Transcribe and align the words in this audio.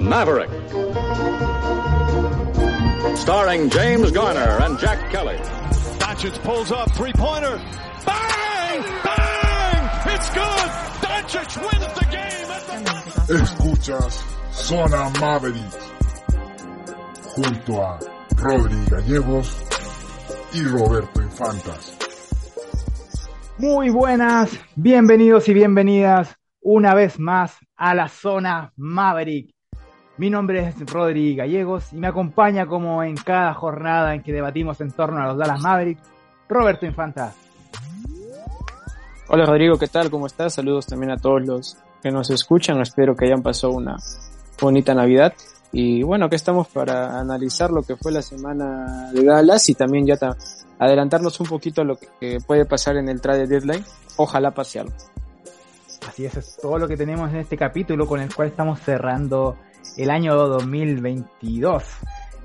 Maverick. 0.00 0.50
Starring 3.16 3.70
James 3.70 4.10
Garner 4.10 4.58
and 4.62 4.78
Jack 4.78 5.10
Kelly. 5.10 5.36
Doncic 5.98 6.42
pulls 6.42 6.70
up, 6.70 6.90
three-pointer. 6.92 7.56
Bang! 8.06 8.82
Bang! 9.04 10.14
It's 10.14 10.30
good! 10.30 10.70
Doncic 11.02 11.56
wins 11.60 11.94
the 11.94 12.06
game 12.10 12.50
at 12.50 12.66
the... 13.26 13.34
Escuchas 13.34 14.22
Zona 14.52 15.10
Maverick 15.18 15.92
junto 17.34 17.80
a 17.80 17.98
Rodri 18.36 18.84
Gallegos 18.90 19.56
y 20.52 20.62
Roberto 20.64 21.22
Infantas. 21.22 22.01
Muy 23.58 23.90
buenas, 23.90 24.50
bienvenidos 24.76 25.46
y 25.46 25.52
bienvenidas 25.52 26.36
una 26.62 26.94
vez 26.94 27.20
más 27.20 27.54
a 27.76 27.94
la 27.94 28.08
Zona 28.08 28.72
Maverick. 28.76 29.54
Mi 30.16 30.30
nombre 30.30 30.66
es 30.66 30.90
Rodri 30.90 31.36
Gallegos 31.36 31.92
y 31.92 31.96
me 31.96 32.06
acompaña 32.06 32.66
como 32.66 33.02
en 33.02 33.14
cada 33.14 33.52
jornada 33.52 34.14
en 34.14 34.22
que 34.22 34.32
debatimos 34.32 34.80
en 34.80 34.90
torno 34.90 35.20
a 35.20 35.26
los 35.26 35.36
Dallas 35.36 35.60
Mavericks, 35.60 36.02
Roberto 36.48 36.86
Infantas. 36.86 37.34
Hola 39.28 39.44
Rodrigo, 39.44 39.78
¿qué 39.78 39.86
tal? 39.86 40.10
¿Cómo 40.10 40.26
estás? 40.26 40.54
Saludos 40.54 40.86
también 40.86 41.12
a 41.12 41.18
todos 41.18 41.42
los 41.46 41.76
que 42.02 42.10
nos 42.10 42.30
escuchan. 42.30 42.80
Espero 42.80 43.14
que 43.14 43.26
hayan 43.26 43.42
pasado 43.42 43.74
una 43.74 43.96
bonita 44.60 44.94
Navidad. 44.94 45.34
Y 45.72 46.02
bueno, 46.02 46.26
aquí 46.26 46.36
estamos 46.36 46.68
para 46.68 47.20
analizar 47.20 47.70
lo 47.70 47.82
que 47.82 47.96
fue 47.96 48.12
la 48.12 48.22
semana 48.22 49.10
de 49.12 49.24
Dallas 49.24 49.68
y 49.68 49.74
también 49.74 50.06
ya 50.06 50.16
adelantarnos 50.84 51.38
un 51.40 51.46
poquito 51.46 51.82
a 51.82 51.84
lo 51.84 51.96
que 51.96 52.38
puede 52.46 52.64
pasar 52.64 52.96
en 52.96 53.08
el 53.08 53.20
trade 53.20 53.46
deadline. 53.46 53.84
Ojalá 54.16 54.50
pase 54.50 54.80
algo. 54.80 54.94
Así 56.08 56.24
es, 56.24 56.36
es 56.36 56.56
todo 56.60 56.78
lo 56.78 56.88
que 56.88 56.96
tenemos 56.96 57.30
en 57.30 57.36
este 57.36 57.56
capítulo 57.56 58.06
con 58.06 58.20
el 58.20 58.34
cual 58.34 58.48
estamos 58.48 58.80
cerrando 58.80 59.56
el 59.96 60.10
año 60.10 60.34
2022. 60.34 61.84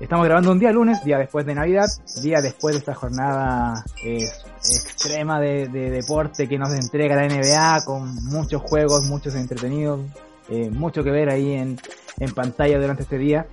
Estamos 0.00 0.26
grabando 0.26 0.52
un 0.52 0.60
día 0.60 0.70
lunes, 0.70 1.02
día 1.02 1.18
después 1.18 1.44
de 1.44 1.56
Navidad, 1.56 1.86
día 2.22 2.40
después 2.40 2.76
de 2.76 2.78
esta 2.78 2.94
jornada 2.94 3.84
eh, 4.04 4.28
extrema 4.58 5.40
de, 5.40 5.66
de, 5.66 5.90
deporte 5.90 6.48
que 6.48 6.56
nos 6.56 6.72
entrega 6.72 7.16
la 7.16 7.26
NBA, 7.26 7.84
con 7.84 8.14
muchos 8.26 8.62
juegos, 8.62 9.06
muchos 9.06 9.34
entretenidos, 9.34 10.00
eh, 10.50 10.70
mucho 10.70 11.02
que 11.02 11.10
ver 11.10 11.28
ahí 11.30 11.54
en, 11.54 11.80
en, 12.20 12.32
pantalla 12.32 12.78
durante 12.78 13.02
este 13.02 13.18
día. 13.18 13.46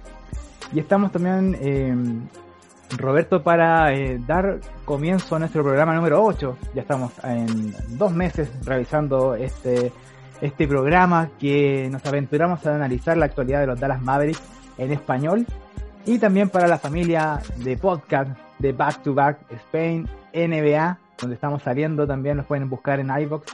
Y 0.71 0.79
estamos 0.79 1.11
también, 1.11 1.57
eh, 1.59 1.95
Roberto, 2.97 3.43
para 3.43 3.93
eh, 3.93 4.19
dar 4.25 4.59
comienzo 4.85 5.35
a 5.35 5.39
nuestro 5.39 5.63
programa 5.63 5.93
número 5.95 6.23
8. 6.23 6.57
Ya 6.73 6.81
estamos 6.81 7.11
en 7.23 7.73
dos 7.97 8.13
meses 8.13 8.49
realizando 8.63 9.35
este, 9.35 9.91
este 10.41 10.67
programa 10.67 11.29
que 11.39 11.89
nos 11.91 12.05
aventuramos 12.05 12.65
a 12.65 12.75
analizar 12.75 13.17
la 13.17 13.25
actualidad 13.25 13.61
de 13.61 13.67
los 13.67 13.79
Dallas 13.79 14.01
Mavericks 14.01 14.41
en 14.77 14.91
español 14.91 15.45
y 16.05 16.19
también 16.19 16.49
para 16.49 16.67
la 16.67 16.77
familia 16.77 17.41
de 17.57 17.77
podcast 17.77 18.37
de 18.59 18.71
Back 18.71 19.03
to 19.03 19.13
Back 19.13 19.39
Spain 19.51 20.07
NBA, 20.33 20.97
donde 21.19 21.35
estamos 21.35 21.63
saliendo. 21.63 22.05
También 22.05 22.37
nos 22.37 22.45
pueden 22.45 22.69
buscar 22.69 22.99
en 22.99 23.09
iVoox 23.09 23.45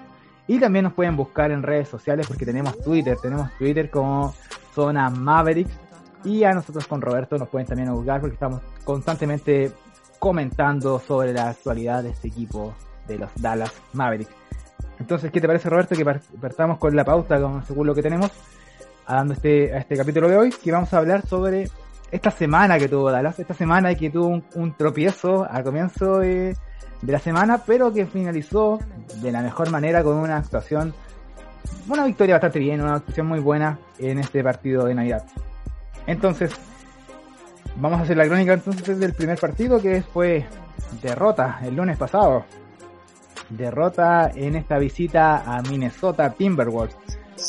y 0.47 0.59
también 0.59 0.83
nos 0.83 0.93
pueden 0.93 1.15
buscar 1.15 1.51
en 1.51 1.63
redes 1.63 1.87
sociales 1.87 2.27
porque 2.27 2.45
tenemos 2.45 2.77
Twitter, 2.81 3.17
tenemos 3.21 3.49
Twitter 3.57 3.89
como 3.89 4.33
Zona 4.73 5.09
Mavericks 5.09 5.71
y 6.23 6.43
a 6.43 6.51
nosotros 6.51 6.87
con 6.87 7.01
Roberto 7.01 7.37
nos 7.37 7.49
pueden 7.49 7.67
también 7.67 7.91
buscar 7.93 8.21
porque 8.21 8.35
estamos 8.35 8.61
constantemente 8.83 9.71
comentando 10.19 10.99
sobre 10.99 11.33
la 11.33 11.49
actualidad 11.49 12.03
de 12.03 12.11
este 12.11 12.27
equipo 12.27 12.73
de 13.07 13.19
los 13.19 13.29
Dallas 13.35 13.73
Mavericks. 13.93 14.31
Entonces, 14.99 15.31
¿qué 15.31 15.41
te 15.41 15.47
parece 15.47 15.69
Roberto 15.69 15.95
que 15.95 16.05
partamos 16.39 16.77
con 16.77 16.95
la 16.95 17.03
pauta 17.03 17.39
según 17.65 17.87
lo 17.87 17.95
que 17.95 18.03
tenemos 18.03 18.31
dando 19.07 19.33
este, 19.33 19.73
a 19.73 19.79
este 19.79 19.97
capítulo 19.97 20.29
de 20.29 20.37
hoy 20.37 20.51
que 20.51 20.71
vamos 20.71 20.93
a 20.93 20.97
hablar 20.97 21.25
sobre 21.27 21.69
esta 22.11 22.31
semana 22.31 22.77
que 22.77 22.87
tuvo 22.87 23.11
Dallas, 23.11 23.39
esta 23.39 23.53
semana 23.53 23.95
que 23.95 24.09
tuvo 24.09 24.41
un, 24.55 24.73
tropiezo 24.73 25.47
al 25.49 25.63
comienzo 25.63 26.19
de, 26.19 26.55
la 27.01 27.19
semana, 27.19 27.63
pero 27.65 27.91
que 27.91 28.05
finalizó 28.05 28.79
de 29.21 29.31
la 29.31 29.41
mejor 29.41 29.71
manera 29.71 30.03
con 30.03 30.17
una 30.17 30.37
actuación, 30.37 30.93
una 31.89 32.05
victoria 32.05 32.35
bastante 32.35 32.59
bien, 32.59 32.81
una 32.81 32.95
actuación 32.95 33.27
muy 33.27 33.39
buena 33.39 33.79
en 33.97 34.19
este 34.19 34.43
partido 34.43 34.85
de 34.85 34.93
Navidad. 34.93 35.25
Entonces, 36.07 36.51
vamos 37.75 37.99
a 37.99 38.03
hacer 38.03 38.17
la 38.17 38.25
crónica 38.25 38.53
entonces 38.53 38.99
del 38.99 39.13
primer 39.13 39.39
partido 39.39 39.81
que 39.81 40.01
fue 40.01 40.45
derrota 41.01 41.59
el 41.63 41.75
lunes 41.75 41.97
pasado. 41.97 42.45
Derrota 43.49 44.31
en 44.33 44.55
esta 44.55 44.77
visita 44.77 45.43
a 45.45 45.61
Minnesota 45.61 46.31
Timberwolves. 46.31 46.95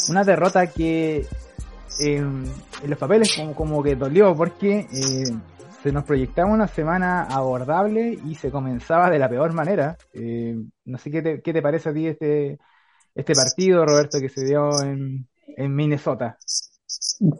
Una 0.08 0.24
derrota 0.24 0.66
que 0.66 1.26
en, 2.00 2.44
en 2.82 2.90
los 2.90 2.98
papeles 2.98 3.34
como, 3.36 3.54
como, 3.54 3.82
que 3.82 3.94
dolió 3.94 4.34
porque 4.34 4.86
eh, 4.92 5.32
se 5.82 5.92
nos 5.92 6.04
proyectaba 6.04 6.50
una 6.50 6.66
semana 6.66 7.24
abordable 7.24 8.18
y 8.24 8.34
se 8.34 8.50
comenzaba 8.50 9.10
de 9.10 9.18
la 9.18 9.28
peor 9.28 9.52
manera. 9.52 9.96
Eh, 10.12 10.56
no 10.84 10.98
sé 10.98 11.10
qué 11.10 11.22
te, 11.22 11.42
qué 11.42 11.52
te, 11.52 11.62
parece 11.62 11.90
a 11.90 11.92
ti 11.92 12.06
este, 12.06 12.58
este 13.14 13.34
partido, 13.34 13.84
Roberto, 13.84 14.18
que 14.20 14.28
se 14.28 14.44
dio 14.44 14.82
en, 14.82 15.28
en 15.56 15.74
Minnesota. 15.74 16.38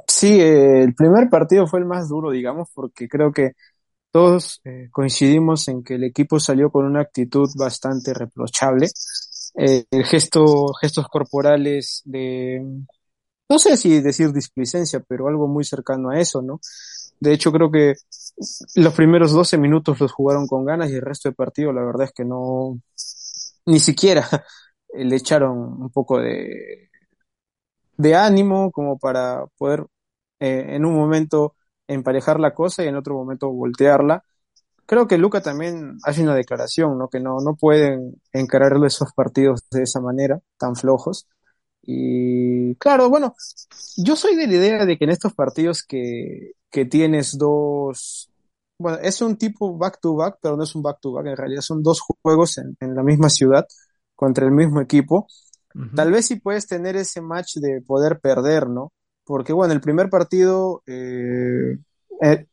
Sí, 0.09 0.41
eh, 0.41 0.83
el 0.85 0.95
primer 0.95 1.29
partido 1.29 1.67
fue 1.67 1.81
el 1.81 1.87
más 1.87 2.09
duro, 2.09 2.31
digamos, 2.31 2.69
porque 2.75 3.09
creo 3.09 3.33
que 3.33 3.53
todos 4.13 4.61
eh, 4.65 4.89
coincidimos 4.93 5.69
en 5.69 5.85
que 5.85 5.95
el 5.97 6.05
equipo 6.05 6.41
salió 6.41 6.71
con 6.71 6.87
una 6.87 7.03
actitud 7.03 7.49
bastante 7.57 8.15
reprochable. 8.15 8.89
Eh, 9.57 9.85
el 9.91 10.05
gesto, 10.07 10.69
gestos 10.81 11.09
corporales 11.09 12.03
de, 12.05 12.63
no 13.49 13.59
sé 13.59 13.77
si 13.77 14.01
decir 14.03 14.33
displicencia, 14.33 15.01
pero 15.09 15.29
algo 15.29 15.49
muy 15.49 15.65
cercano 15.65 16.11
a 16.11 16.21
eso, 16.21 16.43
¿no? 16.43 16.61
De 17.21 17.33
hecho, 17.35 17.53
creo 17.53 17.71
que 17.71 17.95
los 18.77 18.95
primeros 18.95 19.33
12 19.33 19.59
minutos 19.59 20.01
los 20.01 20.13
jugaron 20.13 20.47
con 20.47 20.65
ganas 20.65 20.91
y 20.91 20.95
el 20.97 21.03
resto 21.03 21.29
del 21.29 21.37
partido, 21.37 21.73
la 21.73 21.85
verdad 21.85 22.05
es 22.07 22.13
que 22.13 22.25
no, 22.25 22.81
ni 23.67 23.81
siquiera 23.81 24.29
le 24.95 25.17
echaron 25.17 25.59
un 25.83 25.91
poco 25.91 26.19
de, 26.21 26.91
de 27.97 28.15
ánimo 28.17 28.71
como 28.73 28.99
para 28.99 29.47
poder 29.59 29.87
eh, 30.41 30.77
en 30.77 30.85
un 30.85 30.95
momento 30.95 31.57
emparejar 31.89 32.41
la 32.41 32.55
cosa 32.55 32.85
y 32.85 32.89
en 32.89 32.97
otro 32.97 33.15
momento 33.15 33.51
voltearla. 33.51 34.25
Creo 34.87 35.07
que 35.09 35.19
Luca 35.19 35.41
también 35.43 35.99
hace 36.05 36.23
una 36.23 36.35
declaración, 36.35 36.99
¿no? 36.99 37.09
Que 37.09 37.21
no, 37.21 37.39
no 37.41 37.57
pueden 37.57 38.21
encarar 38.33 38.73
esos 38.85 39.13
partidos 39.15 39.63
de 39.71 39.83
esa 39.85 40.01
manera, 40.01 40.41
tan 40.59 40.77
flojos. 40.77 41.29
Y 41.83 42.75
claro, 42.77 43.09
bueno, 43.11 43.35
yo 43.97 44.17
soy 44.17 44.37
de 44.37 44.47
la 44.47 44.55
idea 44.55 44.87
de 44.87 44.99
que 44.99 45.05
en 45.05 45.11
estos 45.11 45.35
partidos 45.35 45.83
que, 45.83 46.53
que 46.71 46.85
tienes 46.85 47.37
dos, 47.39 48.31
bueno, 48.79 48.99
es 49.03 49.21
un 49.23 49.37
tipo 49.37 49.77
back 49.77 50.01
to 50.01 50.15
back, 50.17 50.39
pero 50.43 50.57
no 50.57 50.65
es 50.65 50.75
un 50.75 50.83
back 50.83 50.99
to 51.01 51.13
back, 51.13 51.27
en 51.27 51.37
realidad 51.37 51.63
son 51.63 51.83
dos 51.83 52.01
juegos 52.23 52.59
en 52.59 52.95
la 52.95 53.03
misma 53.03 53.31
ciudad 53.31 53.67
contra 54.15 54.47
el 54.47 54.53
mismo 54.53 54.81
equipo. 54.81 55.27
Uh 55.75 55.79
-huh. 55.81 55.95
Tal 55.95 56.13
vez 56.13 56.27
sí 56.27 56.37
puedes 56.37 56.67
tener 56.67 56.97
ese 56.97 57.21
match 57.21 57.57
de 57.57 57.81
poder 57.83 58.21
perder, 58.21 58.69
¿no? 58.69 58.93
Porque 59.25 59.53
bueno, 59.53 59.73
el 59.75 59.81
primer 59.81 60.11
partido, 60.11 60.83
eh, 60.87 61.79
eh, 62.23 62.47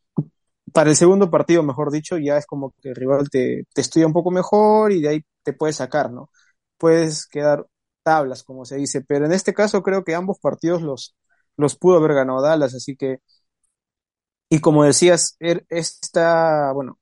para 0.72 0.90
el 0.90 0.96
segundo 0.96 1.30
partido, 1.30 1.62
mejor 1.62 1.90
dicho, 1.90 2.18
ya 2.18 2.36
es 2.38 2.46
como 2.46 2.72
que 2.80 2.90
el 2.90 2.94
rival 2.96 3.28
te, 3.30 3.64
te 3.74 3.80
estudia 3.80 4.06
un 4.06 4.12
poco 4.12 4.30
mejor 4.30 4.92
y 4.92 5.02
de 5.02 5.08
ahí 5.08 5.24
te 5.42 5.52
puedes 5.52 5.76
sacar, 5.76 6.12
¿no? 6.12 6.30
Puedes 6.78 7.26
quedar 7.26 7.66
tablas, 8.02 8.42
como 8.44 8.64
se 8.64 8.76
dice, 8.76 9.02
pero 9.02 9.26
en 9.26 9.32
este 9.32 9.54
caso 9.54 9.82
creo 9.82 10.04
que 10.04 10.14
ambos 10.14 10.38
partidos 10.40 10.82
los, 10.82 11.16
los 11.56 11.76
pudo 11.76 11.98
haber 11.98 12.14
ganado 12.14 12.42
Dallas, 12.42 12.74
así 12.74 12.96
que, 12.96 13.18
y 14.48 14.60
como 14.60 14.84
decías, 14.84 15.36
esta, 15.68 16.72
bueno, 16.72 16.98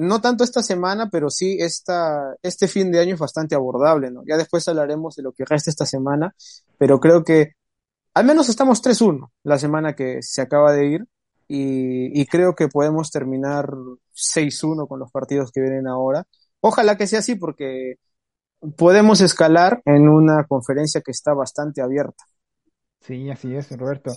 no 0.00 0.20
tanto 0.20 0.44
esta 0.44 0.62
semana, 0.62 1.10
pero 1.10 1.30
sí 1.30 1.58
esta, 1.60 2.34
este 2.42 2.68
fin 2.68 2.90
de 2.90 3.00
año 3.00 3.14
es 3.14 3.20
bastante 3.20 3.54
abordable, 3.54 4.10
¿no? 4.10 4.22
Ya 4.26 4.36
después 4.36 4.66
hablaremos 4.68 5.14
de 5.16 5.22
lo 5.22 5.32
que 5.32 5.44
resta 5.44 5.70
esta 5.70 5.86
semana, 5.86 6.34
pero 6.78 7.00
creo 7.00 7.24
que 7.24 7.52
al 8.14 8.24
menos 8.24 8.48
estamos 8.48 8.82
3-1 8.82 9.30
la 9.44 9.58
semana 9.58 9.94
que 9.94 10.22
se 10.22 10.42
acaba 10.42 10.72
de 10.72 10.86
ir 10.86 11.04
y, 11.48 12.20
y 12.20 12.26
creo 12.26 12.54
que 12.54 12.68
podemos 12.68 13.10
terminar 13.10 13.70
6-1 14.14 14.88
con 14.88 14.98
los 15.00 15.10
partidos 15.10 15.52
que 15.52 15.60
vienen 15.60 15.86
ahora. 15.86 16.24
Ojalá 16.60 16.96
que 16.96 17.06
sea 17.06 17.20
así 17.20 17.36
porque 17.36 17.96
podemos 18.76 19.20
escalar 19.20 19.82
en 19.84 20.08
una 20.08 20.44
conferencia 20.46 21.00
que 21.00 21.12
está 21.12 21.34
bastante 21.34 21.82
abierta. 21.82 22.24
Sí, 23.00 23.30
así 23.30 23.54
es, 23.54 23.76
Roberto. 23.76 24.12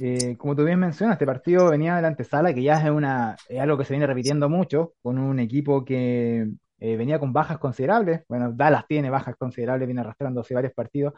Eh, 0.00 0.36
como 0.38 0.56
tú 0.56 0.64
bien 0.64 0.78
mencionas, 0.78 1.14
este 1.14 1.26
partido 1.26 1.68
venía 1.70 1.96
de 1.96 2.02
la 2.02 2.08
antesala, 2.08 2.54
que 2.54 2.62
ya 2.62 2.82
es, 2.82 2.90
una, 2.90 3.36
es 3.48 3.60
algo 3.60 3.76
que 3.76 3.84
se 3.84 3.92
viene 3.92 4.06
repitiendo 4.06 4.48
mucho, 4.48 4.94
con 5.02 5.18
un 5.18 5.38
equipo 5.38 5.84
que 5.84 6.48
eh, 6.78 6.96
venía 6.96 7.18
con 7.18 7.32
bajas 7.32 7.58
considerables. 7.58 8.22
Bueno, 8.28 8.52
Dallas 8.52 8.86
tiene 8.88 9.10
bajas 9.10 9.36
considerables, 9.36 9.86
viene 9.86 10.00
arrastrándose 10.00 10.54
varios 10.54 10.72
partidos, 10.72 11.12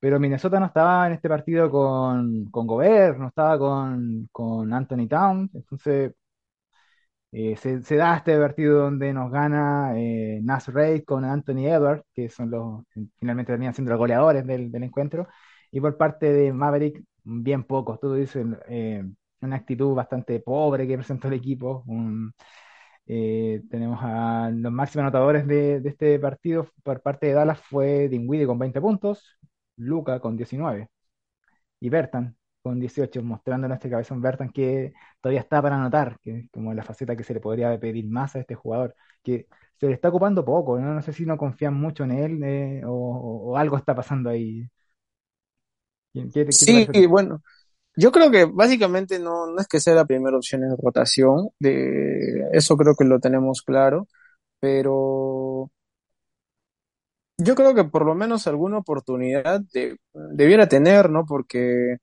pero 0.00 0.18
Minnesota 0.18 0.58
no 0.60 0.66
estaba 0.66 1.06
en 1.06 1.14
este 1.14 1.28
partido 1.28 1.70
con, 1.70 2.46
con 2.50 2.66
Gobert, 2.66 3.18
no 3.18 3.28
estaba 3.28 3.58
con, 3.58 4.28
con 4.32 4.72
Anthony 4.72 5.06
Towns, 5.08 5.54
entonces 5.54 6.12
eh, 7.36 7.56
se, 7.56 7.96
da 7.96 8.16
este 8.18 8.38
partido 8.38 8.82
donde 8.82 9.12
nos 9.12 9.30
gana 9.30 9.92
eh, 9.98 10.38
Nas 10.42 10.68
Reid 10.68 11.02
con 11.04 11.24
Anthony 11.24 11.66
Edwards, 11.66 12.04
que 12.14 12.28
son 12.28 12.48
los 12.50 12.84
finalmente 13.18 13.52
terminan 13.52 13.74
siendo 13.74 13.90
los 13.90 13.98
goleadores 13.98 14.46
del, 14.46 14.72
encuentro, 14.84 15.26
y 15.74 15.80
por 15.80 15.96
parte 15.96 16.32
de 16.32 16.52
Maverick, 16.52 17.02
bien 17.24 17.64
pocos, 17.64 17.98
todo 18.00 18.14
dices, 18.14 18.46
eh, 18.68 19.04
una 19.40 19.56
actitud 19.56 19.94
bastante 19.94 20.40
pobre 20.40 20.86
que 20.86 20.96
presentó 20.96 21.28
el 21.28 21.34
equipo. 21.34 21.84
tenemos 23.06 23.98
a 24.02 24.50
los 24.50 24.72
máximos 24.72 25.02
anotadores 25.04 25.46
de, 25.46 25.82
este 25.84 26.18
partido 26.18 26.66
por 26.82 27.02
parte 27.02 27.26
de 27.26 27.32
Dallas 27.34 27.60
fue 27.60 28.08
Dinwiddie 28.08 28.46
con 28.46 28.58
20 28.58 28.80
puntos, 28.80 29.38
Luca 29.76 30.20
con 30.20 30.36
19 30.36 30.88
y 31.80 31.88
Bertan 31.88 32.36
con 32.62 32.80
18, 32.80 33.22
mostrando 33.22 33.66
en 33.66 33.74
este 33.74 33.90
cabezón 33.90 34.22
Bertan 34.22 34.50
que 34.50 34.94
todavía 35.20 35.40
está 35.40 35.60
para 35.62 35.76
anotar, 35.76 36.18
que 36.22 36.38
es 36.38 36.50
como 36.50 36.72
la 36.74 36.82
faceta 36.82 37.16
que 37.16 37.24
se 37.24 37.34
le 37.34 37.40
podría 37.40 37.78
pedir 37.78 38.06
más 38.08 38.36
a 38.36 38.40
este 38.40 38.54
jugador, 38.54 38.94
que 39.22 39.46
se 39.78 39.86
le 39.88 39.94
está 39.94 40.08
ocupando 40.08 40.44
poco, 40.44 40.78
no, 40.78 40.94
no 40.94 41.02
sé 41.02 41.12
si 41.12 41.26
no 41.26 41.36
confían 41.36 41.74
mucho 41.74 42.04
en 42.04 42.12
él 42.12 42.42
eh, 42.44 42.82
o, 42.86 43.56
algo 43.58 43.76
está 43.76 43.94
pasando 43.94 44.30
ahí. 44.30 44.68
Sí, 46.50 47.06
bueno, 47.06 47.42
yo 47.96 48.12
creo 48.12 48.30
que 48.30 48.44
básicamente 48.46 49.18
no, 49.18 49.46
no 49.46 49.60
es 49.60 49.68
que 49.68 49.80
sea 49.80 49.94
la 49.94 50.06
primera 50.06 50.36
opción 50.36 50.64
en 50.64 50.76
rotación, 50.76 51.50
de 51.58 52.48
eso 52.52 52.76
creo 52.76 52.94
que 52.96 53.04
lo 53.04 53.20
tenemos 53.20 53.62
claro, 53.62 54.08
pero 54.60 55.70
yo 57.38 57.54
creo 57.54 57.74
que 57.74 57.84
por 57.84 58.06
lo 58.06 58.14
menos 58.14 58.46
alguna 58.46 58.78
oportunidad 58.78 59.62
debiera 60.12 60.68
tener, 60.68 61.10
¿no? 61.10 61.24
Porque 61.26 61.96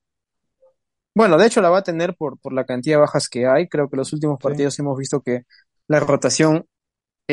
bueno, 1.13 1.37
de 1.37 1.47
hecho 1.47 1.61
la 1.61 1.69
va 1.69 1.79
a 1.79 1.83
tener 1.83 2.15
por, 2.15 2.39
por 2.39 2.53
la 2.53 2.65
cantidad 2.65 2.95
de 2.97 3.01
bajas 3.01 3.27
que 3.29 3.45
hay. 3.47 3.67
Creo 3.67 3.89
que 3.89 3.97
los 3.97 4.13
últimos 4.13 4.39
partidos 4.41 4.77
hemos 4.79 4.97
visto 4.97 5.21
que 5.21 5.43
la 5.87 5.99
rotación, 5.99 6.65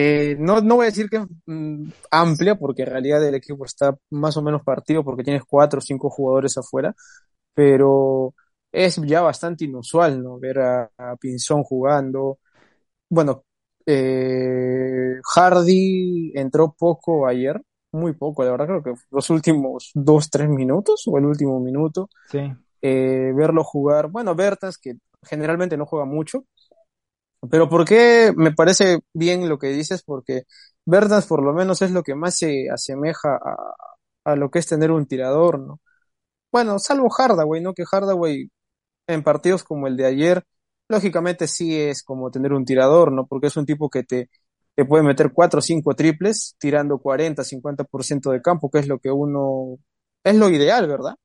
eh, 0.01 0.37
no, 0.39 0.61
no 0.61 0.77
voy 0.77 0.85
a 0.85 0.91
decir 0.91 1.11
que 1.11 1.17
es 1.17 1.27
mm, 1.47 1.91
amplia, 2.13 2.55
porque 2.55 2.83
en 2.83 2.91
realidad 2.91 3.27
el 3.27 3.35
equipo 3.35 3.65
está 3.65 3.97
más 4.11 4.37
o 4.37 4.43
menos 4.43 4.63
partido 4.63 5.03
porque 5.03 5.25
tienes 5.25 5.43
cuatro 5.45 5.79
o 5.79 5.83
cinco 5.83 6.09
jugadores 6.09 6.57
afuera, 6.57 6.95
pero 7.53 8.33
es 8.71 8.95
ya 9.05 9.23
bastante 9.23 9.65
inusual, 9.65 10.23
¿no? 10.23 10.39
Ver 10.39 10.61
a, 10.61 10.89
Pinzón 11.21 11.65
jugando. 11.65 12.39
Bueno, 13.11 13.43
eh, 13.87 15.17
Hardy 15.35 16.31
entró 16.37 16.77
poco 16.79 17.27
ayer, 17.27 17.61
muy 17.91 18.13
poco, 18.13 18.45
la 18.45 18.53
verdad 18.53 18.67
creo 18.67 18.83
que 18.85 18.95
los 19.11 19.31
últimos 19.31 19.91
dos, 19.95 20.31
tres 20.31 20.49
minutos 20.49 21.09
o 21.09 21.19
el 21.19 21.25
último 21.25 21.59
minuto. 21.59 22.09
Sí. 22.31 22.53
Eh, 22.83 23.33
verlo 23.35 23.65
jugar. 23.65 24.11
Bueno, 24.11 24.37
Bertas, 24.37 24.79
que 24.79 24.95
generalmente 25.25 25.77
no 25.77 25.87
juega 25.87 26.05
mucho, 26.05 26.45
pero 27.51 27.69
¿por 27.69 27.85
qué 27.85 28.33
me 28.37 28.53
parece 28.53 29.01
bien 29.15 29.49
lo 29.49 29.59
que 29.59 29.69
dices? 29.69 30.03
Porque 30.03 30.43
Bertas 30.87 31.27
por 31.27 31.43
lo 31.45 31.53
menos 31.53 31.83
es 31.83 31.91
lo 31.93 32.03
que 32.03 32.15
más 32.15 32.37
se 32.37 32.69
asemeja 32.71 33.39
a, 34.25 34.37
lo 34.37 34.51
que 34.51 34.59
es 34.59 34.67
tener 34.67 34.91
un 34.91 35.07
tirador, 35.07 35.59
¿no? 35.61 35.81
Bueno, 36.53 36.79
salvo 36.79 37.11
Hardaway, 37.11 37.63
¿no? 37.63 37.75
Que 37.75 37.85
Hardaway 37.85 38.51
en 39.09 39.23
partidos 39.25 39.65
como 39.65 39.87
el 39.89 39.97
de 39.97 40.07
ayer, 40.07 40.45
lógicamente 40.89 41.49
sí 41.49 41.79
es 41.81 42.03
como 42.05 42.31
tener 42.31 42.53
un 42.53 42.65
tirador, 42.65 43.13
¿no? 43.13 43.27
Porque 43.27 43.49
es 43.49 43.57
un 43.57 43.67
tipo 43.67 43.91
que 43.91 44.05
te, 44.05 44.31
te 44.75 44.85
puede 44.85 45.05
meter 45.05 45.33
cuatro 45.33 45.61
o 45.61 45.63
cinco 45.63 45.95
triples 45.95 46.57
tirando 46.59 46.99
40, 46.99 47.45
50% 47.45 48.31
de 48.31 48.43
campo, 48.43 48.71
que 48.71 48.81
es 48.81 48.89
lo 48.89 48.99
que 49.01 49.11
uno, 49.11 49.79
es 50.25 50.37
lo 50.37 50.51
ideal, 50.51 50.89
¿verdad? 50.89 51.17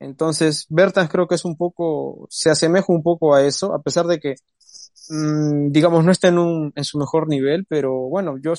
Entonces, 0.00 0.66
Bertans 0.70 1.10
creo 1.10 1.28
que 1.28 1.34
es 1.36 1.44
un 1.44 1.56
poco, 1.56 2.26
se 2.30 2.50
asemeja 2.50 2.86
un 2.88 3.02
poco 3.02 3.34
a 3.34 3.44
eso, 3.44 3.74
a 3.74 3.82
pesar 3.82 4.06
de 4.06 4.18
que, 4.20 4.36
digamos, 5.10 6.04
no 6.04 6.12
está 6.12 6.28
en, 6.28 6.38
un, 6.38 6.72
en 6.76 6.84
su 6.84 6.98
mejor 6.98 7.28
nivel, 7.28 7.66
pero 7.68 7.94
bueno, 8.08 8.36
yo, 8.38 8.54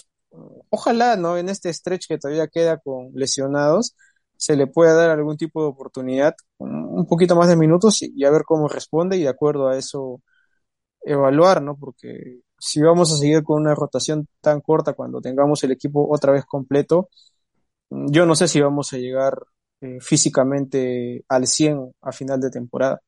ojalá, 0.69 1.15
¿no? 1.15 1.37
En 1.37 1.49
este 1.49 1.71
stretch 1.73 2.07
que 2.07 2.17
todavía 2.17 2.47
queda 2.47 2.77
con 2.79 3.11
lesionados, 3.13 3.95
se 4.35 4.55
le 4.57 4.67
pueda 4.67 4.93
dar 4.93 5.11
algún 5.11 5.37
tipo 5.37 5.61
de 5.61 5.69
oportunidad, 5.69 6.35
un 6.57 7.05
poquito 7.07 7.35
más 7.35 7.47
de 7.47 7.55
minutos 7.55 8.01
y, 8.01 8.25
a 8.25 8.31
ver 8.31 8.43
cómo 8.45 8.67
responde 8.67 9.17
y 9.17 9.21
de 9.23 9.29
acuerdo 9.29 9.69
a 9.69 9.77
eso 9.77 10.21
evaluar, 11.03 11.61
¿no? 11.61 11.77
Porque 11.77 12.41
si 12.59 12.81
vamos 12.81 13.13
a 13.13 13.17
seguir 13.17 13.43
con 13.43 13.61
una 13.61 13.75
rotación 13.75 14.27
tan 14.41 14.61
corta 14.61 14.93
cuando 14.93 15.21
tengamos 15.21 15.63
el 15.63 15.71
equipo 15.71 16.07
otra 16.11 16.33
vez 16.33 16.45
completo, 16.45 17.09
yo 17.89 18.25
no 18.25 18.35
sé 18.35 18.47
si 18.47 18.61
vamos 18.61 18.93
a 18.93 18.97
llegar 18.97 19.43
eh, 19.81 19.99
físicamente 20.01 21.23
al 21.29 21.47
100 21.47 21.93
a 22.01 22.11
final 22.11 22.41
de 22.41 22.49
temporada. 22.51 23.01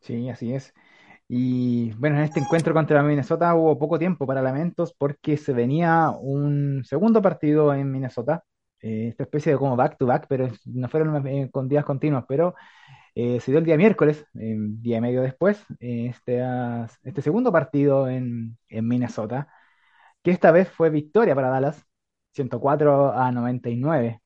Sí, 0.00 0.28
así 0.28 0.52
es. 0.54 0.72
Y 1.28 1.92
bueno, 1.94 2.16
en 2.18 2.22
este 2.24 2.40
encuentro 2.40 2.72
contra 2.74 3.02
Minnesota 3.02 3.54
hubo 3.54 3.78
poco 3.78 3.98
tiempo 3.98 4.26
para 4.26 4.42
lamentos 4.42 4.94
porque 4.96 5.36
se 5.36 5.52
venía 5.52 6.10
un 6.10 6.84
segundo 6.84 7.20
partido 7.20 7.74
en 7.74 7.90
Minnesota, 7.90 8.44
eh, 8.80 9.08
esta 9.08 9.24
especie 9.24 9.52
de 9.52 9.58
como 9.58 9.76
back 9.76 9.96
to 9.98 10.06
back, 10.06 10.26
pero 10.28 10.48
no 10.66 10.88
fueron 10.88 11.26
eh, 11.26 11.50
con 11.50 11.68
días 11.68 11.84
continuos, 11.84 12.24
pero 12.28 12.54
se 13.14 13.40
dio 13.46 13.58
el 13.58 13.64
día 13.64 13.78
miércoles, 13.78 14.26
día 14.34 14.98
y 14.98 15.00
medio 15.00 15.22
después, 15.22 15.64
este, 15.80 16.44
este 17.02 17.22
segundo 17.22 17.50
partido 17.50 18.08
en, 18.10 18.58
en 18.68 18.86
Minnesota, 18.88 19.48
que 20.22 20.30
esta 20.32 20.50
vez 20.52 20.68
fue 20.70 20.90
victoria 20.90 21.34
para 21.34 21.48
Dallas, 21.50 21.84
104 22.32 23.12
a 23.12 23.32
99. 23.32 24.20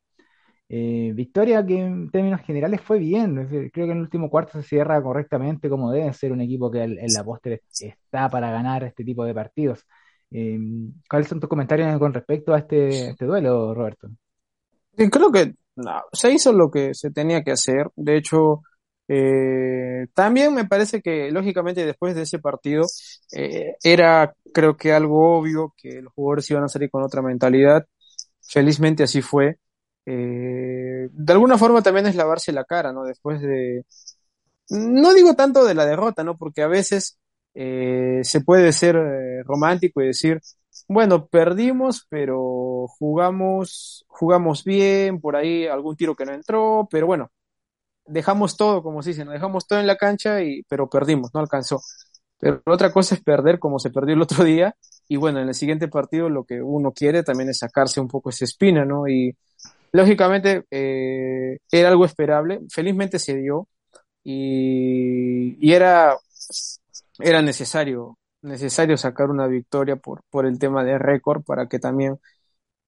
Eh, 0.73 1.11
victoria 1.17 1.67
que 1.67 1.81
en 1.81 2.11
términos 2.13 2.43
generales 2.43 2.81
fue 2.81 3.01
bien. 3.01 3.49
Creo 3.49 3.71
que 3.73 3.83
en 3.83 3.91
el 3.91 4.03
último 4.03 4.31
cuarto 4.31 4.63
se 4.63 4.69
cierra 4.69 5.03
correctamente 5.03 5.69
como 5.69 5.91
debe 5.91 6.13
ser 6.13 6.31
un 6.31 6.41
equipo 6.41 6.71
que 6.71 6.85
en 6.85 7.13
la 7.13 7.25
postre 7.25 7.63
está 7.69 8.29
para 8.29 8.53
ganar 8.53 8.85
este 8.85 9.03
tipo 9.03 9.25
de 9.25 9.35
partidos. 9.35 9.85
Eh, 10.31 10.57
¿Cuáles 11.09 11.27
son 11.27 11.41
tus 11.41 11.51
comentarios 11.51 11.99
con 11.99 12.15
respecto 12.15 12.55
a 12.55 12.59
este, 12.59 13.11
este 13.11 13.25
duelo, 13.25 13.75
Roberto? 13.75 14.11
Creo 14.95 15.33
que 15.33 15.55
se 16.13 16.31
hizo 16.31 16.53
lo 16.53 16.71
que 16.71 16.95
se 16.95 17.11
tenía 17.11 17.43
que 17.43 17.51
hacer. 17.51 17.91
De 17.97 18.17
hecho, 18.17 18.63
eh, 19.09 20.07
también 20.15 20.55
me 20.55 20.67
parece 20.67 21.03
que, 21.03 21.33
lógicamente, 21.33 21.85
después 21.85 22.15
de 22.15 22.23
ese 22.23 22.39
partido, 22.39 22.85
era, 23.83 24.33
creo 24.55 24.77
que 24.77 24.93
algo 24.93 25.37
obvio 25.37 25.75
que 25.77 26.01
los 26.01 26.13
jugadores 26.13 26.49
iban 26.49 26.63
a 26.63 26.69
salir 26.69 26.91
con 26.91 27.03
otra 27.03 27.23
mentalidad. 27.23 27.85
Felizmente 28.41 29.03
así 29.03 29.21
fue. 29.21 29.59
Eh, 30.13 31.09
de 31.13 31.33
alguna 31.33 31.57
forma 31.57 31.83
también 31.83 32.07
es 32.07 32.17
lavarse 32.17 32.51
la 32.53 32.65
cara, 32.65 32.93
¿no? 32.93 33.05
Después 33.05 33.41
de, 33.41 33.85
no 34.71 35.15
digo 35.15 35.35
tanto 35.35 35.65
de 35.65 35.75
la 35.75 35.87
derrota, 35.87 36.25
¿no? 36.25 36.37
Porque 36.37 36.63
a 36.63 36.67
veces 36.67 37.21
eh, 37.55 38.21
se 38.25 38.41
puede 38.41 38.73
ser 38.73 38.97
eh, 38.97 39.43
romántico 39.45 40.03
y 40.03 40.09
decir, 40.09 40.41
bueno, 40.89 41.29
perdimos, 41.29 42.07
pero 42.09 42.87
jugamos, 42.99 44.05
jugamos 44.09 44.65
bien, 44.65 45.21
por 45.21 45.37
ahí 45.37 45.69
algún 45.69 45.95
tiro 45.97 46.17
que 46.17 46.27
no 46.27 46.33
entró, 46.33 46.89
pero 46.91 47.07
bueno, 47.07 47.31
dejamos 48.07 48.57
todo, 48.57 48.83
como 48.83 49.03
se 49.03 49.11
dice, 49.11 49.25
¿no? 49.25 49.33
dejamos 49.33 49.67
todo 49.69 49.79
en 49.81 49.87
la 49.87 49.97
cancha 49.97 50.43
y, 50.43 50.65
pero 50.65 50.89
perdimos, 50.91 51.31
no 51.35 51.41
alcanzó. 51.41 51.81
Pero 52.39 52.63
otra 52.67 52.93
cosa 52.93 53.15
es 53.15 53.23
perder 53.23 53.61
como 53.61 53.79
se 53.79 53.91
perdió 53.91 54.15
el 54.15 54.23
otro 54.23 54.45
día, 54.45 54.75
y 55.09 55.17
bueno, 55.17 55.41
en 55.41 55.49
el 55.49 55.55
siguiente 55.55 55.89
partido 55.89 56.29
lo 56.29 56.45
que 56.45 56.63
uno 56.63 56.93
quiere 56.93 57.23
también 57.23 57.51
es 57.51 57.59
sacarse 57.59 58.01
un 58.01 58.09
poco 58.09 58.31
esa 58.31 58.45
espina, 58.45 58.85
¿no? 58.85 59.07
Y 59.09 59.37
Lógicamente 59.93 60.65
eh, 60.71 61.59
era 61.71 61.89
algo 61.89 62.05
esperable, 62.05 62.61
felizmente 62.71 63.19
se 63.19 63.37
dio 63.37 63.69
y, 64.25 65.73
era, 65.73 66.17
era 67.19 67.43
necesario, 67.43 68.19
necesario 68.43 68.97
sacar 68.97 69.31
una 69.31 69.47
victoria 69.47 69.97
por, 69.97 70.23
por 70.31 70.47
el 70.47 70.59
tema 70.59 70.85
de 70.85 70.99
récord 70.99 71.43
para 71.45 71.69
que 71.69 71.79
también 71.79 72.19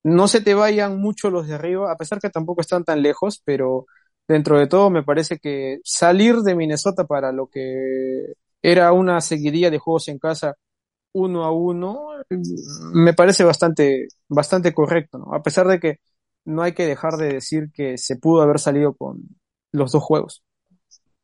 no 0.03 0.27
se 0.27 0.41
te 0.41 0.53
vayan 0.55 0.99
mucho 0.99 1.29
los 1.31 1.47
de 1.47 1.55
arriba, 1.55 1.91
a 1.91 1.97
pesar 1.97 2.19
que 2.19 2.29
tampoco 2.29 2.61
están 2.61 2.83
tan 2.83 3.01
lejos, 3.01 3.41
pero 3.45 3.85
dentro 4.27 4.59
de 4.59 4.67
todo 4.67 4.89
me 4.89 5.03
parece 5.03 5.39
que 5.39 5.79
salir 5.83 6.37
de 6.37 6.55
Minnesota 6.55 7.05
para 7.05 7.31
lo 7.31 7.47
que 7.47 8.33
era 8.61 8.93
una 8.93 9.21
seguidilla 9.21 9.71
de 9.71 9.79
juegos 9.79 10.07
en 10.09 10.19
casa 10.19 10.55
uno 11.13 11.43
a 11.45 11.51
uno, 11.51 12.07
me 12.93 13.13
parece 13.13 13.43
bastante, 13.43 14.07
bastante 14.27 14.73
correcto, 14.73 15.19
¿no? 15.19 15.33
A 15.33 15.43
pesar 15.43 15.67
de 15.67 15.79
que 15.79 15.99
no 16.45 16.61
hay 16.63 16.73
que 16.73 16.85
dejar 16.85 17.13
de 17.17 17.33
decir 17.33 17.71
que 17.73 17.97
se 17.97 18.17
pudo 18.17 18.41
haber 18.41 18.59
salido 18.59 18.93
con 18.95 19.21
los 19.71 19.91
dos 19.91 20.03
juegos. 20.03 20.43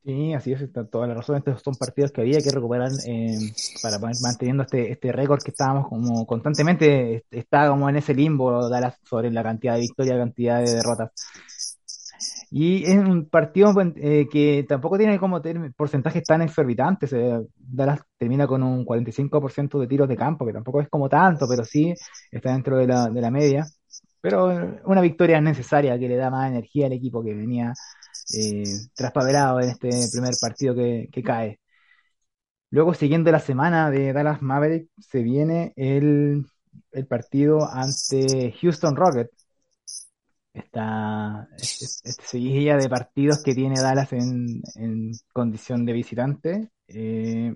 Sí, 0.04 0.34
así 0.34 0.54
es, 0.54 0.62
está 0.62 0.86
toda 0.88 1.08
la 1.08 1.14
razón. 1.14 1.38
Estos 1.38 1.62
son 1.62 1.76
partidos 1.76 2.12
que 2.12 2.22
había 2.22 2.42
que 2.42 2.50
recuperar 2.52 2.90
eh, 3.06 3.38
para 3.84 4.00
manteniendo 4.00 4.64
este, 4.64 4.92
este 4.92 5.12
récord 5.12 5.42
que 5.44 5.52
estábamos 5.52 5.88
como 5.88 6.26
constantemente, 6.26 7.26
está 7.30 7.68
como 7.70 7.90
en 7.90 7.98
ese 7.98 8.14
limbo 8.14 8.70
Dallas 8.70 8.96
sobre 9.04 9.30
la 9.30 9.44
cantidad 9.44 9.76
de 9.76 9.82
victorias, 9.82 10.18
cantidad 10.18 10.64
de 10.64 10.74
derrotas. 10.76 11.12
Y 12.52 12.84
es 12.86 12.98
un 12.98 13.30
partido 13.30 13.74
eh, 13.98 14.28
que 14.32 14.66
tampoco 14.68 14.98
tiene 14.98 15.20
como 15.20 15.42
porcentajes 15.76 16.24
tan 16.24 16.42
exorbitantes. 16.42 17.14
eh, 17.14 17.40
Dallas 17.56 18.02
termina 18.18 18.48
con 18.48 18.64
un 18.64 18.86
45% 18.86 19.80
de 19.80 19.88
tiros 19.88 20.08
de 20.10 20.18
campo, 20.18 20.46
que 20.46 20.54
tampoco 20.54 20.82
es 20.82 20.90
como 20.90 21.08
tanto, 21.10 21.48
pero 21.48 21.64
sí 21.64 21.94
está 22.32 22.52
dentro 22.54 22.78
de 22.78 22.88
la, 22.88 23.10
de 23.10 23.22
la 23.22 23.32
media. 23.32 23.66
Pero 24.22 24.48
una 24.86 25.02
victoria 25.02 25.40
necesaria 25.42 25.98
que 26.00 26.08
le 26.10 26.18
da 26.18 26.30
más 26.30 26.50
energía 26.50 26.88
al 26.88 26.94
equipo 26.94 27.24
que 27.24 27.34
venía 27.34 27.74
eh, 28.34 28.64
en 29.62 29.70
este 29.70 30.10
primer 30.12 30.34
partido 30.40 30.76
que, 30.76 31.10
cae. 31.24 31.60
Luego, 32.72 32.94
siguiendo 32.94 33.32
la 33.32 33.40
semana 33.40 33.90
de 33.90 34.14
Dallas 34.14 34.42
Maverick, 34.42 34.90
se 35.00 35.24
viene 35.24 35.74
el, 35.76 36.46
el 36.92 37.08
partido 37.08 37.68
ante 37.68 38.54
Houston 38.62 38.96
Rockets. 38.96 39.48
Esta, 40.54 41.48
es- 41.58 42.02
esta 42.04 42.24
seguidilla 42.24 42.78
de 42.78 42.90
partidos 42.90 43.42
que 43.44 43.56
tiene 43.56 43.80
Dallas 43.82 44.12
en, 44.14 44.62
en 44.76 45.12
condición 45.34 45.86
de 45.86 45.94
visitante. 45.94 46.70
eh, 46.88 47.56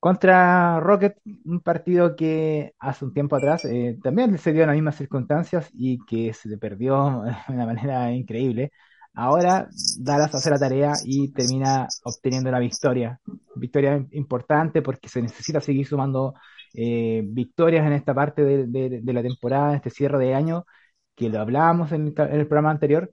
contra 0.00 0.80
Rockets, 0.80 1.20
un 1.44 1.60
partido 1.60 2.16
que 2.16 2.74
hace 2.78 3.04
un 3.04 3.14
tiempo 3.14 3.36
atrás 3.36 3.64
eh, 3.66 3.98
también 4.02 4.38
se 4.38 4.52
dio 4.52 4.62
en 4.62 4.68
las 4.68 4.76
mismas 4.76 4.96
circunstancias 4.96 5.70
y 5.74 5.98
que 6.06 6.32
se 6.34 6.58
perdió 6.58 7.22
de 7.48 7.54
una 7.54 7.66
manera 7.66 8.12
increíble. 8.12 8.72
Ahora 9.14 9.68
Dallas 9.98 10.34
hace 10.34 10.50
la 10.50 10.58
tarea 10.58 11.00
y 11.04 11.32
termina 11.32 11.88
obteniendo 12.04 12.50
la 12.50 12.60
victoria. 12.60 13.20
Victoria 13.56 14.04
importante 14.12 14.82
porque 14.82 15.08
se 15.08 15.20
necesita 15.22 15.60
seguir 15.60 15.86
sumando 15.86 16.34
eh, 16.74 17.22
victorias 17.26 17.86
en 17.86 17.92
esta 17.92 18.14
parte 18.14 18.42
de, 18.44 18.66
de- 19.02 19.12
la 19.12 19.22
temporada, 19.22 19.70
en 19.70 19.76
este 19.76 19.90
cierre 19.90 20.18
de 20.18 20.34
año, 20.34 20.64
que 21.16 21.28
lo 21.28 21.40
hablábamos 21.40 21.92
en 21.92 22.06
el 22.16 22.46
programa 22.46 22.70
anterior, 22.70 23.10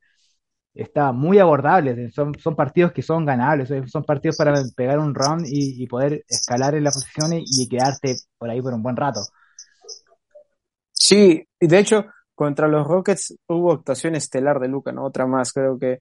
está 0.77 1.11
muy 1.11 1.39
abordable. 1.39 2.09
Son, 2.11 2.33
son 2.39 2.55
partidos 2.55 2.91
que 2.91 3.01
son 3.01 3.25
ganables, 3.25 3.69
son 3.91 4.03
partidos 4.03 4.37
para 4.37 4.53
pegar 4.75 4.99
un 4.99 5.13
round 5.13 5.45
y, 5.47 5.85
poder 5.87 6.23
escalar 6.27 6.75
en 6.75 6.83
las 6.83 6.95
posiciones 6.95 7.43
y 7.45 7.67
quedarte 7.67 8.15
por 8.37 8.49
ahí 8.49 8.61
por 8.61 8.73
un 8.73 8.83
buen 8.83 8.95
rato. 8.95 9.21
Sí, 10.91 11.47
y 11.59 11.67
de 11.67 11.79
hecho, 11.79 12.05
contra 12.35 12.67
los 12.67 12.85
Rockets 12.85 13.35
hubo 13.47 13.73
actuación 13.73 14.15
estelar 14.15 14.59
de 14.59 14.67
Luca, 14.67 14.91
¿no? 14.91 15.05
Otra 15.05 15.25
más, 15.25 15.51
creo 15.51 15.77
que. 15.77 15.99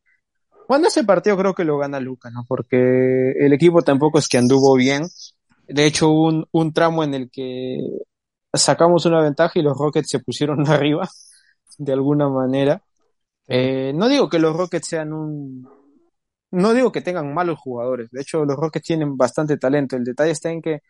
Bueno, 0.68 0.88
ese 0.88 1.04
partido 1.04 1.36
creo 1.36 1.54
que 1.54 1.64
lo 1.64 1.78
gana 1.78 2.00
Luca, 2.00 2.30
¿no? 2.30 2.44
Porque 2.46 3.32
el 3.38 3.52
equipo 3.52 3.82
tampoco 3.82 4.18
es 4.18 4.28
que 4.28 4.38
anduvo 4.38 4.74
bien. 4.74 5.04
De 5.68 5.86
hecho, 5.86 6.08
hubo 6.10 6.26
un, 6.28 6.46
un 6.52 6.72
tramo 6.72 7.04
en 7.04 7.14
el 7.14 7.30
que 7.30 7.78
sacamos 8.52 9.06
una 9.06 9.20
ventaja 9.20 9.58
y 9.58 9.62
los 9.62 9.76
Rockets 9.76 10.10
se 10.10 10.20
pusieron 10.20 10.66
arriba, 10.68 11.08
de 11.78 11.92
alguna 11.92 12.28
manera. 12.28 12.82
Eh, 13.48 13.92
no 13.94 14.08
digo 14.08 14.28
que 14.28 14.38
los 14.38 14.56
Rockets 14.56 14.88
sean 14.88 15.12
un. 15.12 15.68
No 16.50 16.74
digo 16.74 16.92
que 16.92 17.00
tengan 17.02 17.34
malos 17.34 17.58
jugadores. 17.58 18.10
De 18.10 18.22
hecho, 18.22 18.44
los 18.44 18.56
Rockets 18.56 18.86
tienen 18.86 19.16
bastante 19.16 19.56
talento. 19.58 19.96
El 19.96 20.04
detalle 20.04 20.30
está 20.32 20.50
en 20.50 20.62
que 20.62 20.80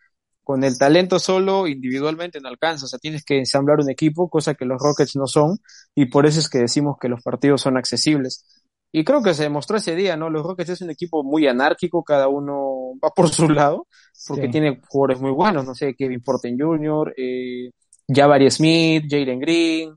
con 0.43 0.63
el 0.63 0.77
talento 0.77 1.19
solo, 1.19 1.67
individualmente 1.67 2.39
no 2.41 2.49
alcanza. 2.49 2.85
O 2.85 2.87
sea, 2.87 2.99
tienes 2.99 3.25
que 3.25 3.37
ensamblar 3.39 3.79
un 3.81 3.89
equipo, 3.89 4.29
cosa 4.29 4.55
que 4.55 4.65
los 4.65 4.81
Rockets 4.81 5.15
no 5.17 5.27
son. 5.27 5.57
Y 5.95 6.05
por 6.07 6.25
eso 6.25 6.39
es 6.39 6.49
que 6.49 6.59
decimos 6.59 6.97
que 7.01 7.09
los 7.09 7.21
partidos 7.23 7.61
son 7.61 7.77
accesibles. 7.77 8.45
Y 8.91 9.03
creo 9.03 9.21
que 9.21 9.33
se 9.33 9.43
demostró 9.43 9.77
ese 9.77 9.95
día, 9.95 10.15
¿no? 10.17 10.29
Los 10.29 10.43
Rockets 10.45 10.69
es 10.69 10.81
un 10.81 10.89
equipo 10.89 11.23
muy 11.23 11.47
anárquico, 11.47 12.03
cada 12.03 12.29
uno 12.29 12.93
va 13.03 13.09
por 13.11 13.29
su 13.29 13.49
lado, 13.49 13.87
porque 14.27 14.45
Sí. 14.45 14.51
tiene 14.51 14.81
jugadores 14.87 15.21
muy 15.21 15.31
buenos, 15.31 15.65
no 15.65 15.75
sé, 15.75 15.93
Kevin 15.95 16.21
Porter 16.23 16.53
Jr., 16.57 17.13
eh, 17.17 17.71
Jabari 18.07 18.49
Smith, 18.49 19.05
Jalen 19.09 19.39
Green, 19.39 19.93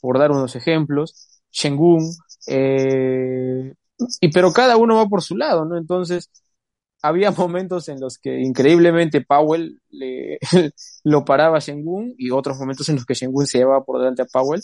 por 0.00 0.18
dar 0.18 0.32
unos 0.32 0.56
ejemplos, 0.56 1.33
Shengun, 1.54 2.02
eh, 2.48 3.74
y 4.20 4.30
pero 4.32 4.52
cada 4.52 4.76
uno 4.76 4.96
va 4.96 5.08
por 5.08 5.22
su 5.22 5.36
lado, 5.36 5.64
¿no? 5.64 5.78
Entonces, 5.78 6.30
había 7.02 7.30
momentos 7.32 7.88
en 7.88 8.00
los 8.00 8.18
que 8.18 8.40
increíblemente 8.40 9.20
Powell 9.22 9.80
le, 9.90 10.38
lo 11.04 11.24
paraba 11.24 11.58
a 11.58 11.60
Shengun 11.60 12.14
y 12.18 12.30
otros 12.30 12.58
momentos 12.58 12.88
en 12.88 12.96
los 12.96 13.06
que 13.06 13.14
Shengun 13.14 13.46
se 13.46 13.58
llevaba 13.58 13.84
por 13.84 13.98
delante 14.00 14.22
a 14.22 14.26
Powell. 14.26 14.62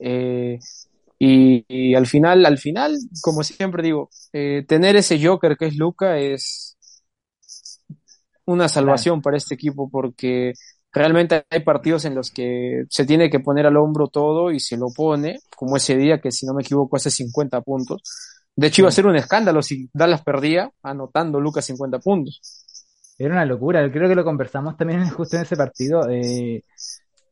Eh, 0.00 0.58
y, 1.18 1.64
y 1.68 1.94
al 1.94 2.06
final, 2.06 2.46
al 2.46 2.58
final, 2.58 2.96
como 3.22 3.42
siempre 3.44 3.82
digo, 3.82 4.10
eh, 4.32 4.64
tener 4.68 4.96
ese 4.96 5.24
Joker 5.24 5.56
que 5.56 5.66
es 5.66 5.76
Luca 5.76 6.18
es 6.18 6.76
una 8.46 8.68
salvación 8.68 9.20
para 9.22 9.36
este 9.36 9.54
equipo 9.54 9.90
porque 9.90 10.52
realmente 10.92 11.44
hay 11.50 11.60
partidos 11.60 12.04
en 12.04 12.14
los 12.14 12.30
que 12.30 12.84
se 12.90 13.04
tiene 13.06 13.30
que 13.30 13.40
poner 13.40 13.66
al 13.66 13.76
hombro 13.76 14.08
todo 14.08 14.50
y 14.52 14.60
se 14.60 14.76
lo 14.76 14.88
pone, 14.94 15.40
como 15.56 15.76
ese 15.76 15.96
día 15.96 16.20
que 16.20 16.32
si 16.32 16.46
no 16.46 16.54
me 16.54 16.62
equivoco 16.62 16.96
hace 16.96 17.10
50 17.10 17.60
puntos. 17.62 18.02
De 18.56 18.66
hecho 18.68 18.82
iba 18.82 18.88
a 18.88 18.92
ser 18.92 19.06
un 19.06 19.16
escándalo 19.16 19.62
si 19.62 19.88
Dallas 19.92 20.22
perdía 20.22 20.70
anotando 20.82 21.40
Lucas 21.40 21.64
50 21.66 21.98
puntos. 22.00 22.40
Era 23.18 23.34
una 23.34 23.44
locura, 23.44 23.90
creo 23.92 24.08
que 24.08 24.14
lo 24.14 24.24
conversamos 24.24 24.76
también 24.76 25.08
justo 25.10 25.36
en 25.36 25.42
ese 25.42 25.56
partido. 25.56 26.08
eh, 26.10 26.62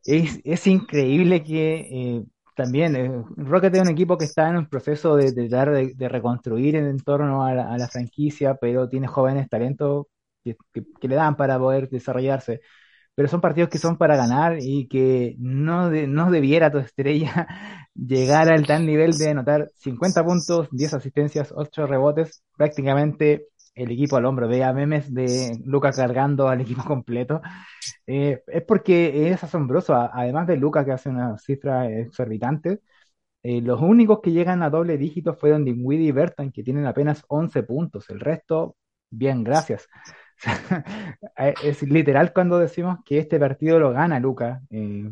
es, 0.04 0.40
es 0.44 0.66
increíble 0.66 1.42
que 1.42 1.80
eh, 2.18 2.24
también 2.54 2.96
eh, 2.96 3.10
Rocket 3.36 3.74
es 3.74 3.80
un 3.82 3.88
equipo 3.88 4.16
que 4.18 4.24
está 4.26 4.48
en 4.48 4.56
un 4.56 4.68
proceso 4.68 5.16
de, 5.16 5.32
de 5.32 5.48
tratar 5.48 5.74
de, 5.74 5.94
de 5.94 6.08
reconstruir 6.08 6.76
en 6.76 6.96
torno 6.98 7.44
a 7.44 7.54
la, 7.54 7.72
a 7.72 7.78
la 7.78 7.88
franquicia, 7.88 8.54
pero 8.56 8.88
tiene 8.88 9.06
jóvenes 9.08 9.48
talentos 9.48 10.06
que, 10.44 10.56
que- 10.72 10.84
que 11.00 11.08
le 11.08 11.16
dan 11.16 11.36
para 11.36 11.58
poder 11.58 11.88
desarrollarse. 11.88 12.60
Pero 13.16 13.28
son 13.28 13.40
partidos 13.42 13.70
que 13.70 13.78
son 13.78 13.98
para 13.98 14.16
ganar 14.16 14.58
y 14.60 14.88
que 14.88 15.36
no, 15.40 15.90
no 15.90 16.30
debiera 16.30 16.70
tu 16.72 16.78
estrella 16.78 17.48
llegar 17.96 18.50
al 18.50 18.66
tal 18.66 18.86
nivel 18.86 19.18
de 19.18 19.30
anotar 19.30 19.70
50 19.76 20.24
puntos, 20.24 20.68
10 20.72 20.94
asistencias, 20.94 21.52
8 21.56 21.86
rebotes, 21.88 22.44
prácticamente 22.56 23.48
el 23.74 23.90
equipo 23.90 24.16
al 24.16 24.26
hombro. 24.26 24.48
Vea 24.48 24.72
memes 24.72 25.12
de 25.14 25.58
Lucas 25.64 25.96
cargando 25.96 26.48
al 26.48 26.60
equipo 26.62 26.84
completo. 26.86 27.42
Eh, 28.06 28.42
es 28.46 28.62
porque 28.64 29.30
es 29.30 29.42
asombroso, 29.44 29.94
además 29.96 30.46
de 30.46 30.56
Lucas 30.58 30.84
que 30.84 30.92
hace 30.92 31.08
una 31.10 31.38
cifra 31.38 31.90
exorbitante, 31.90 32.80
eh, 33.42 33.60
los 33.62 33.80
únicos 33.80 34.20
que 34.22 34.32
llegan 34.32 34.62
a 34.62 34.70
doble 34.70 34.98
dígito 34.98 35.34
fueron 35.34 35.64
Dinwiddie 35.64 36.08
y 36.08 36.12
Bertan, 36.12 36.50
que 36.52 36.64
tienen 36.64 36.86
apenas 36.86 37.24
11 37.28 37.62
puntos. 37.62 38.10
El 38.10 38.20
resto, 38.20 38.76
bien, 39.10 39.44
gracias. 39.44 39.88
Eh, 41.38 41.54
Es 41.62 41.82
literal 41.82 42.32
cuando 42.32 42.58
decimos 42.58 42.98
que 43.04 43.18
este 43.18 43.38
partido 43.38 43.78
lo 43.78 43.92
gana 43.92 44.20
Lucas. 44.20 44.62
Eh, 44.70 45.10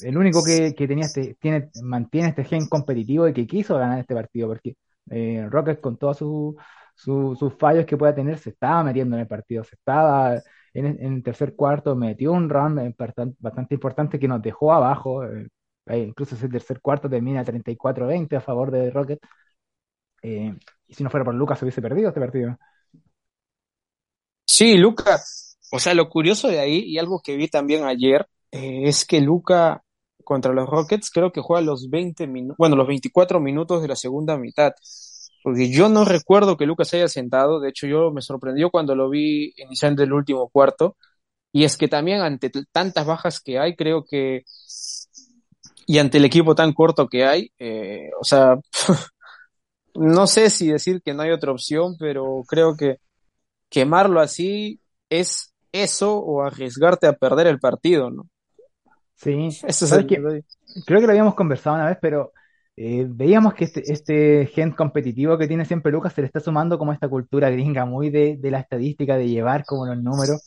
el 0.00 0.18
único 0.18 0.42
que, 0.44 0.74
tenía 0.88 1.06
este, 1.06 1.36
tiene, 1.40 1.70
mantiene 1.74 2.28
este 2.30 2.44
gen 2.44 2.66
competitivo 2.68 3.28
y 3.28 3.32
que 3.34 3.46
quiso 3.46 3.76
ganar 3.78 3.98
este 4.00 4.14
partido, 4.14 4.48
porque 4.48 4.76
eh, 5.10 5.46
Rockets 5.50 5.80
con 5.80 5.98
todos 5.98 6.18
sus 6.18 6.54
su- 6.94 7.34
sus 7.38 7.54
fallos 7.54 7.86
que 7.86 7.96
pueda 7.96 8.14
tener 8.14 8.38
se 8.38 8.50
estaba 8.50 8.84
metiendo 8.84 9.16
en 9.16 9.22
el 9.22 9.28
partido, 9.28 9.64
se 9.64 9.74
estaba 9.76 10.42
en, 10.74 10.86
el- 10.86 11.22
tercer 11.22 11.54
cuarto, 11.56 11.96
metió 11.96 12.32
un 12.32 12.48
run 12.50 12.78
eh, 12.78 12.94
bastante, 12.98 13.74
importante 13.74 14.18
que 14.18 14.28
nos 14.28 14.42
dejó 14.42 14.72
abajo. 14.72 15.24
eh, 15.24 15.48
eh, 15.86 15.98
incluso 16.00 16.34
ese 16.36 16.48
tercer 16.48 16.80
cuarto 16.80 17.08
termina 17.10 17.44
34-20 17.44 18.36
a 18.36 18.40
favor 18.40 18.70
de 18.70 18.90
Rockets. 18.90 19.20
eh, 20.22 20.54
y 20.86 20.94
si 20.94 21.04
no 21.04 21.10
fuera 21.10 21.24
por 21.24 21.34
Lucas, 21.34 21.58
se 21.58 21.64
hubiese 21.64 21.82
perdido 21.82 22.08
este 22.08 22.20
partido. 22.20 22.58
Sí, 24.52 24.76
Luca, 24.76 25.22
o 25.70 25.78
sea, 25.78 25.94
lo 25.94 26.08
curioso 26.08 26.48
de 26.48 26.58
ahí 26.58 26.82
y 26.84 26.98
algo 26.98 27.20
que 27.22 27.36
vi 27.36 27.46
también 27.48 27.84
ayer 27.84 28.26
eh, 28.50 28.82
es 28.84 29.06
que 29.06 29.20
Luca 29.20 29.84
contra 30.24 30.52
los 30.52 30.68
Rockets 30.68 31.10
creo 31.10 31.30
que 31.30 31.40
juega 31.40 31.62
los 31.62 31.88
20 31.88 32.26
minutos, 32.26 32.56
bueno, 32.58 32.74
los 32.74 32.88
24 32.88 33.38
minutos 33.40 33.80
de 33.80 33.88
la 33.88 33.94
segunda 33.96 34.36
mitad. 34.36 34.72
Porque 35.44 35.70
yo 35.70 35.88
no 35.88 36.04
recuerdo 36.04 36.56
que 36.56 36.66
Lucas 36.66 36.88
se 36.88 36.96
haya 36.98 37.08
sentado, 37.08 37.60
de 37.60 37.68
hecho 37.70 37.86
yo 37.86 38.10
me 38.10 38.22
sorprendió 38.22 38.70
cuando 38.70 38.96
lo 38.96 39.08
vi 39.08 39.52
iniciando 39.56 40.02
el 40.02 40.12
último 40.12 40.48
cuarto, 40.48 40.96
y 41.52 41.64
es 41.64 41.76
que 41.76 41.88
también 41.88 42.20
ante 42.20 42.50
tantas 42.72 43.06
bajas 43.06 43.40
que 43.40 43.58
hay, 43.60 43.76
creo 43.76 44.04
que, 44.04 44.44
y 45.86 45.98
ante 45.98 46.18
el 46.18 46.24
equipo 46.24 46.54
tan 46.56 46.72
corto 46.72 47.08
que 47.08 47.24
hay, 47.24 47.52
eh, 47.58 48.10
o 48.20 48.24
sea, 48.24 48.56
no 49.94 50.26
sé 50.26 50.50
si 50.50 50.68
decir 50.72 51.02
que 51.02 51.14
no 51.14 51.22
hay 51.22 51.30
otra 51.30 51.52
opción, 51.52 51.96
pero 51.98 52.42
creo 52.48 52.76
que 52.76 52.98
quemarlo 53.70 54.20
así 54.20 54.80
es 55.10 55.54
eso 55.72 56.18
o 56.18 56.42
arriesgarte 56.42 57.06
a 57.06 57.14
perder 57.14 57.46
el 57.46 57.60
partido, 57.60 58.10
¿no? 58.10 58.28
Sí, 59.14 59.48
Eso 59.66 59.84
es 59.84 59.90
¿sabes 59.90 60.06
el? 60.16 60.44
Creo 60.86 61.00
que 61.00 61.06
lo 61.06 61.12
habíamos 61.12 61.34
conversado 61.34 61.76
una 61.76 61.86
vez, 61.88 61.98
pero 62.00 62.32
eh, 62.76 63.06
veíamos 63.08 63.54
que 63.54 63.64
este, 63.64 63.92
este 63.92 64.46
gen 64.46 64.72
competitivo 64.72 65.36
que 65.36 65.46
tiene 65.46 65.64
siempre 65.66 65.92
Lucas 65.92 66.14
se 66.14 66.22
le 66.22 66.26
está 66.26 66.40
sumando 66.40 66.78
como 66.78 66.92
esta 66.92 67.08
cultura 67.08 67.50
gringa, 67.50 67.84
muy 67.84 68.10
de, 68.10 68.36
de 68.38 68.50
la 68.50 68.60
estadística, 68.60 69.16
de 69.16 69.28
llevar 69.28 69.64
como 69.66 69.86
los 69.86 69.98
números. 70.02 70.42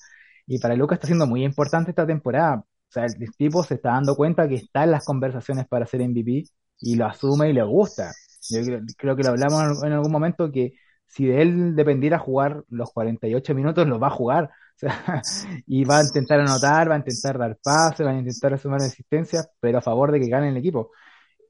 Y 0.47 0.59
para 0.59 0.75
Lucas 0.75 0.97
está 0.97 1.07
siendo 1.07 1.27
muy 1.27 1.43
importante 1.43 1.91
esta 1.91 2.07
temporada. 2.07 2.57
O 2.57 2.65
sea, 2.89 3.05
el 3.05 3.35
tipo 3.37 3.63
se 3.63 3.75
está 3.75 3.89
dando 3.91 4.15
cuenta 4.15 4.47
que 4.47 4.55
está 4.55 4.83
en 4.83 4.91
las 4.91 5.05
conversaciones 5.05 5.67
para 5.67 5.85
ser 5.85 6.01
MVP 6.01 6.45
y 6.81 6.95
lo 6.95 7.05
asume 7.05 7.49
y 7.49 7.53
le 7.53 7.63
gusta. 7.63 8.11
Yo 8.49 8.63
creo, 8.63 8.81
creo 8.97 9.15
que 9.15 9.23
lo 9.23 9.29
hablamos 9.29 9.83
en 9.83 9.93
algún 9.93 10.11
momento 10.11 10.51
que 10.51 10.73
si 11.13 11.25
de 11.27 11.41
él 11.41 11.75
dependiera 11.75 12.17
jugar 12.17 12.63
los 12.69 12.91
48 12.91 13.53
minutos, 13.53 13.87
los 13.87 14.01
va 14.01 14.07
a 14.07 14.11
jugar. 14.11 14.49
y 15.67 15.85
va 15.85 15.99
a 15.99 16.03
intentar 16.03 16.39
anotar, 16.39 16.89
va 16.89 16.95
a 16.95 16.97
intentar 16.97 17.37
dar 17.37 17.57
pases, 17.63 18.05
va 18.05 18.11
a 18.11 18.17
intentar 18.17 18.57
sumar 18.59 18.81
asistencias, 18.81 19.49
pero 19.59 19.77
a 19.77 19.81
favor 19.81 20.11
de 20.11 20.19
que 20.19 20.27
gane 20.27 20.49
el 20.49 20.57
equipo. 20.57 20.91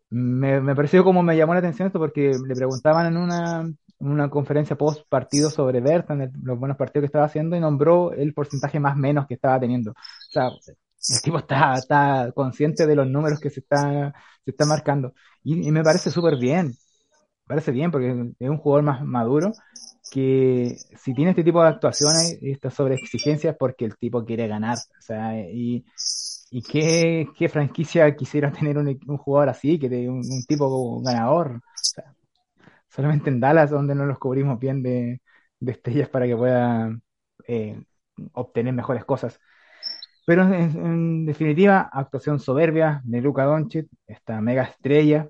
Me, 0.09 0.61
me 0.61 0.75
pareció 0.75 1.03
como 1.03 1.23
me 1.23 1.37
llamó 1.37 1.53
la 1.53 1.59
atención 1.59 1.87
esto 1.87 1.99
porque 1.99 2.33
le 2.45 2.55
preguntaban 2.55 3.07
en 3.07 3.17
una, 3.17 3.65
una 3.99 4.29
conferencia 4.29 4.77
post 4.77 5.07
partido 5.07 5.49
sobre 5.49 5.79
Berta, 5.79 6.13
los 6.43 6.59
buenos 6.59 6.77
partidos 6.77 7.03
que 7.03 7.07
estaba 7.07 7.25
haciendo, 7.25 7.55
y 7.55 7.59
nombró 7.59 8.11
el 8.11 8.33
porcentaje 8.33 8.79
más 8.79 8.97
menos 8.97 9.25
que 9.27 9.35
estaba 9.35 9.59
teniendo. 9.59 9.91
O 9.91 9.95
sea, 10.29 10.49
el 10.49 11.21
tipo 11.21 11.37
está, 11.37 11.75
está 11.75 12.31
consciente 12.35 12.85
de 12.85 12.95
los 12.95 13.07
números 13.07 13.39
que 13.39 13.49
se 13.49 13.61
está, 13.61 14.13
se 14.43 14.51
está 14.51 14.65
marcando. 14.65 15.13
Y, 15.43 15.71
me 15.71 15.83
parece 15.83 16.11
súper 16.11 16.37
bien. 16.37 16.73
Parece 17.45 17.71
bien 17.71 17.91
porque 17.91 18.33
es 18.39 18.49
un 18.49 18.57
jugador 18.57 18.83
más 18.83 19.03
maduro 19.03 19.51
que 20.11 20.77
si 20.95 21.13
tiene 21.13 21.31
este 21.31 21.43
tipo 21.43 21.61
de 21.61 21.69
actuaciones 21.69 22.37
estas 22.41 22.73
sobre 22.73 22.95
exigencias 22.95 23.55
porque 23.57 23.85
el 23.85 23.97
tipo 23.97 24.23
quiere 24.25 24.47
ganar. 24.47 24.77
O 24.77 25.01
sea, 25.01 25.39
y, 25.39 25.85
y 26.51 26.61
qué, 26.61 27.27
qué 27.37 27.49
franquicia 27.49 28.15
quisiera 28.15 28.51
tener 28.51 28.77
un, 28.77 28.87
un 29.07 29.17
jugador 29.17 29.49
así, 29.49 29.79
que 29.79 29.87
un, 30.09 30.21
tipo 30.47 31.01
ganador. 31.01 31.57
O 31.57 31.61
sea, 31.81 32.13
solamente 32.89 33.29
en 33.29 33.39
Dallas 33.39 33.71
donde 33.71 33.95
no 33.95 34.05
los 34.05 34.19
cubrimos 34.19 34.59
bien 34.59 34.83
de, 34.83 35.21
estrellas 35.65 36.09
para 36.09 36.27
que 36.27 36.35
pueda 36.37 36.95
eh, 37.47 37.81
obtener 38.33 38.73
mejores 38.73 39.05
cosas. 39.05 39.39
Pero 40.25 40.43
en, 40.43 41.25
definitiva, 41.25 41.89
actuación 41.91 42.39
soberbia 42.39 43.01
de 43.03 43.21
Luka 43.21 43.45
Doncic, 43.45 43.87
esta 44.07 44.39
mega 44.41 44.63
estrella, 44.63 45.29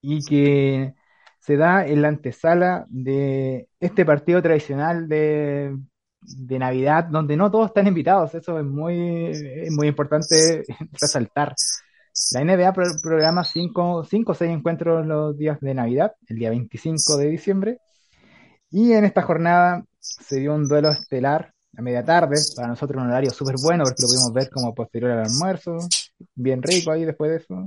y 0.00 0.24
que 0.24 0.94
se 1.42 1.56
da 1.56 1.84
en 1.84 2.02
la 2.02 2.08
antesala 2.08 2.86
de 2.88 3.68
este 3.80 4.04
partido 4.04 4.40
tradicional 4.40 5.08
de, 5.08 5.76
de 6.20 6.58
Navidad, 6.58 7.04
donde 7.04 7.36
no 7.36 7.50
todos 7.50 7.66
están 7.66 7.88
invitados. 7.88 8.32
Eso 8.36 8.60
es 8.60 8.64
muy, 8.64 9.32
muy 9.70 9.88
importante 9.88 10.62
resaltar. 11.00 11.54
La 12.32 12.44
NBA 12.44 12.72
programa 13.02 13.42
5 13.42 13.94
o 13.96 14.04
6 14.04 14.26
encuentros 14.42 15.04
los 15.04 15.36
días 15.36 15.58
de 15.60 15.74
Navidad, 15.74 16.14
el 16.28 16.36
día 16.36 16.50
25 16.50 17.16
de 17.16 17.28
diciembre. 17.28 17.78
Y 18.70 18.92
en 18.92 19.04
esta 19.04 19.22
jornada 19.22 19.84
se 19.98 20.38
dio 20.38 20.54
un 20.54 20.68
duelo 20.68 20.92
estelar 20.92 21.52
a 21.76 21.82
media 21.82 22.04
tarde, 22.04 22.36
para 22.54 22.68
nosotros 22.68 23.02
un 23.02 23.08
horario 23.08 23.30
súper 23.30 23.56
bueno 23.60 23.82
porque 23.82 24.02
lo 24.02 24.08
pudimos 24.08 24.32
ver 24.32 24.48
como 24.50 24.74
posterior 24.74 25.10
al 25.10 25.24
almuerzo, 25.24 25.78
bien 26.36 26.62
rico 26.62 26.92
ahí 26.92 27.04
después 27.04 27.32
de 27.32 27.36
eso. 27.38 27.66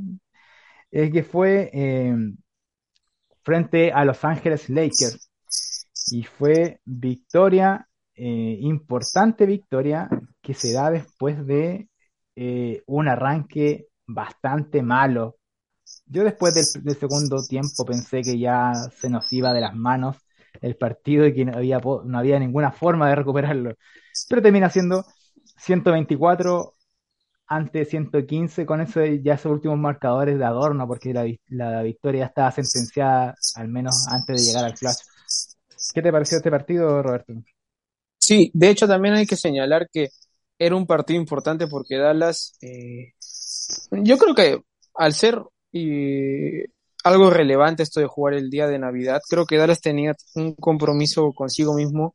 Es 0.92 1.12
que 1.12 1.24
fue 1.24 1.70
eh, 1.74 2.16
frente 3.46 3.92
a 3.92 4.04
Los 4.04 4.26
Ángeles 4.26 4.70
Lakers 4.70 5.30
y 6.12 6.24
fue 6.24 6.82
victoria, 6.84 7.88
eh, 8.16 8.58
importante 8.62 9.46
victoria 9.46 10.10
que 10.42 10.54
se 10.54 10.74
da 10.74 10.90
después 10.90 11.46
de 11.46 11.88
eh, 12.36 12.84
un 12.88 13.08
arranque 13.08 13.88
bastante 14.08 14.82
malo. 14.82 15.38
Yo 16.08 16.24
después 16.24 16.54
del, 16.56 16.96
segundo 16.96 17.44
tiempo 17.44 17.86
pensé 17.86 18.22
que 18.24 18.40
ya 18.40 18.74
se 18.96 19.10
nos 19.10 19.32
iba 19.32 19.54
de 19.54 19.62
las 19.62 19.76
manos 19.76 20.18
el 20.62 20.76
partido 20.76 21.28
y 21.28 21.34
que 21.34 21.46
no 21.46 21.56
había, 21.56 21.80
no 21.80 22.18
había 22.18 22.40
ninguna 22.40 22.72
forma 22.72 23.10
de 23.10 23.16
recuperarlo. 23.16 23.76
Pero 24.28 24.42
termina 24.42 24.70
siendo 24.70 25.06
124 25.58 26.75
ante 27.48 27.86
115 27.86 28.66
con 28.66 28.82
eso 28.82 29.04
ya 29.06 29.36
esos 29.36 29.52
últimos 29.52 29.78
marcadores 29.78 30.38
de 30.38 30.46
adorno 30.46 30.88
porque 30.88 31.14
la, 31.14 31.26
la 31.50 31.84
victoria 31.84 32.26
estaba 32.26 32.52
sentenciada 32.52 33.36
al 33.56 33.68
menos 33.68 34.08
antes 34.10 34.42
de 34.42 34.48
llegar 34.48 34.66
al 34.66 34.78
flash. 34.78 34.98
¿Qué 35.94 36.02
te 36.02 36.12
pareció 36.12 36.38
este 36.38 36.50
partido, 36.50 37.02
Roberto? 37.04 37.34
Sí, 38.18 38.50
de 38.54 38.70
hecho 38.70 38.88
también 38.88 39.16
hay 39.16 39.28
que 39.28 39.36
señalar 39.36 39.88
que 39.92 40.10
era 40.58 40.76
un 40.76 40.88
partido 40.88 41.20
importante 41.20 41.68
porque 41.68 41.98
Dallas 41.98 42.54
eh, 42.62 43.14
yo 43.92 44.18
creo 44.18 44.34
que 44.34 44.62
al 44.96 45.14
ser 45.14 45.42
algo 47.04 47.30
relevante 47.30 47.84
esto 47.84 48.00
de 48.00 48.08
jugar 48.08 48.34
el 48.34 48.50
día 48.50 48.68
de 48.68 48.80
Navidad, 48.80 49.22
creo 49.30 49.46
que 49.46 49.58
Dallas 49.58 49.82
tenía 49.82 50.16
un 50.36 50.56
compromiso 50.56 51.34
consigo 51.34 51.76
mismo 51.76 52.14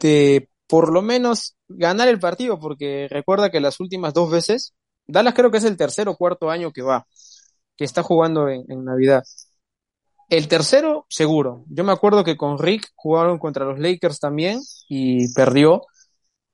de 0.00 0.48
por 0.68 0.92
lo 0.92 1.02
menos 1.02 1.56
ganar 1.68 2.08
el 2.08 2.20
partido, 2.20 2.60
porque 2.60 3.08
recuerda 3.10 3.50
que 3.50 3.60
las 3.60 3.80
últimas 3.80 4.14
dos 4.14 4.30
veces, 4.30 4.74
Dallas 5.06 5.34
creo 5.34 5.50
que 5.50 5.58
es 5.58 5.64
el 5.64 5.76
tercer 5.76 6.08
o 6.08 6.16
cuarto 6.16 6.50
año 6.50 6.72
que 6.72 6.82
va, 6.82 7.06
que 7.76 7.84
está 7.84 8.02
jugando 8.02 8.48
en, 8.48 8.84
Navidad. 8.84 9.24
El 10.28 10.46
tercero, 10.48 11.06
seguro. 11.08 11.64
Yo 11.68 11.84
me 11.84 11.92
acuerdo 11.92 12.22
que 12.22 12.36
con 12.36 12.58
Rick 12.58 12.90
jugaron 12.94 13.38
contra 13.38 13.64
los 13.64 13.78
Lakers 13.78 14.20
también 14.20 14.60
y 14.88 15.32
perdió. 15.32 15.82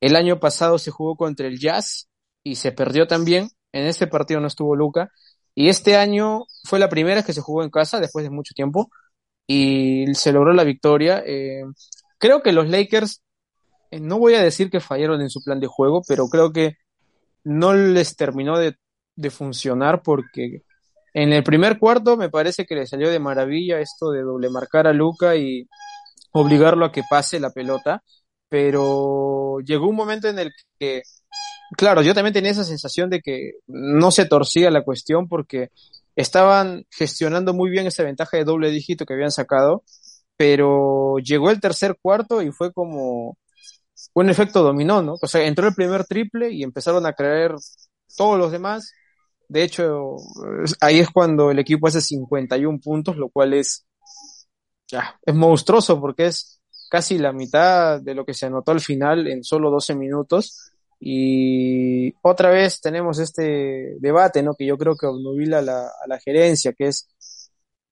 El 0.01 0.17
año 0.17 0.39
pasado 0.39 0.79
se 0.79 0.93
jugó 0.93 1.17
contra 1.17 1.49
el 1.49 1.59
Jazz 1.59 2.09
y 2.45 2.57
se 2.57 2.71
perdió 2.73 3.09
también. 3.09 3.49
En 3.73 3.87
este 3.87 4.07
partido 4.07 4.41
no 4.41 4.47
estuvo 4.47 4.77
Luca. 4.77 5.11
Y 5.57 5.69
este 5.69 5.97
año 5.97 6.45
fue 6.65 6.79
la 6.79 6.89
primera 6.89 7.25
que 7.25 7.33
se 7.33 7.41
jugó 7.41 7.65
en 7.65 7.71
casa 7.71 7.99
después 8.01 8.25
de 8.25 8.31
mucho 8.31 8.55
tiempo 8.55 8.91
y 9.47 10.07
se 10.15 10.33
logró 10.33 10.53
la 10.53 10.65
victoria. 10.65 11.23
Eh, 11.27 11.65
creo 12.19 12.43
que 12.43 12.53
los 12.53 12.69
Lakers, 12.69 13.23
no 14.01 14.19
voy 14.19 14.35
a 14.35 14.43
decir 14.43 14.71
que 14.71 14.81
fallaron 14.81 15.21
en 15.21 15.31
su 15.31 15.43
plan 15.43 15.61
de 15.61 15.67
juego, 15.67 16.03
pero 16.07 16.29
creo 16.29 16.53
que 16.53 16.77
no 17.45 17.75
les 17.75 18.17
terminó 18.17 18.59
de, 18.59 18.77
de 19.17 19.31
funcionar 19.31 20.03
porque 20.03 20.63
en 21.13 21.33
el 21.33 21.45
primer 21.45 21.79
cuarto 21.79 22.17
me 22.17 22.31
parece 22.31 22.67
que 22.67 22.75
le 22.75 22.87
salió 22.87 23.11
de 23.11 23.19
maravilla 23.19 23.81
esto 23.81 24.11
de 24.11 24.23
doble 24.23 24.51
marcar 24.51 24.87
a 24.87 24.93
Luca 24.93 25.37
y 25.37 25.69
obligarlo 26.33 26.87
a 26.87 26.93
que 26.93 27.03
pase 27.09 27.39
la 27.41 27.51
pelota, 27.51 28.03
pero 28.49 29.59
llegó 29.61 29.89
un 29.89 29.97
momento 29.97 30.29
en 30.29 30.39
el 30.39 30.53
que 30.79 31.03
claro, 31.77 32.03
yo 32.03 32.15
también 32.15 32.35
tenía 32.35 32.51
esa 32.51 32.65
sensación 32.65 33.11
de 33.11 33.21
que 33.21 33.53
no 33.67 34.11
se 34.11 34.27
torcía 34.27 34.71
la 34.71 34.85
cuestión 34.85 35.29
porque 35.29 35.71
estaban 36.17 36.85
gestionando 36.91 37.55
muy 37.55 37.71
bien 37.71 37.87
esa 37.87 38.05
ventaja 38.05 38.37
de 38.37 38.45
doble 38.45 38.71
dígito 38.71 39.07
que 39.07 39.15
habían 39.15 39.31
sacado, 39.31 39.83
pero 40.37 41.19
llegó 41.19 41.51
el 41.51 41.61
tercer 41.61 41.97
cuarto 42.01 42.43
y 42.43 42.53
fue 42.53 42.73
como 42.73 43.37
un 44.15 44.31
efecto 44.31 44.63
dominó, 44.63 45.03
¿no? 45.03 45.17
O 45.21 45.27
sea, 45.27 45.45
entró 45.45 45.69
el 45.69 45.75
primer 45.75 46.05
triple 46.07 46.51
y 46.53 46.63
empezaron 46.63 47.07
a 47.07 47.13
creer 47.13 47.55
todos 48.17 48.39
los 48.39 48.53
demás. 48.53 48.93
De 49.49 49.63
hecho, 49.63 50.17
ahí 50.81 51.01
es 51.01 51.11
cuando 51.11 51.51
el 51.51 51.59
equipo 51.59 51.87
hace 51.89 52.01
51 52.01 52.81
puntos, 52.81 53.17
lo 53.17 53.29
cual 53.29 53.55
es, 53.55 53.87
ya, 54.89 55.19
es 55.25 55.35
monstruoso 55.35 56.01
porque 56.01 56.27
es 56.27 56.61
casi 56.91 57.19
la 57.19 57.33
mitad 57.33 58.01
de 58.01 58.15
lo 58.15 58.25
que 58.25 58.35
se 58.35 58.47
anotó 58.47 58.73
al 58.73 58.81
final 58.81 59.27
en 59.27 59.43
solo 59.45 59.71
12 59.71 59.95
minutos. 59.95 60.71
Y 61.01 62.15
otra 62.23 62.51
vez 62.51 62.81
tenemos 62.81 63.19
este 63.19 63.97
debate, 63.99 64.43
¿no? 64.43 64.55
Que 64.55 64.67
yo 64.67 64.79
creo 64.79 64.97
que 64.97 65.07
obnubila 65.07 65.61
la, 65.61 65.87
a 65.87 66.07
la 66.09 66.19
gerencia, 66.21 66.73
que 66.73 66.87
es 66.87 67.09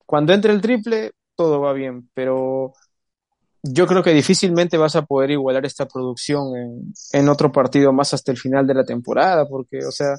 cuando 0.06 0.32
entre 0.32 0.52
el 0.52 0.60
triple, 0.60 1.12
todo 1.34 1.60
va 1.60 1.72
bien, 1.72 2.10
pero 2.14 2.74
yo 3.62 3.86
creo 3.86 4.02
que 4.02 4.12
difícilmente 4.12 4.76
vas 4.76 4.96
a 4.96 5.02
poder 5.02 5.30
igualar 5.30 5.64
esta 5.64 5.86
producción 5.86 6.92
en, 7.12 7.28
otro 7.28 7.52
partido 7.52 7.92
más 7.92 8.12
hasta 8.14 8.32
el 8.32 8.38
final 8.38 8.66
de 8.66 8.74
la 8.74 8.84
temporada, 8.84 9.46
porque, 9.46 9.78
o 9.86 9.92
sea, 9.92 10.16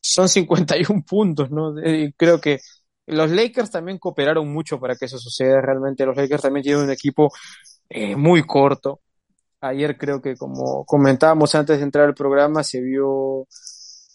son 0.00 0.28
51 0.28 1.02
puntos, 1.06 1.50
¿no? 1.50 1.74
Y 1.84 2.12
creo 2.14 2.40
que 2.40 2.60
los 3.06 3.30
Lakers 3.30 3.70
también 3.70 3.98
cooperaron 3.98 4.52
mucho 4.52 4.78
para 4.78 4.94
que 4.96 5.06
eso 5.06 5.18
suceda. 5.18 5.60
Realmente 5.60 6.06
los 6.06 6.16
Lakers 6.16 6.42
también 6.42 6.62
tienen 6.64 6.84
un 6.84 6.90
equipo 6.90 7.32
eh, 7.88 8.16
muy 8.16 8.44
corto. 8.44 9.00
Ayer 9.60 9.98
creo 9.98 10.22
que 10.22 10.36
como 10.36 10.84
comentábamos 10.86 11.54
antes 11.54 11.78
de 11.78 11.84
entrar 11.84 12.06
al 12.06 12.14
programa 12.14 12.64
se 12.64 12.80
vio 12.80 13.46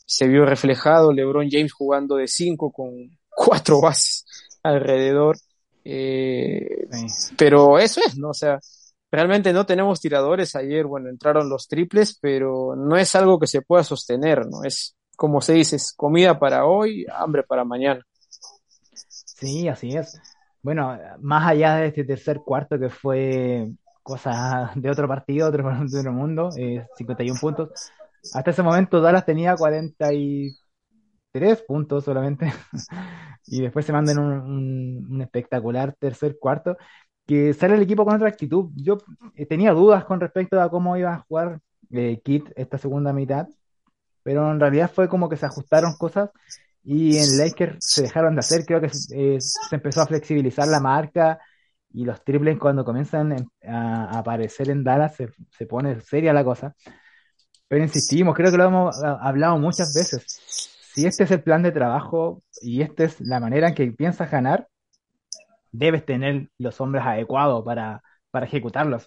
se 0.07 0.27
vio 0.27 0.45
reflejado 0.45 1.11
LeBron 1.11 1.49
James 1.49 1.73
jugando 1.73 2.15
de 2.15 2.27
5 2.27 2.71
con 2.71 2.91
cuatro 3.29 3.81
bases 3.81 4.25
alrededor. 4.63 5.37
Eh, 5.85 6.87
pero 7.37 7.77
eso 7.77 8.01
es, 8.05 8.17
¿no? 8.17 8.29
O 8.29 8.33
sea, 8.33 8.59
realmente 9.11 9.53
no 9.53 9.65
tenemos 9.65 10.01
tiradores. 10.01 10.55
Ayer, 10.55 10.85
bueno, 10.85 11.09
entraron 11.09 11.47
los 11.47 11.67
triples, 11.67 12.17
pero 12.19 12.75
no 12.75 12.97
es 12.97 13.15
algo 13.15 13.39
que 13.39 13.47
se 13.47 13.61
pueda 13.61 13.83
sostener, 13.83 14.47
¿no? 14.47 14.63
Es, 14.63 14.95
como 15.15 15.39
se 15.41 15.53
dice, 15.53 15.75
es 15.77 15.93
comida 15.95 16.37
para 16.39 16.65
hoy, 16.65 17.05
hambre 17.13 17.43
para 17.43 17.63
mañana. 17.63 18.01
Sí, 18.89 19.67
así 19.67 19.95
es. 19.95 20.19
Bueno, 20.61 20.97
más 21.21 21.47
allá 21.47 21.75
de 21.75 21.87
este 21.87 22.03
tercer 22.03 22.39
cuarto 22.39 22.79
que 22.79 22.89
fue 22.89 23.69
cosas 24.01 24.71
de 24.75 24.89
otro 24.89 25.07
partido, 25.07 25.47
otro, 25.47 25.63
de 25.87 25.99
otro 25.99 26.11
mundo, 26.11 26.49
eh, 26.57 26.85
51 26.97 27.39
puntos. 27.39 27.69
Hasta 28.33 28.51
ese 28.51 28.63
momento 28.63 29.01
Dallas 29.01 29.25
tenía 29.25 29.55
43 29.55 30.64
puntos 31.67 32.03
solamente. 32.03 32.51
y 33.47 33.61
después 33.61 33.85
se 33.85 33.93
mandan 33.93 34.19
un, 34.19 35.07
un, 35.09 35.21
espectacular 35.21 35.95
tercer 35.97 36.37
cuarto. 36.39 36.77
Que 37.25 37.53
sale 37.53 37.75
el 37.75 37.81
equipo 37.81 38.05
con 38.05 38.15
otra 38.15 38.27
actitud. 38.27 38.69
Yo 38.75 38.97
eh, 39.35 39.45
tenía 39.45 39.71
dudas 39.71 40.05
con 40.05 40.19
respecto 40.19 40.61
a 40.61 40.69
cómo 40.69 40.95
iba 40.95 41.13
a 41.13 41.19
jugar 41.19 41.59
eh, 41.91 42.21
Kit 42.23 42.49
esta 42.55 42.77
segunda 42.77 43.13
mitad. 43.13 43.47
Pero 44.23 44.51
en 44.51 44.59
realidad 44.59 44.91
fue 44.93 45.07
como 45.07 45.29
que 45.29 45.37
se 45.37 45.45
ajustaron 45.45 45.97
cosas 45.97 46.29
y 46.83 47.17
en 47.17 47.37
Lakers 47.37 47.77
se 47.79 48.03
dejaron 48.03 48.35
de 48.35 48.39
hacer. 48.39 48.65
Creo 48.65 48.81
que 48.81 48.87
eh, 48.87 49.37
se 49.39 49.75
empezó 49.75 50.01
a 50.01 50.07
flexibilizar 50.07 50.67
la 50.67 50.79
marca 50.79 51.39
y 51.91 52.05
los 52.05 52.23
triples 52.23 52.59
cuando 52.59 52.83
comienzan 52.83 53.49
a, 53.63 54.17
aparecer 54.17 54.69
en 54.69 54.83
Dallas 54.83 55.15
se, 55.15 55.29
se, 55.49 55.65
pone 55.65 55.99
seria 56.01 56.33
la 56.33 56.43
cosa. 56.43 56.75
Pero 57.67 57.83
insistimos, 57.83 58.35
creo 58.35 58.51
que 58.51 58.57
lo 58.57 58.65
hemos 58.65 59.03
hablado 59.03 59.57
muchas 59.57 59.93
veces. 59.93 60.74
Si 60.95 61.05
este 61.05 61.25
es 61.25 61.31
el 61.31 61.43
plan 61.43 61.61
de 61.61 61.73
trabajo 61.73 62.41
y 62.61 62.81
esta 62.81 63.03
es 63.03 63.19
la 63.19 63.41
manera 63.41 63.67
en 63.67 63.75
que 63.75 63.91
piensas 63.91 64.31
ganar, 64.31 64.69
debes 65.71 66.05
tener 66.05 66.49
los 66.57 66.79
hombres 66.81 67.03
adecuados 67.05 67.63
para, 67.65 68.01
para 68.31 68.45
ejecutarlos. 68.45 69.05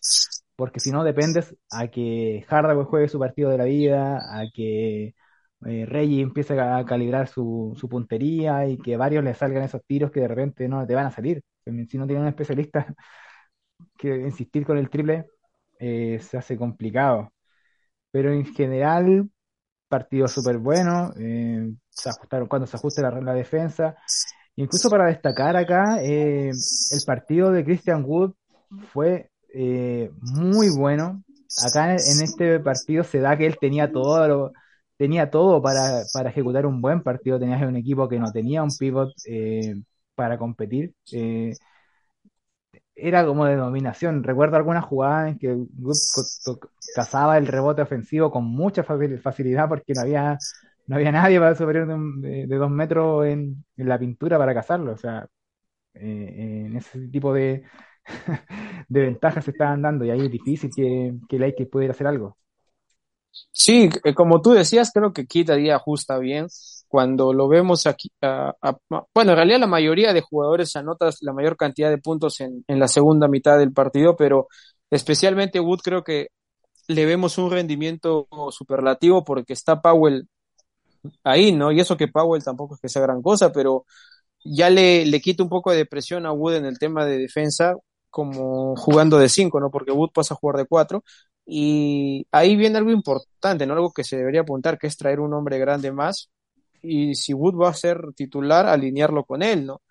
Porque 0.56 0.80
si 0.80 0.90
no, 0.90 1.04
dependes 1.04 1.56
a 1.70 1.88
que 1.88 2.44
Hardaway 2.48 2.84
juegue 2.84 3.08
su 3.08 3.18
partido 3.18 3.50
de 3.50 3.58
la 3.58 3.64
vida, 3.64 4.18
a 4.38 4.44
que 4.52 5.14
eh, 5.66 5.86
Reggie 5.86 6.20
empiece 6.20 6.58
a 6.60 6.84
calibrar 6.84 7.28
su, 7.28 7.74
su, 7.78 7.88
puntería 7.88 8.66
y 8.66 8.78
que 8.78 8.96
varios 8.96 9.24
le 9.24 9.34
salgan 9.34 9.62
esos 9.62 9.82
tiros 9.86 10.10
que 10.10 10.20
de 10.20 10.28
repente 10.28 10.68
no 10.68 10.86
te 10.86 10.94
van 10.94 11.06
a 11.06 11.10
salir. 11.10 11.42
Si 11.64 11.98
no 11.98 12.06
tiene 12.06 12.22
un 12.22 12.28
especialista 12.28 12.94
que 13.98 14.08
insistir 14.16 14.66
con 14.66 14.78
el 14.78 14.90
triple, 14.90 15.26
eh, 15.78 16.18
se 16.20 16.38
hace 16.38 16.56
complicado. 16.58 17.32
Pero 18.10 18.32
en 18.32 18.46
general, 18.46 19.30
partido 19.88 20.28
súper 20.28 20.58
bueno. 20.58 21.12
Eh, 21.18 21.72
se 21.90 22.08
ajustaron 22.08 22.48
cuando 22.48 22.66
se 22.66 22.76
ajuste 22.76 23.02
la, 23.02 23.34
defensa. 23.34 23.96
Incluso 24.56 24.90
para 24.90 25.06
destacar 25.06 25.56
acá, 25.56 26.02
eh, 26.02 26.50
el 26.50 27.00
partido 27.06 27.50
de 27.50 27.64
Christian 27.64 28.04
Wood 28.04 28.32
fue 28.92 29.30
eh, 29.54 30.10
muy 30.20 30.68
bueno. 30.70 31.22
Acá 31.64 31.92
en, 31.92 31.96
este 31.96 32.60
partido 32.60 33.02
se 33.04 33.20
da 33.20 33.36
que 33.36 33.46
él 33.46 33.56
tenía 33.58 33.90
todo 33.90 34.28
lo, 34.28 34.52
tenía 34.96 35.30
todo 35.30 35.62
para, 35.62 36.02
para 36.12 36.30
ejecutar 36.30 36.66
un 36.66 36.80
buen 36.80 37.02
partido. 37.02 37.38
Tenías 37.38 37.62
un 37.62 37.76
equipo 37.76 38.08
que 38.08 38.18
no 38.18 38.30
tenía 38.30 38.62
un 38.62 38.70
pivot 38.76 39.12
eh, 39.26 39.74
para 40.14 40.38
competir. 40.38 40.92
Era 43.00 43.24
como 43.26 43.44
de 43.46 43.56
dominación. 43.56 44.22
Recuerdo 44.22 44.56
algunas 44.56 44.84
jugadas 44.84 45.32
en 45.32 45.38
que 45.38 45.56
cazaba 46.94 47.38
el 47.38 47.46
rebote 47.46 47.82
ofensivo 47.82 48.30
con 48.30 48.44
mucha 48.44 48.82
facilidad 48.82 49.68
porque 49.68 49.92
no 49.94 50.02
había, 50.02 50.38
no 50.86 50.96
había 50.96 51.12
nadie 51.12 51.38
para 51.38 51.54
superior 51.54 51.86
de, 51.86 52.46
de, 52.46 52.56
dos 52.56 52.70
metros 52.70 53.26
en, 53.26 53.64
en, 53.76 53.88
la 53.88 53.98
pintura 53.98 54.38
para 54.38 54.54
cazarlo. 54.54 54.92
O 54.92 54.96
sea, 54.96 55.26
eh, 55.94 56.64
en 56.66 56.76
ese 56.76 57.08
tipo 57.08 57.32
de, 57.32 57.64
de 58.88 59.00
ventajas 59.00 59.44
se 59.44 59.52
estaban 59.52 59.82
dando 59.82 60.04
y 60.04 60.10
ahí 60.10 60.26
es 60.26 60.30
difícil 60.30 60.70
que, 60.74 61.14
que 61.28 61.38
Lakers 61.38 61.70
pudiera 61.70 61.92
hacer 61.92 62.06
algo. 62.06 62.36
Sí, 63.52 63.90
eh, 64.04 64.14
como 64.14 64.40
tú 64.40 64.52
decías, 64.52 64.90
creo 64.92 65.12
que 65.12 65.26
Kit 65.26 65.50
día 65.50 65.76
ajusta 65.76 66.18
bien. 66.18 66.46
Cuando 66.88 67.32
lo 67.32 67.48
vemos 67.48 67.86
aquí, 67.86 68.10
bueno, 69.14 69.32
en 69.32 69.36
realidad 69.36 69.60
la 69.60 69.66
mayoría 69.66 70.12
de 70.12 70.20
jugadores 70.22 70.74
anotan 70.76 71.12
la 71.20 71.32
mayor 71.32 71.56
cantidad 71.56 71.90
de 71.90 71.98
puntos 71.98 72.40
en, 72.40 72.64
en 72.66 72.78
la 72.80 72.88
segunda 72.88 73.28
mitad 73.28 73.58
del 73.58 73.72
partido, 73.72 74.16
pero 74.16 74.48
especialmente 74.90 75.60
Wood 75.60 75.80
creo 75.82 76.02
que 76.04 76.28
le 76.88 77.06
vemos 77.06 77.38
un 77.38 77.50
rendimiento 77.50 78.28
superlativo 78.50 79.24
porque 79.24 79.52
está 79.54 79.80
Powell 79.82 80.28
ahí, 81.24 81.52
¿no? 81.52 81.72
Y 81.72 81.80
eso 81.80 81.96
que 81.96 82.08
Powell 82.08 82.42
tampoco 82.44 82.74
es 82.74 82.80
que 82.80 82.88
sea 82.88 83.02
gran 83.02 83.22
cosa, 83.22 83.52
pero 83.52 83.84
ya 84.44 84.70
le, 84.70 85.06
le 85.06 85.20
quita 85.20 85.42
un 85.42 85.48
poco 85.50 85.72
de 85.72 85.86
presión 85.86 86.26
a 86.26 86.32
Wood 86.32 86.56
en 86.56 86.66
el 86.66 86.78
tema 86.78 87.06
de 87.06 87.18
defensa, 87.18 87.74
como 88.10 88.76
jugando 88.76 89.18
de 89.18 89.28
5, 89.28 89.60
¿no? 89.60 89.70
Porque 89.70 89.92
Wood 89.92 90.10
pasa 90.14 90.34
a 90.34 90.36
jugar 90.38 90.56
de 90.58 90.66
4 90.66 91.04
y 91.46 92.26
ahí 92.32 92.56
viene 92.56 92.78
algo 92.78 92.90
importante, 92.92 93.66
¿no? 93.66 93.74
Algo 93.74 93.92
que 93.92 94.04
se 94.04 94.16
debería 94.18 94.42
apuntar, 94.42 94.78
que 94.78 94.86
es 94.88 94.96
traer 94.96 95.20
un 95.20 95.34
hombre 95.34 95.58
grande 95.58 95.92
más. 95.92 96.30
Y 96.82 97.14
si 97.14 97.34
Wood 97.34 97.56
va 97.56 97.70
a 97.70 97.74
ser 97.74 98.00
titular, 98.14 98.66
alinearlo 98.66 99.24
con 99.24 99.42
él, 99.42 99.66
¿no? 99.66 99.82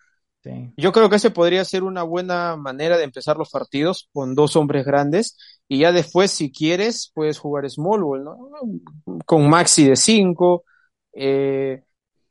Sí. 0.43 0.73
Yo 0.77 0.91
creo 0.91 1.09
que 1.09 1.17
ese 1.17 1.31
podría 1.31 1.65
ser 1.65 1.83
una 1.83 2.03
buena 2.03 2.55
manera 2.55 2.97
de 2.97 3.03
empezar 3.03 3.37
los 3.37 3.49
partidos 3.49 4.09
con 4.13 4.35
dos 4.35 4.55
hombres 4.55 4.85
grandes. 4.85 5.37
Y 5.67 5.79
ya 5.79 5.91
después, 5.91 6.31
si 6.31 6.51
quieres, 6.51 7.11
puedes 7.13 7.39
jugar 7.39 7.69
small 7.69 8.03
ball, 8.03 8.23
¿no? 8.23 8.37
Con 9.25 9.49
Maxi 9.49 9.85
de 9.89 9.95
5. 9.95 10.63
Eh, 11.13 11.83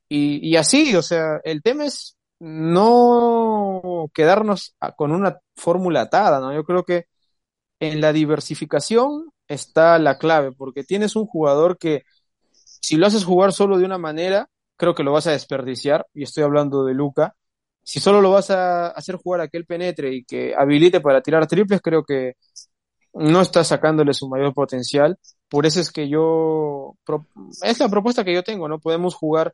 y, 0.08 0.48
y 0.48 0.56
así, 0.56 0.94
o 0.94 1.02
sea, 1.02 1.40
el 1.44 1.62
tema 1.62 1.86
es 1.86 2.16
no 2.38 4.10
quedarnos 4.14 4.76
con 4.96 5.12
una 5.12 5.38
fórmula 5.56 6.02
atada, 6.02 6.40
¿no? 6.40 6.54
Yo 6.54 6.64
creo 6.64 6.84
que 6.84 7.06
en 7.80 8.00
la 8.00 8.12
diversificación 8.12 9.30
está 9.48 9.98
la 9.98 10.18
clave, 10.18 10.52
porque 10.52 10.84
tienes 10.84 11.16
un 11.16 11.26
jugador 11.26 11.78
que 11.78 12.02
si 12.86 12.96
lo 12.96 13.08
haces 13.08 13.24
jugar 13.24 13.52
solo 13.52 13.78
de 13.78 13.84
una 13.84 13.98
manera, 13.98 14.48
creo 14.76 14.94
que 14.94 15.02
lo 15.02 15.10
vas 15.10 15.26
a 15.26 15.32
desperdiciar, 15.32 16.06
y 16.14 16.22
estoy 16.22 16.44
hablando 16.44 16.84
de 16.84 16.94
Luca. 16.94 17.34
Si 17.82 17.98
solo 17.98 18.20
lo 18.20 18.30
vas 18.30 18.50
a 18.50 18.90
hacer 18.90 19.16
jugar 19.16 19.40
a 19.40 19.48
que 19.48 19.56
él 19.56 19.66
penetre 19.66 20.14
y 20.14 20.24
que 20.24 20.54
habilite 20.56 21.00
para 21.00 21.20
tirar 21.20 21.48
triples, 21.48 21.80
creo 21.82 22.04
que 22.04 22.34
no 23.12 23.40
está 23.40 23.64
sacándole 23.64 24.14
su 24.14 24.28
mayor 24.28 24.54
potencial. 24.54 25.18
Por 25.48 25.66
eso 25.66 25.80
es 25.80 25.90
que 25.90 26.08
yo, 26.08 26.94
es 27.64 27.80
la 27.80 27.88
propuesta 27.88 28.22
que 28.22 28.32
yo 28.32 28.44
tengo, 28.44 28.68
¿no? 28.68 28.78
Podemos 28.78 29.16
jugar 29.16 29.52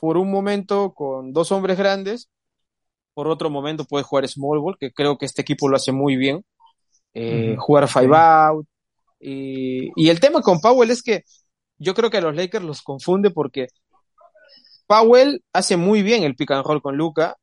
por 0.00 0.16
un 0.16 0.28
momento 0.28 0.94
con 0.94 1.32
dos 1.32 1.52
hombres 1.52 1.78
grandes, 1.78 2.28
por 3.14 3.28
otro 3.28 3.50
momento 3.50 3.84
puedes 3.84 4.08
jugar 4.08 4.26
small 4.26 4.58
ball, 4.58 4.76
que 4.80 4.90
creo 4.90 5.16
que 5.16 5.26
este 5.26 5.42
equipo 5.42 5.68
lo 5.68 5.76
hace 5.76 5.92
muy 5.92 6.16
bien 6.16 6.44
eh, 7.14 7.54
jugar 7.56 7.86
five 7.86 8.16
out. 8.16 8.66
Y, 9.20 9.90
y, 9.94 10.08
el 10.10 10.18
tema 10.18 10.40
con 10.42 10.58
Powell 10.58 10.90
es 10.90 11.04
que 11.04 11.22
yo 11.78 11.94
creo 11.94 12.10
que 12.10 12.18
a 12.18 12.20
los 12.20 12.36
Lakers 12.36 12.64
los 12.64 12.82
confunde 12.82 13.30
porque 13.30 13.68
Powell 14.86 15.42
hace 15.52 15.76
muy 15.76 16.02
bien 16.02 16.22
el 16.24 16.34
pick 16.36 16.50
and 16.52 16.64
roll 16.64 16.82
con 16.82 16.96
Luca, 16.96 17.36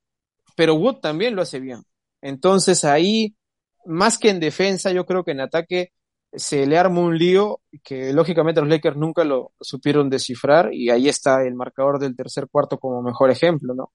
pero 0.55 0.75
Wood 0.75 0.97
también 1.01 1.35
lo 1.35 1.41
hace 1.43 1.59
bien. 1.59 1.83
Entonces 2.21 2.85
ahí, 2.85 3.35
más 3.85 4.17
que 4.19 4.29
en 4.31 4.39
defensa, 4.39 4.91
yo 4.91 5.05
creo 5.05 5.23
que 5.23 5.31
en 5.31 5.41
ataque 5.41 5.91
se 6.33 6.67
le 6.67 6.77
arma 6.77 7.01
un 7.01 7.17
lío 7.17 7.61
que 7.83 8.13
lógicamente 8.13 8.61
los 8.61 8.69
Lakers 8.69 8.97
nunca 8.97 9.23
lo 9.23 9.53
supieron 9.61 10.09
descifrar 10.09 10.73
y 10.73 10.89
ahí 10.89 11.09
está 11.09 11.43
el 11.45 11.55
marcador 11.55 11.99
del 11.99 12.15
tercer 12.15 12.47
cuarto 12.51 12.79
como 12.79 13.01
mejor 13.03 13.31
ejemplo, 13.31 13.75
¿no? 13.75 13.91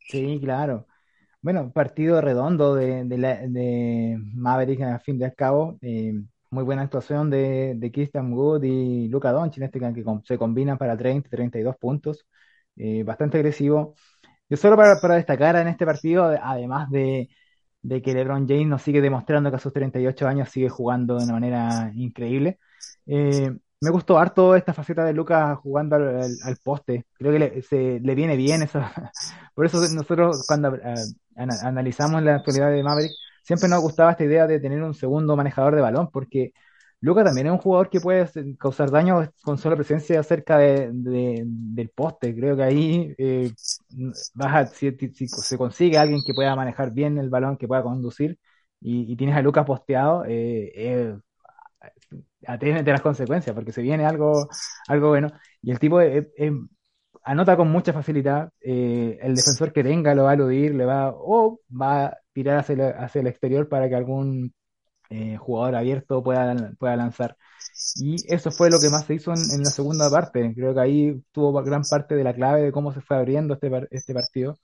Sí, 0.00 0.38
claro. 0.42 0.86
Bueno, 1.42 1.72
partido 1.72 2.20
redondo 2.20 2.74
de, 2.74 3.04
de, 3.04 3.18
de 3.48 4.18
Maverick 4.34 4.82
al 4.82 5.00
fin 5.00 5.18
de 5.18 5.34
cabo. 5.34 5.78
Eh, 5.82 6.14
muy 6.50 6.64
buena 6.64 6.82
actuación 6.82 7.30
de, 7.30 7.74
de 7.76 7.92
Christian 7.92 8.32
Wood 8.32 8.62
y 8.64 9.08
Luca 9.08 9.32
Doncic 9.32 9.58
en 9.58 9.64
este 9.64 9.80
que 9.80 10.04
se 10.24 10.38
combinan 10.38 10.78
para 10.78 10.96
30, 10.96 11.28
32 11.28 11.76
puntos. 11.76 12.26
Eh, 12.76 13.02
bastante 13.04 13.38
agresivo. 13.38 13.94
Yo 14.48 14.56
solo 14.56 14.76
para, 14.76 15.00
para, 15.00 15.16
destacar 15.16 15.56
en 15.56 15.68
este 15.68 15.84
partido, 15.84 16.24
además 16.42 16.90
de, 16.90 17.28
de, 17.82 18.02
que 18.02 18.14
LeBron 18.14 18.46
James 18.48 18.68
nos 18.68 18.82
sigue 18.82 19.00
demostrando 19.00 19.50
que 19.50 19.56
a 19.56 19.58
sus 19.60 19.72
38 19.72 20.28
años 20.28 20.48
sigue 20.48 20.68
jugando 20.68 21.18
de 21.18 21.24
una 21.24 21.34
manera 21.34 21.92
increíble. 21.94 22.58
Eh, 23.06 23.52
me 23.80 23.90
gustó 23.90 24.18
harto 24.18 24.56
esta 24.56 24.74
faceta 24.74 25.04
de 25.04 25.12
Lucas 25.12 25.58
jugando 25.58 25.96
al, 25.96 26.36
al, 26.42 26.56
poste. 26.62 27.06
Creo 27.14 27.32
que 27.32 27.38
le, 27.38 27.62
se, 27.62 28.00
le 28.00 28.14
viene 28.14 28.36
bien 28.36 28.62
eso. 28.62 28.80
Por 29.54 29.66
eso 29.66 29.80
nosotros 29.92 30.44
cuando 30.46 30.70
uh, 30.70 30.78
analizamos 31.62 32.22
la 32.22 32.36
actualidad 32.36 32.70
de 32.70 32.82
Maverick, 32.82 33.12
siempre 33.48 33.68
nos 33.68 33.80
gustaba 33.82 34.12
esta 34.12 34.24
idea 34.24 34.46
de 34.46 34.60
tener 34.60 34.82
un 34.82 34.94
segundo 34.94 35.36
manejador 35.36 35.74
de 35.76 35.82
balón, 35.82 36.10
porque 36.12 36.52
Lucas 37.00 37.24
también 37.24 37.46
es 37.48 37.52
un 37.52 37.58
jugador 37.58 37.90
que 37.90 38.00
puede 38.00 38.28
causar 38.58 38.90
daño 38.90 39.30
con 39.42 39.58
sola 39.58 39.76
presencia 39.76 40.22
cerca 40.22 40.58
de, 40.58 40.90
de, 40.92 41.44
del 41.46 41.90
poste. 41.90 42.34
Creo 42.34 42.56
que 42.56 42.62
ahí 42.64 43.14
eh, 43.18 43.52
si, 44.72 44.90
si, 45.14 45.28
se 45.28 45.58
consigue 45.58 45.98
alguien 45.98 46.20
que 46.26 46.34
pueda 46.34 46.56
manejar 46.56 46.92
bien 46.92 47.18
el 47.18 47.30
balón, 47.30 47.56
que 47.56 47.68
pueda 47.68 47.82
conducir, 47.82 48.38
y, 48.80 49.12
y 49.12 49.16
tienes 49.16 49.36
a 49.36 49.42
Lucas 49.42 49.64
posteado, 49.66 50.24
eh, 50.26 50.72
eh, 50.74 51.16
las 52.42 53.02
consecuencias, 53.02 53.54
porque 53.54 53.72
se 53.72 53.82
viene 53.82 54.04
algo, 54.06 54.48
algo 54.88 55.08
bueno. 55.08 55.28
Y 55.62 55.70
el 55.70 55.78
tipo 55.78 56.00
eh, 56.00 56.30
eh, 56.36 56.52
anota 57.24 57.56
con 57.56 57.70
mucha 57.70 57.92
facilidad, 57.92 58.50
eh, 58.60 59.18
el 59.22 59.34
defensor 59.34 59.72
que 59.72 59.84
tenga 59.84 60.14
lo 60.14 60.24
va 60.24 60.30
a 60.32 60.34
eludir, 60.34 60.74
le 60.74 60.84
va, 60.84 61.12
o 61.14 61.60
va 61.70 62.16
tirar 62.42 62.58
hacia 62.58 62.74
el, 62.74 62.80
hacia 62.82 63.20
el 63.20 63.26
exterior 63.26 63.68
para 63.68 63.88
que 63.88 63.96
algún 63.96 64.54
jugador 65.38 65.74
abierto 65.76 66.22
pueda, 66.22 66.54
pueda 66.78 66.96
lanzar. 66.96 67.36
Y 67.96 68.16
eso 68.32 68.50
fue 68.50 68.70
lo 68.70 68.78
que 68.78 68.90
más 68.90 69.06
se 69.06 69.14
hizo 69.14 69.32
en, 69.32 69.62
la 69.62 69.70
segunda 69.70 70.10
parte. 70.10 70.52
Creo 70.54 70.74
que 70.74 70.80
ahí 70.80 71.22
tuvo 71.32 71.52
gran 71.62 71.82
parte 71.82 72.14
de 72.14 72.24
la 72.24 72.34
clave 72.34 72.62
de 72.62 72.72
cómo 72.72 72.92
se 72.92 73.00
fue 73.00 73.16
abriendo 73.16 73.54
este, 73.54 73.70
este 73.90 74.14
partido. 74.14 74.58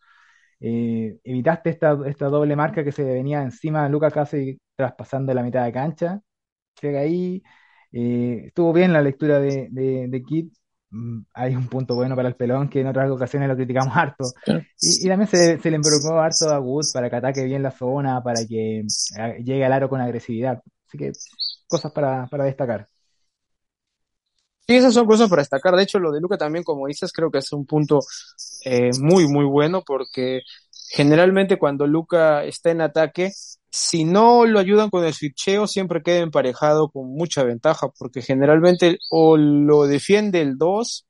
evitaste 0.61 1.71
esta, 1.71 1.99
esta 2.07 2.27
doble 2.27 2.57
marca 2.57 2.85
que 2.85 2.93
se 2.93 3.05
venía 3.05 3.43
encima 3.43 3.85
de 3.85 3.91
Lucas 3.91 4.13
casi 4.13 4.59
traspasando 4.77 5.33
la 5.35 5.43
mitad 5.43 5.65
de 5.65 5.73
cancha. 5.73 6.21
Creo 6.75 7.01
ahí 7.01 7.43
eh, 7.93 8.45
estuvo 8.49 8.73
bien 8.73 8.93
la 8.93 9.03
lectura 9.03 9.39
de, 9.41 9.69
de, 9.71 10.09
de. 10.09 10.51
Mm, 10.95 11.25
hay 11.35 11.57
un 11.57 11.67
punto 11.67 11.97
bueno 11.97 12.15
para 12.15 12.29
el 12.29 12.37
pelón 12.37 12.69
que 12.69 12.81
en 12.81 12.87
otras 12.87 13.11
ocasiones 13.11 13.49
lo 13.49 13.57
criticamos 13.57 13.97
harto. 13.97 14.25
Y, 14.81 15.05
y, 15.05 15.09
también 15.09 15.29
se, 15.29 15.59
se, 15.59 15.71
le 15.71 15.77
involucró 15.77 16.21
harto 16.21 16.49
a 16.51 16.61
Wood 16.61 16.85
para 16.93 17.11
que 17.11 17.17
ataque 17.17 17.45
bien 17.45 17.65
la 17.65 17.73
zona, 17.73 18.23
para 18.23 18.47
que 18.47 18.81
eh, 18.81 19.43
llegue 19.45 19.65
al 19.65 19.73
aro 19.73 19.89
con 19.89 20.01
agresividad. 20.01 20.63
Así 20.87 20.97
que 20.97 21.13
cosas 21.67 21.91
para, 21.91 22.27
para 22.29 22.45
destacar. 22.45 22.87
Sí, 24.67 24.77
esas 24.77 24.95
son 24.95 25.07
cosas 25.07 25.29
para 25.29 25.43
destacar. 25.43 25.75
De 25.75 25.83
hecho, 25.83 25.99
lo 25.99 26.13
de 26.13 26.21
Luca 26.21 26.39
también, 26.39 26.63
como 26.63 26.87
dices, 26.87 27.13
creo 27.13 27.31
que 27.31 27.39
es 27.39 27.53
un 27.53 27.67
punto 27.67 27.99
eh, 28.65 28.91
muy, 29.01 29.27
muy 29.27 29.45
bueno 29.45 29.83
porque 29.85 30.43
generalmente 30.91 31.59
cuando 31.59 31.89
Luca 31.89 32.45
está 32.45 32.71
en 32.71 32.83
ataque, 32.83 33.33
si 33.77 34.05
no 34.05 34.47
lo 34.47 34.61
ayudan 34.61 34.89
con 34.89 35.05
el 35.05 35.13
switcheo, 35.13 35.67
siempre 35.67 36.01
queda 36.01 36.19
emparejado 36.19 36.91
con 36.91 37.09
mucha 37.13 37.43
ventaja, 37.43 37.89
porque 37.99 38.23
generalmente 38.23 38.99
o 39.11 39.37
lo 39.37 39.89
defiende 39.89 40.41
el 40.41 40.57
2, 40.57 41.09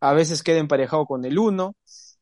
a 0.00 0.12
veces 0.12 0.42
queda 0.42 0.58
emparejado 0.58 1.06
con 1.06 1.24
el 1.24 1.38
1, 1.38 1.76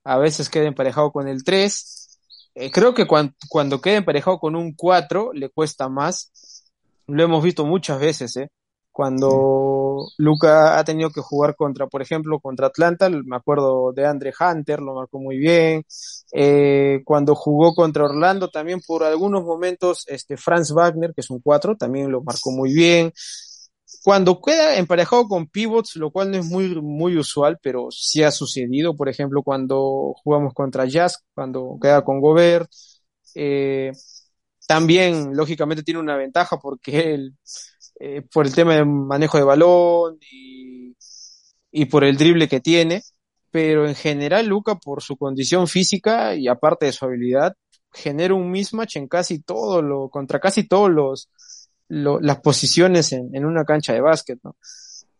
a 0.04 0.18
veces 0.18 0.50
queda 0.50 0.66
emparejado 0.66 1.12
con 1.12 1.28
el 1.28 1.44
3. 1.44 2.18
Eh, 2.56 2.70
creo 2.70 2.92
que 2.92 3.06
cuando, 3.06 3.32
cuando 3.48 3.80
queda 3.80 3.96
emparejado 3.96 4.38
con 4.38 4.54
un 4.54 4.74
4 4.74 5.32
le 5.32 5.48
cuesta 5.48 5.88
más. 5.88 6.30
Lo 7.06 7.22
hemos 7.24 7.42
visto 7.42 7.64
muchas 7.64 7.98
veces, 7.98 8.37
¿eh? 8.37 8.50
Cuando 8.98 10.08
Luca 10.16 10.76
ha 10.76 10.82
tenido 10.82 11.11
que 11.11 11.20
jugar 11.20 11.54
contra, 11.54 11.87
por 11.87 12.02
ejemplo, 12.02 12.40
contra 12.40 12.66
Atlanta, 12.66 13.08
me 13.08 13.37
acuerdo 13.37 13.92
de 13.92 14.04
Andre 14.04 14.32
Hunter, 14.40 14.80
lo 14.80 14.96
marcó 14.96 15.20
muy 15.20 15.38
bien. 15.38 15.84
Eh, 16.32 17.02
cuando 17.04 17.37
jugó 17.37 17.76
contra 17.76 18.06
Orlando, 18.06 18.48
también 18.48 18.80
por 18.84 19.04
algunos 19.04 19.44
momentos, 19.44 20.02
este 20.08 20.37
Franz 20.37 20.72
Wagner, 20.72 21.12
que 21.14 21.20
es 21.20 21.30
un 21.30 21.38
4, 21.40 21.76
también 21.76 22.11
lo 22.11 22.24
marcó 22.24 22.50
muy 22.50 22.74
bien. 22.74 23.12
Cuando 24.02 24.40
queda 24.40 24.74
emparejado 24.76 25.28
con 25.28 25.46
pivots, 25.46 25.94
lo 25.94 26.11
cual 26.11 26.32
no 26.32 26.38
es 26.38 26.46
muy, 26.46 26.74
muy 26.82 27.16
usual, 27.16 27.56
pero 27.62 27.90
sí 27.92 28.24
ha 28.24 28.32
sucedido, 28.32 28.96
por 28.96 29.08
ejemplo, 29.08 29.44
cuando 29.44 30.12
jugamos 30.24 30.54
contra 30.54 30.87
Jazz, 30.87 31.22
cuando 31.34 31.78
queda 31.80 32.02
con 32.02 32.20
Gobert, 32.20 32.68
eh, 33.37 33.92
también, 34.66 35.37
lógicamente, 35.37 35.84
tiene 35.84 36.00
una 36.00 36.16
ventaja 36.16 36.58
porque 36.58 37.14
él, 37.14 37.37
eh, 38.00 38.22
por 38.22 38.46
el 38.46 38.54
tema 38.54 38.74
de 38.74 38.84
manejo 38.84 39.38
de 39.38 39.44
balón 39.44 40.18
y, 40.30 40.94
y 41.70 41.84
por 41.87 42.04
el 42.04 42.16
drible 42.16 42.48
que 42.48 42.61
tiene, 42.61 43.02
pero 43.50 43.88
en 43.88 43.94
general 43.94 44.46
Luca 44.46 44.76
por 44.76 45.02
su 45.02 45.16
condición 45.16 45.68
física 45.68 46.34
y 46.34 46.48
aparte 46.48 46.87
de 46.87 46.92
su 46.92 47.04
habilidad 47.04 47.54
genera 47.92 48.34
un 48.34 48.50
mismatch 48.50 48.96
en 48.96 49.08
casi 49.08 49.40
todo 49.40 49.82
lo 49.82 50.11
contra 50.11 50.40
casi 50.40 50.68
todos 50.68 50.90
los 50.90 51.30
las 51.88 52.40
posiciones 52.40 53.12
en, 53.12 53.46
una 53.46 53.64
cancha 53.64 53.94
de 53.94 54.02
básquet. 54.02 54.38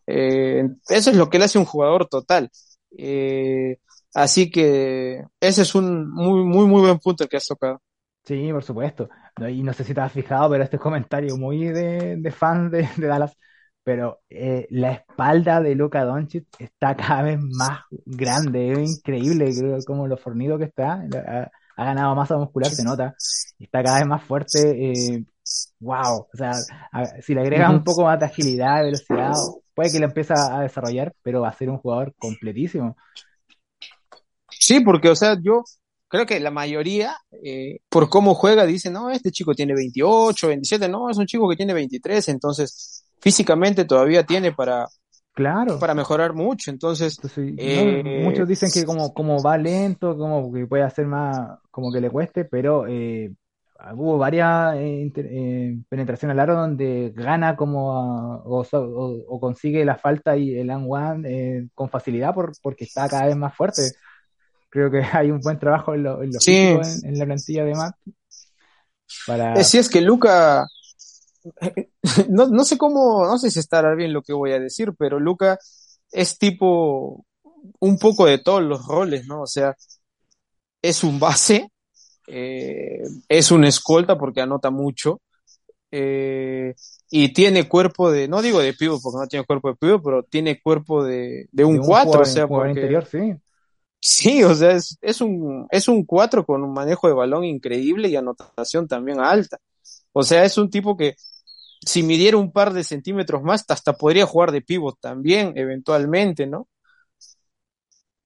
Eh, 0.05 0.63
eso 0.87 1.09
es 1.09 1.15
lo 1.15 1.29
que 1.29 1.39
le 1.39 1.45
hace 1.45 1.57
un 1.57 1.65
jugador 1.65 2.07
total. 2.07 2.51
Eh, 2.95 3.77
así 4.13 4.51
que 4.51 5.23
ese 5.39 5.63
es 5.63 5.73
un 5.73 6.09
muy, 6.11 6.43
muy, 6.43 6.67
muy 6.67 6.81
buen 6.81 6.99
punto 6.99 7.23
el 7.23 7.29
que 7.29 7.37
has 7.37 7.47
tocado. 7.47 7.81
Sí, 8.23 8.51
por 8.51 8.63
supuesto. 8.63 9.09
Y 9.47 9.63
no 9.63 9.73
sé 9.73 9.83
si 9.83 9.93
te 9.93 10.01
has 10.01 10.11
fijado, 10.11 10.49
pero 10.49 10.63
este 10.63 10.77
comentario 10.77 11.37
muy 11.37 11.65
de, 11.65 12.17
de 12.17 12.31
fans 12.31 12.71
de, 12.71 12.89
de, 12.97 13.07
Dallas, 13.07 13.37
pero 13.83 14.21
eh, 14.29 14.67
la 14.71 14.91
espalda 14.91 15.61
de 15.61 15.75
Luka 15.75 16.03
Doncic 16.03 16.45
está 16.59 16.95
cada 16.95 17.23
vez 17.23 17.39
más 17.39 17.81
grande, 18.05 18.71
es 18.71 18.97
increíble 18.97 19.53
creo, 19.57 19.77
como 19.85 20.07
lo 20.07 20.17
fornido 20.17 20.57
que 20.57 20.65
está, 20.65 21.03
ha, 21.03 21.51
ha 21.75 21.85
ganado 21.85 22.15
masa 22.15 22.37
muscular, 22.37 22.69
se 22.69 22.83
nota, 22.83 23.15
está 23.57 23.83
cada 23.83 23.99
vez 23.99 24.07
más 24.07 24.23
fuerte, 24.23 24.91
eh, 24.91 25.25
wow, 25.79 26.27
o 26.33 26.37
sea, 26.37 26.51
a, 26.91 27.05
si 27.21 27.33
le 27.33 27.41
agregas 27.41 27.71
un 27.71 27.83
poco 27.83 28.03
más 28.03 28.19
de 28.19 28.25
agilidad, 28.25 28.83
velocidad, 28.83 29.31
puede 29.73 29.91
que 29.91 29.99
lo 29.99 30.05
empiece 30.05 30.33
a 30.33 30.59
desarrollar, 30.59 31.13
pero 31.21 31.41
va 31.41 31.49
a 31.49 31.53
ser 31.53 31.69
un 31.69 31.77
jugador 31.77 32.13
completísimo. 32.17 32.97
Sí, 34.49 34.81
porque, 34.81 35.09
o 35.09 35.15
sea, 35.15 35.37
yo 35.41 35.63
creo 36.09 36.25
que 36.25 36.39
la 36.39 36.51
mayoría, 36.51 37.15
eh, 37.43 37.79
por 37.87 38.09
cómo 38.09 38.35
juega, 38.35 38.65
dice, 38.65 38.89
no, 38.89 39.09
este 39.09 39.31
chico 39.31 39.53
tiene 39.55 39.73
28, 39.73 40.47
27, 40.47 40.89
no, 40.89 41.09
es 41.09 41.17
un 41.17 41.25
chico 41.25 41.49
que 41.49 41.55
tiene 41.55 41.73
23, 41.73 42.27
entonces 42.29 43.05
físicamente 43.21 43.85
todavía 43.85 44.25
tiene 44.25 44.51
para, 44.51 44.87
claro. 45.33 45.79
para 45.79 45.93
mejorar 45.93 46.33
mucho. 46.33 46.71
Entonces, 46.71 47.17
Entonces 47.17 47.53
eh, 47.57 48.03
no, 48.03 48.29
muchos 48.29 48.47
dicen 48.47 48.69
que 48.73 48.83
como, 48.83 49.13
como 49.13 49.41
va 49.41 49.57
lento, 49.57 50.17
como 50.17 50.51
que 50.51 50.67
puede 50.67 50.83
hacer 50.83 51.05
más, 51.05 51.59
como 51.71 51.91
que 51.91 52.01
le 52.01 52.09
cueste, 52.09 52.43
pero 52.43 52.85
eh, 52.87 53.31
hubo 53.93 54.17
varias 54.17 54.75
eh, 54.75 55.11
eh, 55.15 55.77
penetraciones 55.87 56.33
al 56.33 56.39
aro 56.39 56.55
donde 56.55 57.13
gana 57.15 57.55
como 57.55 57.95
a, 57.95 58.37
o, 58.43 58.61
o, 58.61 59.25
o, 59.27 59.39
consigue 59.39 59.85
la 59.85 59.95
falta 59.95 60.35
y 60.35 60.57
el 60.57 60.69
and 60.69 60.85
one 60.89 61.29
eh, 61.29 61.67
con 61.73 61.89
facilidad 61.89 62.33
por, 62.33 62.51
porque 62.61 62.83
está 62.83 63.07
cada 63.07 63.27
vez 63.27 63.35
más 63.35 63.55
fuerte. 63.55 63.83
Creo 64.69 64.91
que 64.91 65.01
hay 65.13 65.31
un 65.31 65.39
buen 65.39 65.59
trabajo 65.59 65.93
en 65.93 66.03
lo, 66.03 66.23
en, 66.23 66.31
lo 66.31 66.39
sí. 66.39 66.55
en, 66.55 66.81
en, 67.03 67.19
la 67.19 67.25
plantilla 67.25 67.65
de 67.65 67.73
Matt. 67.73 67.95
Para... 69.25 69.63
Sí, 69.63 69.77
es 69.77 69.89
que 69.89 70.01
Luca, 70.01 70.67
no, 72.29 72.47
no 72.47 72.63
sé 72.63 72.77
cómo, 72.77 73.25
no 73.25 73.37
sé 73.37 73.49
si 73.51 73.59
estará 73.59 73.95
bien 73.95 74.13
lo 74.13 74.21
que 74.21 74.33
voy 74.33 74.51
a 74.51 74.59
decir, 74.59 74.93
pero 74.97 75.19
Luca 75.19 75.57
es 76.11 76.37
tipo 76.37 77.25
un 77.79 77.97
poco 77.97 78.25
de 78.25 78.37
todos 78.37 78.61
los 78.61 78.85
roles, 78.85 79.25
¿no? 79.27 79.41
O 79.41 79.47
sea, 79.47 79.75
es 80.81 81.03
un 81.03 81.19
base, 81.19 81.71
eh, 82.27 83.01
es 83.27 83.51
un 83.51 83.65
escolta 83.65 84.17
porque 84.17 84.41
anota 84.41 84.69
mucho 84.69 85.21
eh, 85.91 86.75
y 87.09 87.33
tiene 87.33 87.67
cuerpo 87.67 88.11
de, 88.11 88.27
no 88.27 88.41
digo 88.41 88.59
de 88.59 88.73
pivot 88.73 89.01
porque 89.01 89.17
no 89.17 89.27
tiene 89.27 89.45
cuerpo 89.45 89.69
de 89.69 89.75
pivot, 89.75 90.03
pero 90.03 90.23
tiene 90.23 90.61
cuerpo 90.61 91.03
de, 91.03 91.47
de 91.51 91.65
un 91.65 91.79
4, 91.79 92.21
o 92.21 92.25
sea, 92.25 92.47
porque, 92.47 92.69
interior, 92.69 93.05
sí. 93.05 93.33
Sí, 94.01 94.43
o 94.43 94.55
sea, 94.55 94.77
es, 95.01 95.21
un 95.21 95.67
es 95.71 95.87
un 95.89 96.05
4 96.05 96.45
con 96.45 96.63
un 96.63 96.73
manejo 96.73 97.07
de 97.07 97.13
balón 97.13 97.43
increíble 97.43 98.07
y 98.07 98.15
anotación 98.15 98.87
también 98.87 99.19
alta. 99.19 99.57
O 100.13 100.23
sea, 100.23 100.45
es 100.45 100.57
un 100.57 100.69
tipo 100.69 100.95
que 100.95 101.15
si 101.85 102.03
midiera 102.03 102.37
un 102.37 102.51
par 102.51 102.73
de 102.73 102.83
centímetros 102.83 103.43
más, 103.43 103.65
hasta 103.67 103.93
podría 103.93 104.25
jugar 104.25 104.51
de 104.51 104.61
pivot 104.61 104.97
también, 104.99 105.53
eventualmente, 105.55 106.47
¿no? 106.47 106.67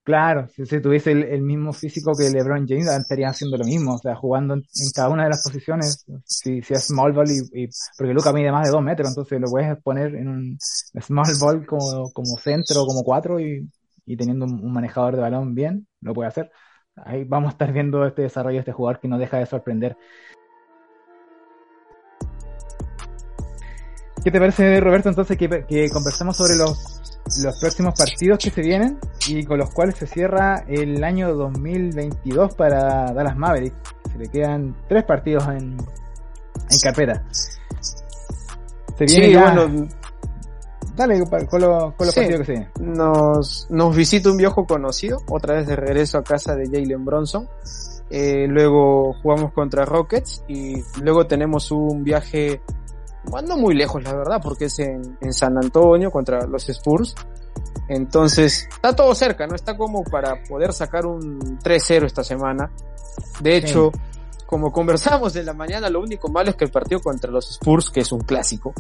Claro, 0.04 0.50
si, 0.50 0.82
tuviese 0.82 1.12
el, 1.12 1.42
mismo 1.42 1.72
físico 1.72 2.12
que 2.14 2.30
LeBron 2.30 2.68
James, 2.68 2.88
estaría 2.88 3.30
haciendo 3.30 3.58
lo 3.58 3.64
mismo, 3.64 3.96
o 3.96 3.98
sea, 3.98 4.16
jugando 4.16 4.56
en, 4.56 4.64
cada 4.94 5.08
una 5.08 5.24
de 5.24 5.30
las 5.30 5.42
posiciones, 5.42 6.06
si, 6.26 6.62
si 6.62 6.74
es 6.74 6.84
small 6.88 7.14
ball 7.14 7.32
y, 7.32 7.64
y, 7.64 7.70
porque 7.98 8.14
Luca 8.14 8.34
mide 8.34 8.52
más 8.52 8.68
de 8.68 8.72
dos 8.72 8.84
metros, 8.84 9.08
entonces 9.08 9.40
lo 9.40 9.48
puedes 9.48 9.82
poner 9.82 10.14
en 10.16 10.28
un 10.28 10.58
small 10.60 11.34
ball 11.40 11.66
como, 11.66 12.12
como 12.12 12.38
centro, 12.38 12.86
como 12.86 13.02
cuatro 13.04 13.40
y, 13.40 13.66
y 14.06 14.18
teniendo 14.18 14.46
un, 14.46 14.64
un, 14.64 14.74
manejador 14.74 15.16
de 15.16 15.22
balón 15.22 15.56
bien, 15.56 15.88
lo 16.02 16.14
puede 16.14 16.30
hacer. 16.30 16.52
Ahí 16.96 17.24
vamos 17.24 17.50
a 17.50 17.52
estar 17.54 17.72
viendo 17.72 18.06
este 18.06 18.24
desarrollo 18.24 18.56
de 18.56 18.60
este 18.60 18.72
jugador 18.72 19.00
que 19.00 19.08
no 19.08 19.18
deja 19.18 19.38
de 19.38 19.46
sorprender. 19.46 19.98
¿Qué 24.24 24.32
te 24.32 24.40
parece, 24.40 24.80
Roberto, 24.80 25.10
entonces 25.10 25.38
que, 25.38 25.66
que 25.66 25.90
conversamos 25.90 26.38
sobre 26.38 26.56
los 26.56 27.04
los 27.42 27.60
próximos 27.60 27.94
partidos 27.98 28.40
que 28.40 28.50
se 28.50 28.62
vienen 28.62 29.00
y 29.28 29.44
con 29.44 29.58
los 29.58 29.70
cuales 29.72 29.96
se 29.96 30.08
cierra 30.08 30.66
el 30.68 31.04
año 31.04 31.34
2022 31.34 32.56
para 32.56 33.12
Dallas 33.14 33.38
Mavericks. 33.38 33.76
Se 34.12 34.18
le 34.18 34.28
quedan 34.28 34.76
tres 34.88 35.04
partidos 35.04 35.48
en, 35.48 35.78
en 35.78 36.80
carpeta. 36.82 37.24
Se 38.98 39.06
viene 39.06 39.26
sí, 39.26 39.32
ya... 39.34 39.54
bueno, 39.54 39.88
Dale 40.96 41.24
con, 41.48 41.62
lo, 41.62 41.96
con 41.98 42.06
los 42.06 42.14
sí, 42.14 42.20
partidos 42.22 42.40
que 42.42 42.46
se 42.46 42.52
vienen. 42.52 42.72
Nos, 42.80 43.68
nos 43.70 43.96
visita 43.96 44.30
un 44.30 44.38
viejo 44.38 44.66
conocido, 44.66 45.22
otra 45.30 45.56
vez 45.56 45.68
de 45.68 45.76
regreso 45.76 46.18
a 46.18 46.24
casa 46.24 46.56
de 46.56 46.66
Jalen 46.66 47.04
Bronson. 47.04 47.48
Eh, 48.10 48.46
luego 48.48 49.14
jugamos 49.22 49.54
contra 49.54 49.86
Rockets 49.86 50.44
y 50.48 50.84
luego 51.02 51.26
tenemos 51.26 51.72
un 51.72 52.04
viaje 52.04 52.62
bueno, 53.26 53.50
no 53.50 53.58
muy 53.58 53.74
lejos, 53.74 54.04
la 54.04 54.14
verdad, 54.14 54.42
porque 54.42 54.66
es 54.66 54.80
en, 54.80 55.18
en, 55.22 55.34
San 55.34 55.58
Antonio 55.58 56.12
contra 56.12 56.46
los 56.46 56.68
Spurs. 56.70 57.16
Entonces, 57.88 58.68
está 58.70 58.96
todo 58.96 59.14
cerca, 59.16 59.48
¿no? 59.48 59.56
Está 59.56 59.78
como 59.78 60.04
para 60.04 60.44
poder 60.44 60.74
sacar 60.74 61.06
un 61.06 61.60
3-0 61.60 62.06
esta 62.06 62.24
semana. 62.24 62.72
De 63.40 63.56
hecho, 63.56 63.92
sí. 63.94 64.00
como 64.46 64.72
conversamos 64.72 65.36
en 65.36 65.46
la 65.46 65.54
mañana, 65.54 65.90
lo 65.90 66.02
único 66.02 66.30
malo 66.30 66.50
es 66.50 66.56
que 66.56 66.66
el 66.66 66.72
partido 66.72 67.02
contra 67.02 67.32
los 67.32 67.50
Spurs, 67.50 67.90
que 67.90 68.02
es 68.02 68.12
un 68.12 68.22
clásico, 68.22 68.74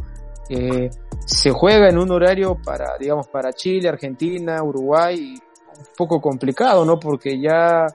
eh, 0.49 0.89
se 1.25 1.51
juega 1.51 1.89
en 1.89 1.97
un 1.97 2.11
horario 2.11 2.57
para, 2.63 2.97
digamos, 2.99 3.27
para 3.27 3.53
Chile, 3.53 3.89
Argentina, 3.89 4.61
Uruguay, 4.63 5.35
un 5.77 5.85
poco 5.97 6.21
complicado, 6.21 6.85
¿no? 6.85 6.99
Porque 6.99 7.39
ya 7.39 7.87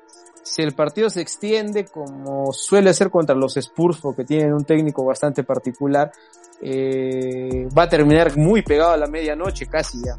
si 0.43 0.63
el 0.63 0.73
partido 0.73 1.11
se 1.11 1.21
extiende 1.21 1.85
como 1.87 2.53
suele 2.53 2.95
ser 2.95 3.11
contra 3.11 3.37
los 3.37 3.57
Spurs 3.57 3.99
porque 4.01 4.25
tienen 4.25 4.53
un 4.53 4.65
técnico 4.65 5.05
bastante 5.05 5.45
particular, 5.45 6.11
eh, 6.61 7.69
va 7.77 7.85
a 7.85 7.89
terminar 7.89 8.37
muy 8.37 8.63
pegado 8.63 8.93
a 8.93 8.97
la 8.97 9.07
medianoche 9.07 9.67
casi 9.67 9.99
ya. 10.05 10.17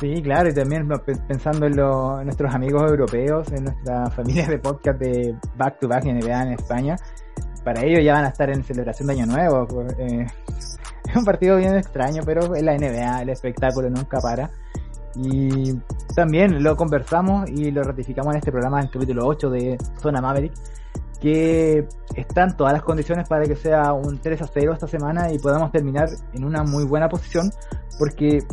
Sí, 0.00 0.22
claro, 0.22 0.48
y 0.48 0.54
también 0.54 0.88
pensando 1.28 1.66
en, 1.66 1.76
nuestros 2.24 2.54
amigos 2.54 2.90
europeos, 2.90 3.52
en 3.52 3.64
nuestras 3.64 4.14
familias 4.16 4.48
de 4.48 4.58
podcast 4.58 4.98
de 4.98 5.36
Back 5.56 5.78
to 5.78 5.88
Back 5.88 6.04
NBA 6.04 6.42
en 6.42 6.52
España, 6.52 6.96
para 7.64 7.84
ellos 7.84 8.04
ya 8.04 8.14
van 8.14 8.24
a 8.24 8.28
estar 8.28 8.50
en 8.50 8.64
celebración 8.64 9.08
de 9.08 9.14
Año 9.14 9.26
Nuevo. 9.26 9.66
Eh, 9.98 10.26
es 11.08 11.16
un 11.16 11.24
partido 11.24 11.56
bien 11.56 11.76
extraño, 11.76 12.22
pero 12.24 12.54
en 12.54 12.66
la 12.66 12.76
NBA 12.76 13.22
el 13.22 13.28
espectáculo 13.30 13.90
nunca 13.90 14.20
para. 14.20 14.50
Y 15.16 15.74
también 16.14 16.62
lo 16.62 16.76
conversamos 16.76 17.50
y 17.50 17.70
lo 17.70 17.82
ratificamos 17.82 18.32
en 18.32 18.38
este 18.38 18.52
programa, 18.52 18.78
en 18.78 18.86
el 18.86 18.92
capítulo 18.92 19.26
8 19.26 19.50
de 19.50 19.78
Zona 20.00 20.20
Maverick, 20.20 20.52
que 21.20 21.86
están 22.14 22.56
todas 22.56 22.72
las 22.72 22.82
condiciones 22.82 23.28
para 23.28 23.44
que 23.44 23.56
sea 23.56 23.92
un 23.92 24.18
3 24.18 24.40
a 24.42 24.46
0 24.46 24.72
esta 24.72 24.86
semana 24.86 25.32
y 25.32 25.38
podamos 25.38 25.72
terminar 25.72 26.08
en 26.32 26.44
una 26.44 26.62
muy 26.62 26.84
buena 26.84 27.08
posición, 27.08 27.52
porque 27.98 28.44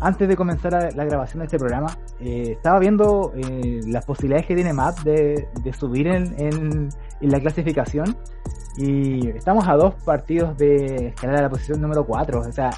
antes 0.00 0.28
de 0.28 0.36
comenzar 0.36 0.94
la 0.94 1.04
grabación 1.04 1.40
de 1.40 1.46
este 1.46 1.58
programa, 1.58 1.96
eh, 2.20 2.52
estaba 2.52 2.78
viendo 2.78 3.32
eh, 3.36 3.80
las 3.86 4.04
posibilidades 4.04 4.46
que 4.46 4.54
tiene 4.54 4.72
Matt 4.72 5.00
de, 5.00 5.48
subir 5.78 6.06
en, 6.08 6.88
la 7.20 7.40
clasificación 7.40 8.16
y 8.76 9.28
estamos 9.28 9.66
a 9.68 9.74
dos 9.74 9.94
partidos 10.04 10.56
de 10.58 11.08
escalar 11.08 11.36
a 11.36 11.42
la 11.42 11.50
posición 11.50 11.80
número 11.80 12.04
4. 12.04 12.40
O 12.40 12.52
sea, 12.52 12.70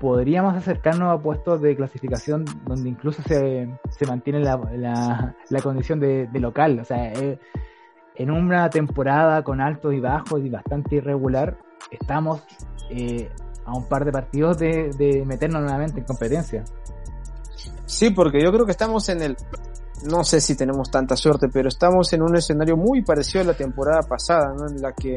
podríamos 0.00 0.54
acercarnos 0.54 1.12
a 1.12 1.22
puestos 1.22 1.60
de 1.60 1.76
clasificación 1.76 2.44
donde 2.66 2.88
incluso 2.88 3.22
se, 3.22 3.68
mantiene 4.06 4.40
la, 4.40 5.34
la, 5.48 5.62
condición 5.62 6.00
de, 6.00 6.28
local. 6.34 6.78
O 6.80 6.84
sea, 6.84 7.12
eh, 7.12 7.38
en 8.16 8.30
una 8.30 8.70
temporada 8.70 9.42
con 9.42 9.60
altos 9.60 9.94
y 9.94 10.00
bajos 10.00 10.40
y 10.44 10.48
bastante 10.48 10.96
irregular, 10.96 11.56
estamos 11.90 12.44
eh, 12.90 13.30
a 13.64 13.76
un 13.76 13.86
par 13.88 14.04
de 14.04 14.12
partidos 14.12 14.58
de, 14.58 14.90
de 14.96 15.24
meternos 15.24 15.62
nuevamente 15.62 16.00
en 16.00 16.06
competencia. 16.06 16.64
Sí, 17.86 18.10
porque 18.10 18.42
yo 18.42 18.50
creo 18.52 18.64
que 18.64 18.72
estamos 18.72 19.08
en 19.08 19.22
el, 19.22 19.36
no 20.04 20.24
sé 20.24 20.40
si 20.40 20.56
tenemos 20.56 20.90
tanta 20.90 21.16
suerte, 21.16 21.48
pero 21.48 21.68
estamos 21.68 22.12
en 22.12 22.22
un 22.22 22.36
escenario 22.36 22.76
muy 22.76 23.02
parecido 23.02 23.42
a 23.42 23.46
la 23.48 23.54
temporada 23.54 24.02
pasada, 24.02 24.54
¿no? 24.56 24.68
En 24.68 24.80
la 24.80 24.92
que 24.92 25.16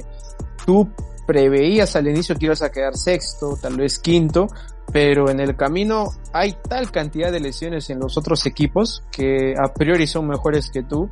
tú 0.66 0.90
preveías 1.26 1.96
al 1.96 2.08
inicio 2.08 2.36
que 2.36 2.46
ibas 2.46 2.62
a 2.62 2.72
quedar 2.72 2.96
sexto, 2.96 3.58
tal 3.60 3.78
vez 3.78 4.00
quinto, 4.00 4.48
pero 4.92 5.30
en 5.30 5.40
el 5.40 5.56
camino 5.56 6.12
hay 6.32 6.56
tal 6.68 6.92
cantidad 6.92 7.32
de 7.32 7.40
lesiones 7.40 7.90
en 7.90 8.00
los 8.00 8.18
otros 8.18 8.46
equipos 8.46 9.04
que 9.12 9.56
a 9.58 9.74
priori 9.74 10.06
son 10.06 10.28
mejores 10.28 10.70
que 10.70 10.84
tú, 10.84 11.10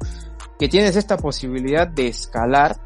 que 0.60 0.70
tienes 0.70 0.96
esta 0.96 1.18
posibilidad 1.18 1.88
de 1.88 2.08
escalar 2.08 2.78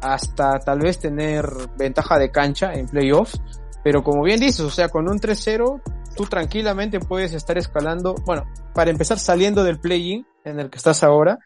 hasta 0.00 0.58
tal 0.58 0.80
vez 0.80 0.98
tener 0.98 1.46
ventaja 1.76 2.18
de 2.18 2.30
cancha 2.30 2.72
en 2.74 2.86
playoffs, 2.86 3.40
pero 3.84 4.02
como 4.02 4.22
bien 4.22 4.40
dices, 4.40 4.60
o 4.60 4.70
sea, 4.70 4.88
con 4.88 5.08
un 5.08 5.20
3-0 5.20 5.82
tú 6.16 6.24
tranquilamente 6.24 7.00
puedes 7.00 7.34
estar 7.34 7.58
escalando, 7.58 8.14
bueno, 8.24 8.44
para 8.74 8.90
empezar 8.90 9.18
saliendo 9.18 9.62
del 9.62 9.78
play-in 9.78 10.26
en 10.44 10.58
el 10.58 10.70
que 10.70 10.78
estás 10.78 11.02
ahora 11.02 11.38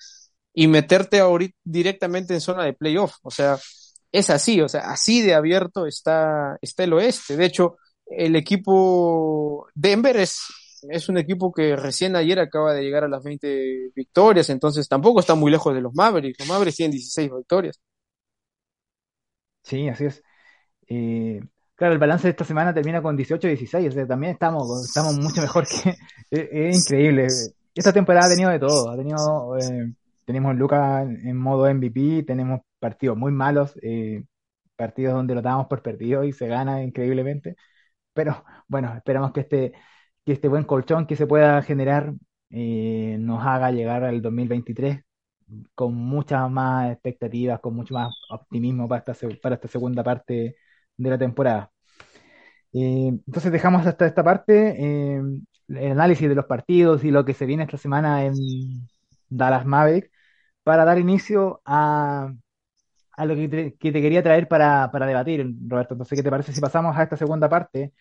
y 0.55 0.69
meterte 0.69 1.19
ahorita 1.19 1.57
directamente 1.65 2.35
en 2.35 2.41
zona 2.41 2.65
de 2.65 2.75
playoff, 2.75 3.17
o 3.23 3.31
sea, 3.31 3.59
es 4.13 4.31
así, 4.31 4.61
o 4.61 4.69
sea, 4.69 4.91
así 4.91 5.21
de 5.21 5.35
abierto 5.35 5.87
está, 5.87 6.57
está 6.63 6.85
el 6.85 6.93
oeste. 6.93 7.37
De 7.37 7.45
hecho, 7.45 7.77
el 8.07 8.37
equipo 8.37 9.67
Denver 9.75 10.17
es, 10.17 10.39
es 10.89 11.09
un 11.09 11.19
equipo 11.19 11.53
que 11.53 11.77
recién 11.77 12.17
ayer 12.17 12.39
acaba 12.39 12.73
de 12.73 12.83
llegar 12.83 13.05
a 13.05 13.09
las 13.09 13.23
20 13.23 13.91
victorias, 13.95 14.49
entonces 14.51 14.89
tampoco 14.89 15.21
está 15.21 15.35
muy 15.35 15.51
lejos 15.51 15.75
de 15.75 15.81
los 15.81 15.95
Mavericks. 15.95 16.39
Los 16.39 16.49
Mavericks 16.49 16.77
tienen 16.77 16.93
16 16.93 17.31
victorias. 17.35 17.81
Sí, 19.63 19.89
así 19.89 20.07
es. 20.07 20.23
Eh, 20.89 21.41
claro, 21.79 21.95
el 21.95 22.01
balance 22.01 22.27
de 22.27 22.31
esta 22.31 22.45
semana 22.45 22.75
termina 22.75 23.01
con 23.01 23.17
18-16, 23.17 23.89
o 23.89 23.93
sea, 23.93 24.07
también 24.07 24.33
estamos, 24.33 24.85
estamos 24.85 25.17
mucho 25.17 25.41
mejor 25.41 25.65
que... 25.67 25.95
es, 26.31 26.77
increíble. 26.77 27.29
Esta 27.73 27.93
temporada 27.93 28.27
ha 28.27 28.31
tenido 28.31 28.51
de 28.51 28.59
todo, 28.59 28.91
ha 28.91 28.97
tenido... 28.97 29.57
Eh, 29.59 29.95
tenemos 30.25 30.57
Lucas 30.57 31.09
en 31.09 31.37
modo 31.37 31.73
MVP, 31.73 32.25
tenemos 32.25 32.61
partidos 32.81 33.17
muy 33.17 33.31
malos, 33.31 33.79
eh, 33.81 34.25
partidos 34.77 35.15
donde 35.15 35.37
lo 35.37 35.41
dábamos 35.41 35.69
por 35.69 35.81
perdido 35.81 36.25
y 36.25 36.33
se 36.33 36.49
gana 36.49 36.83
increíblemente. 36.83 37.57
Pero 38.13 38.45
bueno, 38.67 38.95
esperamos 38.97 39.33
que 39.33 39.41
este, 39.41 39.73
que 40.25 40.33
este 40.33 40.49
buen 40.49 40.65
colchón 40.65 41.07
que 41.07 41.17
se 41.17 41.27
pueda 41.29 41.63
generar 41.63 42.13
eh, 42.51 43.17
nos 43.21 43.47
haga 43.47 43.71
llegar 43.71 44.05
al 44.05 44.21
2023 44.21 45.01
con 45.75 45.95
muchas 45.95 46.51
más 46.51 46.93
expectativas, 46.93 47.61
con 47.61 47.75
mucho 47.77 47.95
más 47.95 48.13
optimismo 48.31 48.89
para 48.89 49.01
esta, 49.01 49.29
para 49.41 49.55
esta 49.57 49.69
segunda 49.69 50.03
parte 50.05 50.57
de 50.99 51.11
la 51.11 51.19
temporada. 51.19 51.71
Eh, 52.75 53.09
entonces 53.27 53.51
dejamos 53.51 53.87
hasta 53.87 54.07
esta 54.07 54.23
parte 54.23 54.77
el 55.69 55.93
análisis 55.93 56.29
de 56.29 56.35
los 56.35 56.47
partidos 56.47 57.05
y 57.05 57.11
lo 57.11 57.25
que 57.25 57.35
se 57.35 57.47
viene 57.47 57.65
esta 57.65 57.79
semana 57.79 58.25
en 58.25 58.35
Dallas 59.29 59.67
Maverick 59.67 60.11
para 60.63 60.85
dar 60.85 60.99
inicio 60.99 61.61
a, 61.65 62.33
a 63.13 63.27
lo 63.27 63.35
que 63.35 63.49
te, 63.49 63.77
quería 63.79 64.23
traer 64.23 64.49
para, 64.49 64.91
para, 64.91 65.07
debatir, 65.07 65.47
Roberto. 65.67 65.95
Entonces, 65.95 66.17
¿qué 66.17 66.23
te 66.23 66.31
parece 66.31 66.53
si 66.53 66.61
pasamos 66.61 66.97
a 66.97 67.03
esta 67.03 67.17
segunda 67.17 67.49
parte 67.49 67.93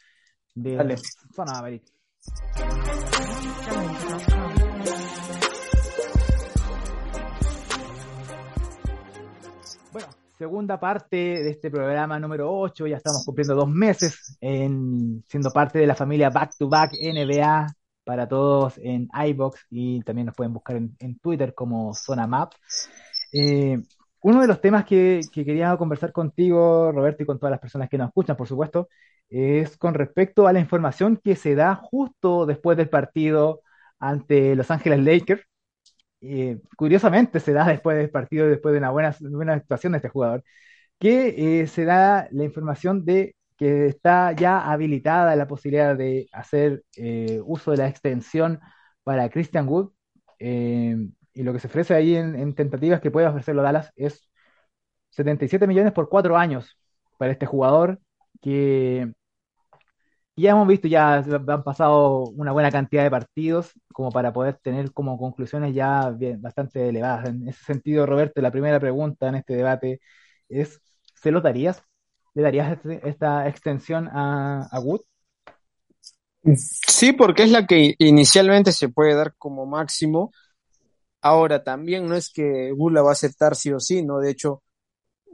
de 0.53 0.97
Zona 1.33 1.61
Bueno, 1.61 1.79
segunda 10.37 10.79
parte 10.79 11.17
de 11.17 11.49
este 11.49 11.71
programa 11.71 12.19
número 12.19 12.51
8, 12.51 12.85
ya 12.87 12.97
estamos 12.97 13.25
cumpliendo 13.25 13.55
dos 13.55 13.69
meses 13.69 14.37
en 14.39 15.23
siendo 15.27 15.49
parte 15.51 15.79
de 15.79 15.87
la 15.87 15.95
familia 15.95 16.29
Back 16.29 16.55
to 16.57 16.69
Back 16.69 16.91
NBA 16.93 17.67
para 18.03 18.27
todos 18.27 18.77
en 18.77 19.09
iBox 19.13 19.65
y 19.71 20.01
también 20.03 20.27
nos 20.27 20.35
pueden 20.35 20.53
buscar 20.53 20.77
en, 20.77 21.19
Twitter 21.19 21.53
como 21.55 21.93
Zona 21.93 22.27
Map. 22.27 22.53
Eh, 23.33 23.81
uno 24.21 24.41
de 24.41 24.47
los 24.47 24.61
temas 24.61 24.85
que, 24.85 25.21
quería 25.33 25.75
conversar 25.75 26.11
contigo, 26.11 26.91
Roberto, 26.91 27.23
y 27.23 27.25
con 27.25 27.39
todas 27.39 27.51
las 27.51 27.59
personas 27.59 27.89
que 27.89 27.97
nos 27.97 28.09
escuchan, 28.09 28.37
por 28.37 28.47
supuesto, 28.47 28.89
es 29.29 29.75
con 29.77 29.93
respecto 29.95 30.47
a 30.47 30.53
la 30.53 30.59
información 30.59 31.19
que 31.21 31.35
se 31.35 31.55
da 31.55 31.75
justo 31.75 32.45
después 32.45 32.77
del 32.77 32.89
partido 32.89 33.61
ante 33.99 34.55
Los 34.55 34.69
Ángeles 34.69 34.99
Lakers. 34.99 35.46
Eh, 36.21 36.59
curiosamente 36.77 37.39
se 37.39 37.53
da 37.53 37.67
después 37.67 37.97
del 37.97 38.09
partido, 38.09 38.47
después 38.47 38.73
de 38.73 38.79
una 38.79 38.89
buena, 38.91 39.15
buena 39.21 39.53
actuación 39.53 39.93
de 39.93 39.97
este 39.97 40.09
jugador, 40.09 40.43
que 40.99 41.61
eh, 41.61 41.67
se 41.67 41.85
da 41.85 42.27
la 42.31 42.43
información 42.43 43.05
de 43.05 43.35
que 43.57 43.87
está 43.87 44.33
ya 44.33 44.71
habilitada 44.71 45.35
la 45.35 45.47
posibilidad 45.47 45.95
de 45.97 46.27
hacer 46.31 46.83
eh, 46.97 47.41
uso 47.45 47.71
de 47.71 47.77
la 47.77 47.87
extensión 47.87 48.59
para 49.03 49.29
Christian 49.29 49.67
Wood 49.67 49.91
y 50.39 51.43
lo 51.43 51.53
que 51.53 51.59
se 51.59 51.67
ofrece 51.67 51.93
ahí 51.93 52.15
en, 52.15 52.53
tentativas 52.55 53.01
que 53.01 53.11
puede 53.11 53.27
ofrecerlo 53.27 53.61
Dallas 53.61 53.91
es 53.95 54.27
77 55.11 55.67
millones 55.67 55.93
por 55.93 56.09
cuatro 56.09 56.37
años 56.37 56.77
para 57.17 57.31
este 57.31 57.45
jugador 57.45 57.99
que 58.41 59.13
ya 60.43 60.51
hemos 60.51 60.67
visto, 60.67 60.87
ya 60.87 61.15
han 61.17 61.63
pasado 61.63 62.29
una 62.35 62.51
buena 62.51 62.71
cantidad 62.71 63.03
de 63.03 63.11
partidos 63.11 63.71
como 63.91 64.11
para 64.11 64.31
poder 64.31 64.59
tener 64.61 64.91
como 64.93 65.17
conclusiones 65.17 65.73
ya 65.73 66.15
bastante 66.39 66.89
elevadas. 66.89 67.29
En 67.29 67.47
ese 67.47 67.63
sentido, 67.63 68.05
Roberto, 68.05 68.41
la 68.41 68.51
primera 68.51 68.79
pregunta 68.79 69.27
en 69.27 69.35
este 69.35 69.55
debate 69.55 69.99
es, 70.49 70.79
¿se 71.15 71.31
lo 71.31 71.41
darías? 71.41 71.83
¿Le 72.33 72.43
darías 72.43 72.73
este, 72.73 73.07
esta 73.09 73.47
extensión 73.47 74.07
a, 74.09 74.67
a 74.71 74.79
Wood? 74.79 75.01
Sí, 76.55 77.13
porque 77.13 77.43
es 77.43 77.51
la 77.51 77.65
que 77.65 77.95
inicialmente 77.97 78.71
se 78.71 78.89
puede 78.89 79.15
dar 79.15 79.33
como 79.37 79.65
máximo 79.65 80.31
Ahora, 81.21 81.63
también 81.63 82.07
no 82.07 82.15
es 82.15 82.31
que 82.31 82.71
Wood 82.73 82.93
la 82.93 83.01
va 83.01 83.09
a 83.09 83.13
aceptar 83.13 83.55
sí 83.55 83.71
o 83.71 83.79
sí, 83.79 84.03
¿no? 84.03 84.19
De 84.19 84.31
hecho, 84.31 84.63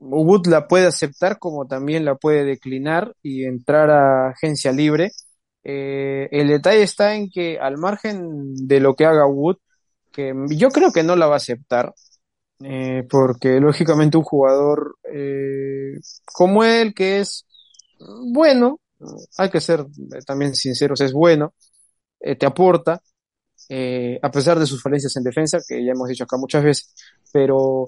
Wood 0.03 0.47
la 0.47 0.67
puede 0.67 0.87
aceptar 0.87 1.39
como 1.39 1.65
también 1.65 2.05
la 2.05 2.15
puede 2.15 2.43
declinar 2.43 3.15
y 3.21 3.45
entrar 3.45 3.89
a 3.89 4.29
agencia 4.29 4.71
libre. 4.71 5.11
Eh, 5.63 6.27
el 6.31 6.49
detalle 6.49 6.83
está 6.83 7.15
en 7.15 7.29
que 7.29 7.57
al 7.59 7.77
margen 7.77 8.53
de 8.67 8.79
lo 8.79 8.95
que 8.95 9.05
haga 9.05 9.25
Wood, 9.25 9.57
que 10.11 10.33
yo 10.49 10.69
creo 10.69 10.91
que 10.91 11.03
no 11.03 11.15
la 11.15 11.27
va 11.27 11.35
a 11.35 11.37
aceptar, 11.37 11.93
eh, 12.63 13.03
porque 13.09 13.59
lógicamente 13.59 14.17
un 14.17 14.23
jugador 14.23 14.97
eh, 15.11 15.99
como 16.25 16.63
él, 16.63 16.93
que 16.93 17.21
es 17.21 17.45
bueno, 18.33 18.79
hay 19.37 19.49
que 19.49 19.61
ser 19.61 19.85
también 20.25 20.55
sinceros, 20.55 21.01
es 21.01 21.13
bueno, 21.13 21.53
te 22.19 22.45
aporta, 22.45 23.01
a 24.21 24.31
pesar 24.31 24.59
de 24.59 24.65
sus 24.65 24.81
falencias 24.81 25.15
en 25.17 25.23
defensa, 25.23 25.59
que 25.67 25.83
ya 25.85 25.91
hemos 25.91 26.07
dicho 26.09 26.23
acá 26.25 26.37
muchas 26.37 26.63
veces, 26.63 26.93
pero 27.31 27.87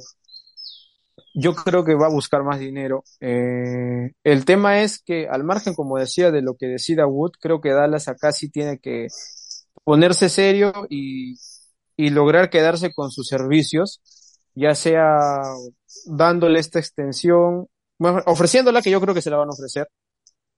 yo 1.37 1.53
creo 1.53 1.83
que 1.83 1.95
va 1.95 2.07
a 2.07 2.11
buscar 2.11 2.43
más 2.43 2.59
dinero. 2.59 3.03
Eh, 3.19 4.11
el 4.23 4.45
tema 4.45 4.81
es 4.81 5.01
que 5.03 5.27
al 5.27 5.43
margen, 5.43 5.73
como 5.73 5.97
decía, 5.97 6.31
de 6.31 6.41
lo 6.41 6.55
que 6.55 6.67
decida 6.67 7.05
Wood, 7.05 7.33
creo 7.41 7.59
que 7.59 7.73
Dallas 7.73 8.07
acá 8.07 8.31
sí 8.31 8.49
tiene 8.49 8.79
que 8.79 9.07
ponerse 9.83 10.29
serio 10.29 10.71
y, 10.89 11.35
lograr 11.97 12.49
quedarse 12.49 12.93
con 12.93 13.11
sus 13.11 13.27
servicios, 13.27 14.01
ya 14.53 14.75
sea 14.75 15.19
dándole 16.05 16.59
esta 16.59 16.79
extensión, 16.79 17.67
ofreciéndola, 17.99 18.81
que 18.81 18.91
yo 18.91 19.01
creo 19.01 19.13
que 19.13 19.21
se 19.21 19.29
la 19.29 19.37
van 19.37 19.49
a 19.49 19.53
ofrecer, 19.53 19.89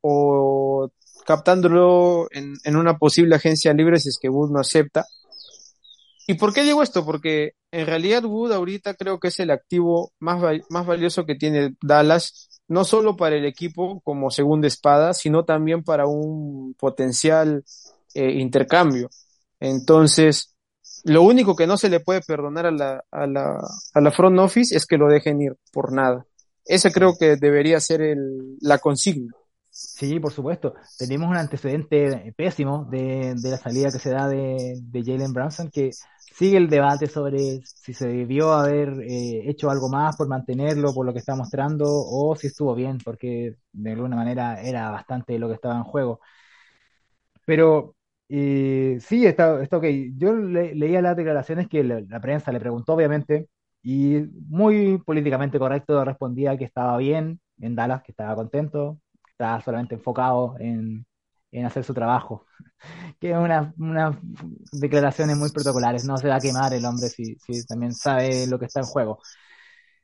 o 0.02 0.92
captándolo 1.26 2.28
en 2.32 2.76
una 2.76 2.98
posible 2.98 3.36
agencia 3.36 3.74
libre 3.74 4.00
si 4.00 4.10
es 4.10 4.20
que 4.22 4.30
Wood 4.30 4.52
no 4.52 4.60
acepta. 4.60 5.06
¿Y 6.28 6.34
por 6.34 6.54
qué 6.54 6.64
digo 6.64 6.84
esto? 6.84 7.06
Porque 7.06 7.54
en 7.72 7.86
realidad 7.86 8.26
Wood 8.26 8.52
ahorita 8.52 8.96
creo 8.96 9.18
que 9.20 9.30
es 9.30 9.40
el 9.40 9.50
activo 9.50 10.12
más, 10.20 10.42
más 10.70 10.86
valioso 10.86 11.26
que 11.26 11.36
tiene 11.36 11.76
Dallas, 11.82 12.62
no 12.68 12.84
solo 12.84 13.16
para 13.16 13.38
el 13.38 13.46
equipo 13.46 14.02
como 14.02 14.30
segunda 14.30 14.68
espada, 14.68 15.14
sino 15.14 15.46
también 15.46 15.84
para 15.84 16.06
un 16.06 16.76
potencial 16.78 17.64
eh, 18.14 18.32
intercambio. 18.34 19.10
Entonces, 19.62 20.54
lo 21.06 21.24
único 21.24 21.56
que 21.56 21.66
no 21.66 21.78
se 21.78 21.90
le 21.90 22.02
puede 22.02 22.22
perdonar 22.22 22.66
a 22.66 22.72
la, 22.72 23.04
a 23.10 23.26
la, 23.26 23.60
a 23.94 24.02
la 24.02 24.12
front 24.12 24.38
office 24.40 24.76
es 24.76 24.86
que 24.86 24.98
lo 24.98 25.08
dejen 25.08 25.42
ir 25.42 25.56
por 25.72 25.94
nada. 25.94 26.26
Ese 26.66 26.92
creo 26.92 27.14
que 27.18 27.38
debería 27.38 27.80
ser 27.80 28.02
el, 28.02 28.58
la 28.60 28.80
consigna. 28.80 29.32
Sí, 29.70 30.20
por 30.20 30.34
supuesto. 30.34 30.74
Tenemos 30.98 31.30
un 31.30 31.38
antecedente 31.38 32.34
pésimo 32.36 32.86
de, 32.90 33.36
de 33.36 33.52
la 33.52 33.58
salida 33.58 33.92
que 33.92 34.00
se 34.00 34.10
da 34.10 34.28
de, 34.28 34.80
de 34.82 35.04
Jalen 35.04 35.32
Branson, 35.32 35.70
que 35.70 35.92
sigue 36.34 36.58
el 36.58 36.70
debate 36.70 37.08
sobre 37.08 37.62
si 37.66 37.94
se 37.94 38.08
debió 38.08 38.54
haber 38.54 38.90
eh, 39.02 39.50
hecho 39.50 39.70
algo 39.70 39.90
más 39.90 40.16
por 40.18 40.28
mantenerlo, 40.28 40.94
por 40.94 41.06
lo 41.06 41.14
que 41.14 41.20
está 41.20 41.36
mostrando, 41.36 41.86
o 41.88 42.36
si 42.36 42.48
estuvo 42.48 42.76
bien, 42.76 43.00
porque 43.04 43.56
de 43.72 43.92
alguna 43.92 44.16
manera 44.16 44.62
era 44.62 44.92
bastante 44.92 45.40
lo 45.40 45.48
que 45.48 45.56
estaba 45.56 45.76
en 45.78 45.84
juego. 45.84 46.20
Pero 47.46 47.96
eh, 48.30 48.98
sí, 49.02 49.26
está, 49.26 49.62
está 49.64 49.78
ok. 49.78 49.86
Yo 50.18 50.34
leía 50.34 51.02
las 51.02 51.16
declaraciones 51.16 51.68
que 51.68 51.84
la, 51.84 52.20
prensa 52.20 52.52
le 52.52 52.60
preguntó, 52.60 52.94
obviamente, 52.94 53.48
y 53.82 54.18
muy 54.50 54.98
políticamente 55.00 55.60
correcto 55.60 56.04
respondía 56.04 56.58
que 56.58 56.66
estaba 56.66 56.98
bien 56.98 57.40
en 57.60 57.76
Dallas, 57.76 58.04
que 58.04 58.12
estaba 58.12 58.36
contento, 58.36 59.00
estaba 59.30 59.62
solamente 59.62 59.96
enfocado 59.96 60.56
en, 60.60 61.06
en 61.60 61.66
hacer 61.66 61.84
su 61.84 61.94
trabajo. 61.94 62.46
que 63.20 63.32
es 63.32 63.38
una, 63.38 63.74
unas 63.78 64.18
declaraciones 64.72 65.38
muy 65.38 65.52
protocolares, 65.52 66.06
no 66.06 66.18
se 66.18 66.28
va 66.28 66.36
a 66.36 66.40
quemar 66.40 66.74
el 66.74 66.86
hombre 66.86 67.10
si, 67.10 67.36
si 67.36 67.66
también 67.66 67.94
sabe 67.94 68.48
lo 68.48 68.60
que 68.60 68.66
está 68.66 68.82
en 68.82 68.86
juego. 68.86 69.20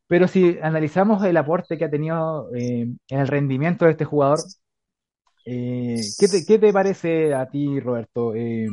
Pero 0.07 0.27
si 0.27 0.57
analizamos 0.61 1.23
el 1.23 1.37
aporte 1.37 1.77
que 1.77 1.85
ha 1.85 1.89
tenido 1.89 2.53
eh, 2.55 2.81
en 3.07 3.19
el 3.19 3.27
rendimiento 3.27 3.85
de 3.85 3.91
este 3.91 4.05
jugador, 4.05 4.39
eh, 5.45 6.01
¿qué, 6.19 6.27
te, 6.27 6.45
¿qué, 6.45 6.59
te, 6.59 6.71
parece 6.71 7.33
a 7.33 7.47
ti, 7.49 7.79
Roberto? 7.79 8.33
Eh? 8.35 8.67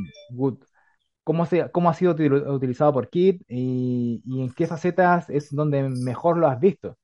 ¿Cómo, 1.24 1.46
se, 1.46 1.70
¿Cómo 1.70 1.90
ha 1.90 1.94
sido 1.94 2.12
utilizado 2.12 2.92
por 2.92 3.08
Kid 3.08 3.42
y, 3.48 4.22
y, 4.24 4.42
en 4.42 4.52
qué 4.52 4.66
facetas 4.66 5.30
es 5.30 5.54
donde 5.54 5.88
mejor 5.88 6.36
lo 6.38 6.48
has 6.48 6.58
visto? 6.60 6.96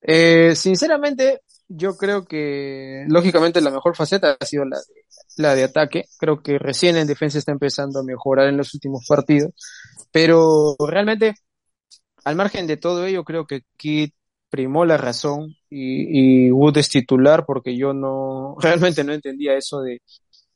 Eh, 0.00 0.54
sinceramente, 0.56 1.40
yo 1.76 1.96
creo 1.96 2.24
que 2.24 3.04
lógicamente 3.08 3.60
la 3.60 3.70
mejor 3.70 3.96
faceta 3.96 4.36
ha 4.38 4.46
sido 4.46 4.64
la 4.64 4.78
de, 4.78 5.04
la 5.36 5.54
de 5.54 5.64
ataque. 5.64 6.04
Creo 6.18 6.42
que 6.42 6.58
recién 6.58 6.96
en 6.96 7.06
defensa 7.06 7.38
está 7.38 7.52
empezando 7.52 8.00
a 8.00 8.04
mejorar 8.04 8.48
en 8.48 8.56
los 8.56 8.74
últimos 8.74 9.06
partidos. 9.08 9.52
Pero 10.12 10.76
realmente, 10.78 11.34
al 12.24 12.36
margen 12.36 12.66
de 12.66 12.76
todo 12.76 13.06
ello, 13.06 13.24
creo 13.24 13.46
que 13.46 13.62
Kid 13.76 14.10
primó 14.50 14.84
la 14.84 14.98
razón 14.98 15.56
y, 15.70 16.46
y 16.48 16.50
Wood 16.52 16.78
es 16.78 16.90
titular 16.90 17.44
porque 17.46 17.76
yo 17.76 17.94
no, 17.94 18.56
realmente 18.60 19.04
no 19.04 19.12
entendía 19.12 19.56
eso 19.56 19.80
de 19.80 20.02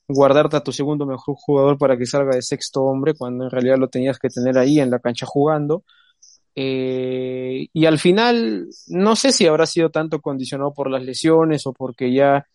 guardarte 0.07 0.57
a 0.57 0.63
tu 0.63 0.71
segundo 0.71 1.05
mejor 1.05 1.35
jugador 1.37 1.77
para 1.77 1.97
que 1.97 2.05
salga 2.05 2.35
de 2.35 2.41
sexto 2.41 2.83
hombre 2.83 3.13
cuando 3.15 3.45
en 3.45 3.51
realidad 3.51 3.77
lo 3.77 3.89
tenías 3.89 4.19
que 4.19 4.29
tener 4.29 4.57
ahí 4.57 4.79
en 4.79 4.89
la 4.91 4.99
cancha 4.99 5.25
jugando. 5.25 5.83
Eh, 6.59 7.67
y 7.71 7.85
al 7.85 7.99
final, 7.99 8.67
no 8.87 9.15
sé 9.15 9.31
si 9.31 9.45
habrá 9.45 9.67
sido 9.67 9.91
tanto 9.91 10.21
condicionado 10.21 10.73
por 10.73 10.89
las 10.89 11.03
lesiones 11.03 11.67
o 11.67 11.73
porque 11.73 12.11
ya 12.11 12.47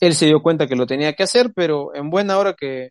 él 0.00 0.14
se 0.14 0.26
dio 0.26 0.42
cuenta 0.42 0.66
que 0.66 0.74
lo 0.74 0.86
tenía 0.86 1.12
que 1.12 1.22
hacer, 1.22 1.52
pero 1.54 1.94
en 1.94 2.10
buena 2.10 2.38
hora 2.38 2.54
que, 2.54 2.88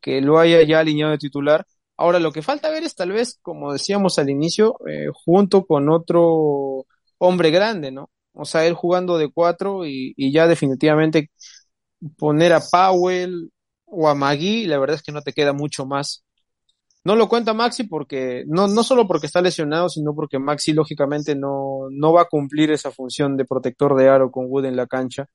que 0.00 0.20
lo 0.20 0.38
haya 0.38 0.62
ya 0.62 0.80
alineado 0.80 1.12
de 1.12 1.18
titular. 1.18 1.64
Ahora 1.96 2.18
lo 2.18 2.32
que 2.32 2.42
falta 2.42 2.70
ver 2.70 2.84
es 2.84 2.94
tal 2.94 3.12
vez, 3.12 3.38
como 3.40 3.72
decíamos 3.72 4.18
al 4.18 4.28
inicio, 4.28 4.76
eh, 4.86 5.06
junto 5.14 5.64
con 5.64 5.88
otro 5.88 6.84
hombre 7.18 7.50
grande, 7.50 7.90
¿no? 7.92 8.10
O 8.34 8.44
sea, 8.44 8.66
él 8.66 8.74
jugando 8.74 9.16
de 9.18 9.30
cuatro 9.30 9.86
y, 9.86 10.12
y 10.16 10.32
ya 10.32 10.46
definitivamente 10.46 11.30
poner 12.18 12.52
a 12.52 12.60
Powell 12.60 13.50
o 13.86 14.08
a 14.08 14.14
Magui, 14.14 14.66
la 14.66 14.78
verdad 14.78 14.96
es 14.96 15.02
que 15.02 15.12
no 15.12 15.22
te 15.22 15.32
queda 15.32 15.52
mucho 15.54 15.86
más 15.86 16.24
no 17.04 17.16
lo 17.16 17.28
cuenta 17.28 17.54
Maxi 17.54 17.84
porque, 17.84 18.44
no, 18.46 18.68
no 18.68 18.82
solo 18.82 19.06
porque 19.06 19.26
está 19.26 19.40
lesionado, 19.40 19.88
sino 19.88 20.14
porque 20.14 20.38
Maxi 20.38 20.72
lógicamente 20.72 21.34
no, 21.34 21.88
no 21.90 22.12
va 22.12 22.22
a 22.22 22.28
cumplir 22.28 22.70
esa 22.70 22.90
función 22.90 23.36
de 23.36 23.46
protector 23.46 23.96
de 23.96 24.08
aro 24.08 24.30
con 24.30 24.46
Wood 24.48 24.66
en 24.66 24.76
la 24.76 24.86
cancha. 24.86 25.26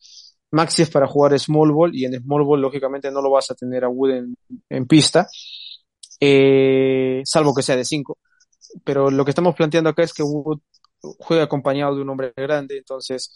Maxi 0.51 0.84
es 0.84 0.89
para 0.91 1.07
jugar 1.07 1.38
small 1.39 1.72
ball 1.72 1.95
y 1.95 2.05
en 2.05 2.13
small 2.22 2.43
ball 2.43 2.61
lógicamente 2.61 3.11
no 3.11 3.22
lo 3.22 3.32
vas 3.32 3.49
a 3.51 3.55
tener 3.55 3.84
a 3.84 3.89
Wood 3.89 4.26
en, 4.70 4.88
pista, 4.88 5.28
eh, 6.20 7.22
salvo 7.26 7.53
que 7.53 7.63
sea 7.63 7.76
de 7.76 7.86
5. 7.86 8.18
Pero 8.84 9.09
lo 9.09 9.26
que 9.26 9.32
estamos 9.32 9.55
planteando 9.55 9.89
acá 9.89 10.03
es 10.03 10.13
que 10.13 10.24
Wood 10.24 10.59
juega 11.20 11.43
acompañado 11.43 11.95
de 11.95 12.01
un 12.01 12.09
hombre 12.09 12.34
grande, 12.36 12.78
entonces 12.78 13.32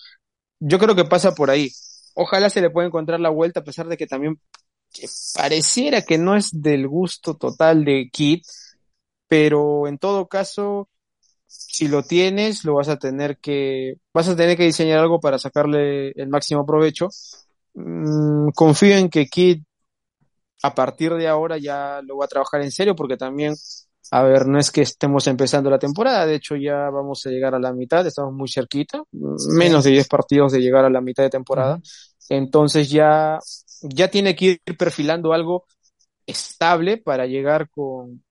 yo 0.59 0.79
creo 0.79 0.95
que 0.95 1.05
pasa 1.05 1.33
por 1.33 1.49
ahí. 1.49 1.69
Ojalá 2.15 2.49
se 2.49 2.61
le 2.61 2.69
pueda 2.69 2.87
encontrar 2.87 3.19
la 3.19 3.29
vuelta 3.29 3.61
a 3.61 3.63
pesar 3.63 3.87
de 3.87 3.97
que 3.97 4.07
también 4.07 4.39
que 4.93 5.07
pareciera 5.35 6.01
que 6.01 6.17
no 6.17 6.35
es 6.35 6.49
del 6.51 6.87
gusto 6.87 7.35
total 7.35 7.85
de 7.85 8.09
Kit, 8.11 8.43
pero 9.27 9.87
en 9.87 9.97
todo 9.97 10.27
caso, 10.27 10.89
si 11.47 11.87
lo 11.87 12.03
tienes, 12.03 12.65
lo 12.65 12.75
vas 12.75 12.89
a 12.89 12.97
tener 12.97 13.37
que, 13.37 13.95
vas 14.13 14.27
a 14.27 14.35
tener 14.35 14.57
que 14.57 14.65
diseñar 14.65 14.99
algo 14.99 15.19
para 15.19 15.39
sacarle 15.39 16.09
el 16.11 16.29
máximo 16.29 16.65
provecho. 16.65 17.09
Mm, 17.73 18.49
confío 18.55 18.97
en 18.97 19.09
que 19.09 19.27
Kit 19.27 19.63
a 20.63 20.75
partir 20.75 21.13
de 21.13 21.27
ahora 21.27 21.57
ya 21.57 22.01
lo 22.03 22.17
va 22.17 22.25
a 22.25 22.27
trabajar 22.27 22.61
en 22.61 22.71
serio 22.71 22.95
porque 22.95 23.17
también, 23.17 23.55
a 24.11 24.23
ver, 24.23 24.47
no 24.47 24.59
es 24.59 24.71
que 24.71 24.81
estemos 24.81 25.27
empezando 25.27 25.69
la 25.69 25.79
temporada, 25.79 26.25
de 26.25 26.35
hecho 26.35 26.55
ya 26.55 26.89
vamos 26.89 27.25
a 27.25 27.29
llegar 27.29 27.55
a 27.55 27.59
la 27.59 27.71
mitad, 27.71 28.05
estamos 28.05 28.33
muy 28.33 28.49
cerquita, 28.49 29.03
menos 29.11 29.83
de 29.83 29.91
10 29.91 30.07
partidos 30.07 30.51
de 30.51 30.59
llegar 30.59 30.85
a 30.85 30.89
la 30.89 31.01
mitad 31.01 31.23
de 31.23 31.29
temporada. 31.29 31.79
Entonces 32.29 32.89
ya 32.89 33.39
ya 33.81 34.09
tiene 34.09 34.35
que 34.35 34.45
ir 34.65 34.77
perfilando 34.77 35.33
algo 35.33 35.65
estable 36.25 36.97
para 36.97 37.25
llegar 37.25 37.69
con, 37.69 38.23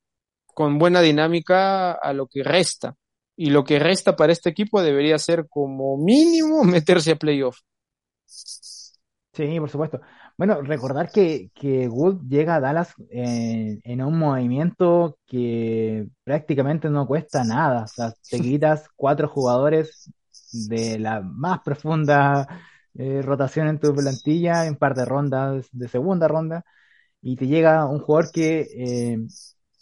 con 0.46 0.78
buena 0.78 1.00
dinámica 1.00 1.92
a 1.92 2.12
lo 2.12 2.26
que 2.26 2.42
resta. 2.42 2.94
Y 3.36 3.50
lo 3.50 3.62
que 3.62 3.78
resta 3.78 4.16
para 4.16 4.32
este 4.32 4.50
equipo 4.50 4.82
debería 4.82 5.18
ser 5.18 5.46
como 5.48 5.96
mínimo 5.96 6.64
meterse 6.64 7.12
a 7.12 7.16
playoff. 7.16 7.58
Sí, 8.24 9.60
por 9.60 9.70
supuesto. 9.70 10.00
Bueno, 10.36 10.60
recordar 10.62 11.10
que, 11.10 11.50
que 11.54 11.88
Wood 11.88 12.22
llega 12.28 12.56
a 12.56 12.60
Dallas 12.60 12.94
en, 13.10 13.80
en, 13.84 14.02
un 14.02 14.18
movimiento 14.18 15.18
que 15.26 16.08
prácticamente 16.24 16.90
no 16.90 17.06
cuesta 17.06 17.44
nada. 17.44 17.84
O 17.84 17.86
sea, 17.86 18.12
te 18.28 18.40
quitas 18.40 18.88
cuatro 18.96 19.28
jugadores 19.28 20.12
de 20.52 20.98
la 20.98 21.20
más 21.20 21.60
profunda 21.60 22.46
eh, 22.98 23.22
rotación 23.22 23.68
en 23.68 23.78
tu 23.78 23.94
plantilla, 23.94 24.66
en 24.66 24.76
par 24.76 24.94
de 24.94 25.04
rondas 25.04 25.68
de 25.72 25.88
segunda 25.88 26.28
ronda, 26.28 26.64
y 27.22 27.36
te 27.36 27.46
llega 27.46 27.86
un 27.86 28.00
jugador 28.00 28.32
que 28.32 28.60
eh, 28.76 29.18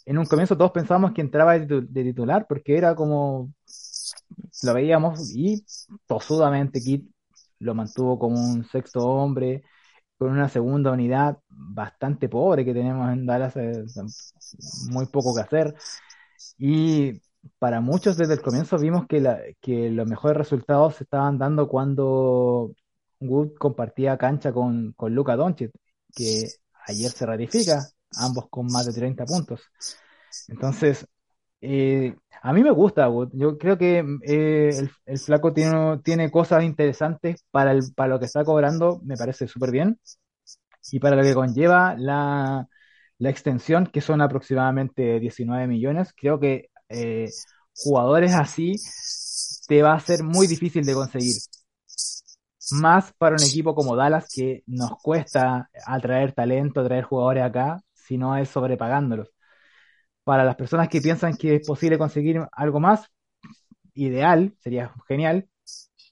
en 0.05 0.17
un 0.17 0.25
comienzo 0.25 0.57
todos 0.57 0.71
pensábamos 0.71 1.13
que 1.13 1.21
entraba 1.21 1.57
de, 1.57 1.81
titular, 2.03 2.45
porque 2.47 2.77
era 2.77 2.95
como 2.95 3.51
lo 4.63 4.73
veíamos 4.73 5.35
y 5.35 5.65
tosudamente 6.05 6.79
Kit 6.81 7.09
lo 7.59 7.73
mantuvo 7.75 8.19
como 8.19 8.39
un 8.39 8.63
sexto 8.65 8.99
hombre, 9.07 9.63
con 10.17 10.29
una 10.31 10.49
segunda 10.49 10.91
unidad 10.91 11.39
bastante 11.49 12.29
pobre 12.29 12.65
que 12.65 12.73
tenemos 12.73 13.11
en 13.11 13.25
Dallas, 13.25 13.55
eh, 13.57 13.83
muy 14.91 15.07
poco 15.07 15.35
que 15.35 15.41
hacer. 15.41 15.75
Y 16.57 17.21
para 17.59 17.81
muchos 17.81 18.17
desde 18.17 18.35
el 18.35 18.41
comienzo 18.41 18.77
vimos 18.77 19.07
que, 19.07 19.55
que 19.61 19.89
los 19.89 20.07
mejores 20.07 20.37
resultados 20.37 20.95
se 20.95 21.03
estaban 21.03 21.37
dando 21.39 21.67
cuando 21.67 22.73
Wood 23.19 23.53
compartía 23.57 24.17
cancha 24.17 24.51
con, 24.51 24.93
con 24.93 25.13
Luka 25.13 25.35
Doncic, 25.35 25.71
que 26.15 26.47
ayer 26.85 27.11
se 27.11 27.25
ratifica, 27.25 27.85
ambos 28.17 28.47
con 28.49 28.67
más 28.67 28.85
de 28.85 28.93
30 28.93 29.25
puntos. 29.25 29.61
Entonces, 30.47 31.05
eh, 31.61 32.15
a 32.41 32.53
mí 32.53 32.63
me 32.63 32.71
gusta 32.71 33.09
Wood. 33.09 33.29
Yo 33.33 33.57
creo 33.57 33.77
que 33.77 34.05
eh, 34.23 34.89
el, 35.05 35.19
flaco 35.19 35.53
tiene, 35.53 35.99
tiene 36.03 36.31
cosas 36.31 36.63
interesantes 36.63 37.43
para, 37.51 37.71
el, 37.71 37.81
para 37.95 38.09
lo 38.09 38.19
que 38.19 38.25
está 38.25 38.43
cobrando, 38.43 39.01
me 39.03 39.17
parece 39.17 39.47
súper 39.47 39.71
bien. 39.71 39.99
Y 40.91 40.99
para 40.99 41.15
lo 41.15 41.23
que 41.23 41.33
conlleva 41.33 41.95
la, 41.97 42.67
la 43.17 43.29
extensión, 43.29 43.87
que 43.87 44.01
son 44.01 44.21
aproximadamente 44.21 45.19
19 45.19 45.67
millones, 45.67 46.13
creo 46.15 46.39
que 46.39 46.69
eh, 46.89 47.29
jugadores 47.75 48.33
así 48.33 48.75
te 49.67 49.81
va 49.81 49.93
a 49.93 49.99
ser 49.99 50.23
muy 50.23 50.47
difícil 50.47 50.85
de 50.85 50.93
conseguir 50.93 51.35
más 52.71 53.13
para 53.17 53.35
un 53.35 53.43
equipo 53.43 53.75
como 53.75 53.95
Dallas 53.95 54.27
que 54.33 54.63
nos 54.67 54.91
cuesta 55.01 55.69
atraer 55.85 56.33
talento, 56.33 56.81
atraer 56.81 57.03
jugadores 57.03 57.43
acá, 57.43 57.81
si 57.93 58.17
no 58.17 58.37
es 58.37 58.49
sobrepagándolos. 58.49 59.29
Para 60.23 60.43
las 60.43 60.55
personas 60.55 60.89
que 60.89 61.01
piensan 61.01 61.35
que 61.37 61.55
es 61.55 61.67
posible 61.67 61.97
conseguir 61.97 62.41
algo 62.51 62.79
más, 62.79 63.09
ideal, 63.93 64.55
sería 64.59 64.93
genial, 65.07 65.47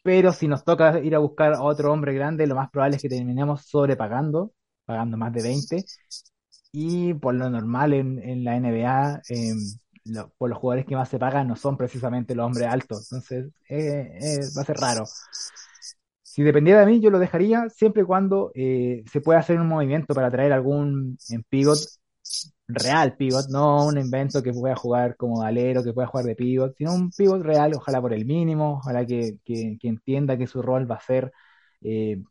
pero 0.04 0.34
si 0.34 0.48
nos 0.48 0.64
toca 0.64 1.00
ir 1.00 1.16
a 1.16 1.20
buscar 1.20 1.54
a 1.54 1.64
otro 1.64 1.92
hombre 1.92 2.14
grande, 2.14 2.48
lo 2.48 2.56
más 2.56 2.70
probable 2.70 2.98
es 2.98 3.02
que 3.02 3.10
terminemos 3.10 3.66
sobrepagando, 3.66 4.54
pagando 4.86 5.18
más 5.18 5.34
de 5.34 5.44
20, 5.44 5.86
y 6.72 7.14
por 7.16 7.36
lo 7.36 7.50
normal 7.50 7.94
en, 7.94 8.20
en 8.20 8.44
la 8.44 8.56
NBA, 8.58 9.22
eh, 9.30 9.54
lo, 10.06 10.30
por 10.38 10.50
los 10.50 10.60
jugadores 10.60 10.86
que 10.86 10.96
más 10.96 11.10
se 11.10 11.20
pagan 11.20 11.48
no 11.48 11.56
son 11.56 11.78
precisamente 11.78 12.36
los 12.36 12.46
hombres 12.46 12.68
altos, 12.68 13.12
entonces 13.12 13.52
eh, 13.70 14.20
eh, 14.22 14.40
va 14.56 14.62
a 14.62 14.66
ser 14.66 14.78
raro. 14.78 15.06
Si 16.36 16.44
dependiera 16.44 16.82
de 16.82 16.86
mí, 16.88 17.00
yo 17.00 17.12
lo 17.12 17.18
dejaría 17.18 17.70
siempre 17.70 18.04
y 18.04 18.06
cuando 18.06 18.52
eh, 18.56 19.06
se 19.10 19.22
pueda 19.22 19.40
hacer 19.40 19.58
un 19.58 19.70
movimiento 19.70 20.14
para 20.14 20.30
traer 20.30 20.52
algún 20.52 21.18
en 21.30 21.44
pivot 21.44 21.80
real 22.68 23.16
pivot, 23.16 23.48
no 23.48 23.86
un 23.86 23.98
invento 23.98 24.44
que 24.44 24.52
pueda 24.52 24.76
jugar 24.76 25.16
como 25.16 25.44
alero, 25.44 25.82
que 25.82 25.94
pueda 25.94 26.10
jugar 26.10 26.26
de 26.26 26.36
pivot, 26.36 26.76
sino 26.76 26.94
un 26.94 27.10
pivot 27.10 27.42
real, 27.42 27.72
ojalá 27.78 28.02
por 28.02 28.12
el 28.12 28.26
mínimo, 28.26 28.80
ojalá 28.80 29.06
que, 29.06 29.38
que, 29.46 29.78
entienda 29.84 30.38
que 30.38 30.46
su 30.46 30.62
rol 30.62 30.92
va 30.92 30.96
a 30.96 31.00
ser 31.00 31.32
eh, 31.82 32.22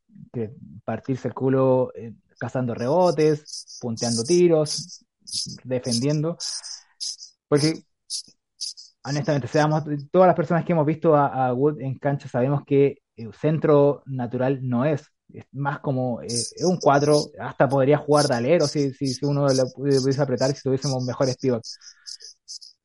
partirse 0.84 1.28
el 1.28 1.32
culo 1.32 1.90
eh, 1.94 2.12
cazando 2.38 2.74
rebotes, 2.74 3.78
punteando 3.80 4.22
tiros, 4.22 5.02
defendiendo. 5.64 6.36
Porque, 7.48 7.72
honestamente, 9.02 9.48
seamos, 9.48 9.82
todas 10.10 10.26
las 10.26 10.36
personas 10.36 10.62
que 10.62 10.72
hemos 10.72 10.84
visto 10.84 11.16
a, 11.16 11.54
Wood 11.54 11.80
en 11.80 11.98
cancha 11.98 12.28
sabemos 12.28 12.64
que 12.66 12.98
centro 13.32 14.02
natural 14.06 14.60
no 14.62 14.84
es. 14.84 15.10
Es 15.32 15.46
más 15.52 15.80
como, 15.80 16.20
eh, 16.22 16.26
es 16.26 16.54
un 16.64 16.78
4, 16.78 17.18
hasta 17.40 17.68
podría 17.68 17.98
jugar 17.98 18.26
de 18.26 18.34
alero 18.34 18.68
si, 18.68 18.92
si, 18.92 19.24
uno 19.24 19.48
lo 19.48 19.70
pudiese 19.72 20.20
apretar 20.20 20.54
si 20.54 20.62
tuviésemos 20.62 21.02
mejores 21.04 21.36
pivots 21.38 21.78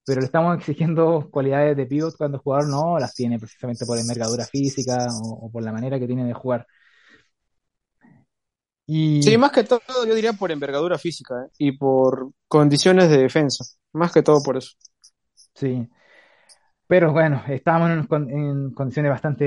pero 0.10 0.22
le 0.22 0.26
estamos 0.26 0.58
exigiendo 0.60 1.30
cualidades 1.30 1.78
de 1.78 1.86
pivot 1.86 2.18
cuando 2.18 2.38
el 2.38 2.44
jugador 2.44 2.68
no 2.68 2.98
las 2.98 3.14
tiene 3.14 3.38
precisamente 3.38 3.86
por 3.86 4.00
envergadura 4.00 4.44
física 4.44 5.08
o, 5.22 5.52
por 5.52 5.64
la 5.64 5.72
manera 5.72 6.00
que 6.00 6.08
tiene 6.08 6.26
de 6.26 6.34
jugar. 6.34 6.66
Y... 8.88 9.22
Sí, 9.22 9.38
más 9.38 9.52
que 9.52 9.64
todo 9.64 9.80
yo 10.08 10.16
diría 10.16 10.34
por 10.34 10.52
envergadura 10.52 10.98
física 10.98 11.46
¿eh? 11.46 11.52
y 11.60 11.74
por 11.74 12.32
condiciones 12.48 13.08
de 13.12 13.20
defensa, 13.20 13.64
más 13.94 14.12
que 14.12 14.24
todo 14.24 14.42
por 14.42 14.58
eso. 14.58 14.72
Sí, 15.54 15.88
pero 16.90 17.12
bueno, 17.14 17.44
estábamos 17.48 17.92
en, 18.32 18.74
condiciones 18.74 19.12
bastante 19.12 19.46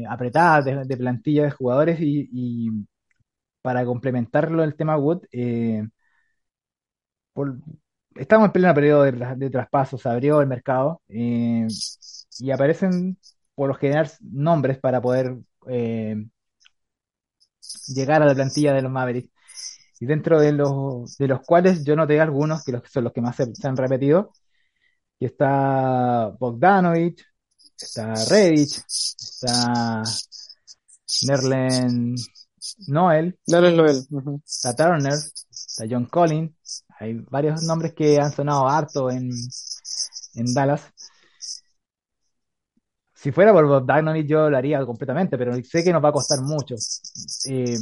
eh, 0.00 0.04
apretadas 0.08 0.64
de, 0.64 0.96
plantilla 0.96 1.44
de 1.44 1.50
jugadores 1.50 1.98
y, 2.00 2.70
para 3.62 3.84
complementarlo 3.84 4.64
el 4.64 4.76
tema 4.76 4.96
Wood, 4.96 5.24
eh, 5.32 5.82
estamos 8.14 8.46
en 8.46 8.52
pleno 8.52 8.74
periodo 8.74 9.02
de, 9.04 9.12
de 9.36 9.50
traspaso, 9.50 9.98
se 9.98 10.08
abrió 10.08 10.40
el 10.40 10.48
mercado 10.48 11.02
eh, 11.08 11.66
y 12.38 12.50
aparecen 12.50 13.18
por 13.54 13.68
lo 13.68 13.74
general 13.74 14.10
nombres 14.20 14.78
para 14.78 15.00
poder 15.00 15.36
llegar 17.94 18.22
a 18.22 18.26
la 18.26 18.34
plantilla 18.34 18.72
de 18.72 18.82
los 18.82 18.92
Mavericks. 18.92 19.30
Y 20.00 20.06
dentro 20.06 20.40
de 20.40 20.52
los, 20.52 21.16
de 21.18 21.28
los 21.28 21.40
cuales 21.42 21.84
yo 21.84 21.96
noté 21.96 22.20
algunos, 22.20 22.64
que 22.64 22.80
son 22.88 23.04
los 23.04 23.12
que 23.12 23.20
más 23.20 23.36
se, 23.36 23.52
han 23.66 23.76
repetido, 23.76 24.32
que 25.18 25.26
está 25.26 26.28
Bogdanovich, 26.38 27.24
está 27.76 28.14
Redich, 28.28 28.80
está 28.86 30.02
Nerlen 31.26 32.14
Noel, 32.86 33.38
Nerlen 33.46 33.76
Noel, 33.76 34.06
está 34.44 34.74
Turner, 34.76 35.14
está 35.50 35.84
John 35.90 36.06
Collins, 36.06 36.84
hay 36.98 37.14
varios 37.30 37.62
nombres 37.62 37.94
que 37.94 38.18
han 38.18 38.32
sonado 38.32 38.68
harto 38.68 39.10
en, 39.10 39.30
en 40.34 40.54
Dallas. 40.54 40.82
Si 43.14 43.32
fuera 43.32 43.52
por 43.52 43.66
Bogdanovich 43.66 44.26
yo 44.26 44.48
lo 44.48 44.56
haría 44.56 44.84
completamente, 44.86 45.36
pero 45.36 45.52
sé 45.64 45.82
que 45.82 45.92
nos 45.92 46.04
va 46.04 46.10
a 46.10 46.12
costar 46.12 46.40
mucho. 46.40 46.76
Eh, 47.48 47.78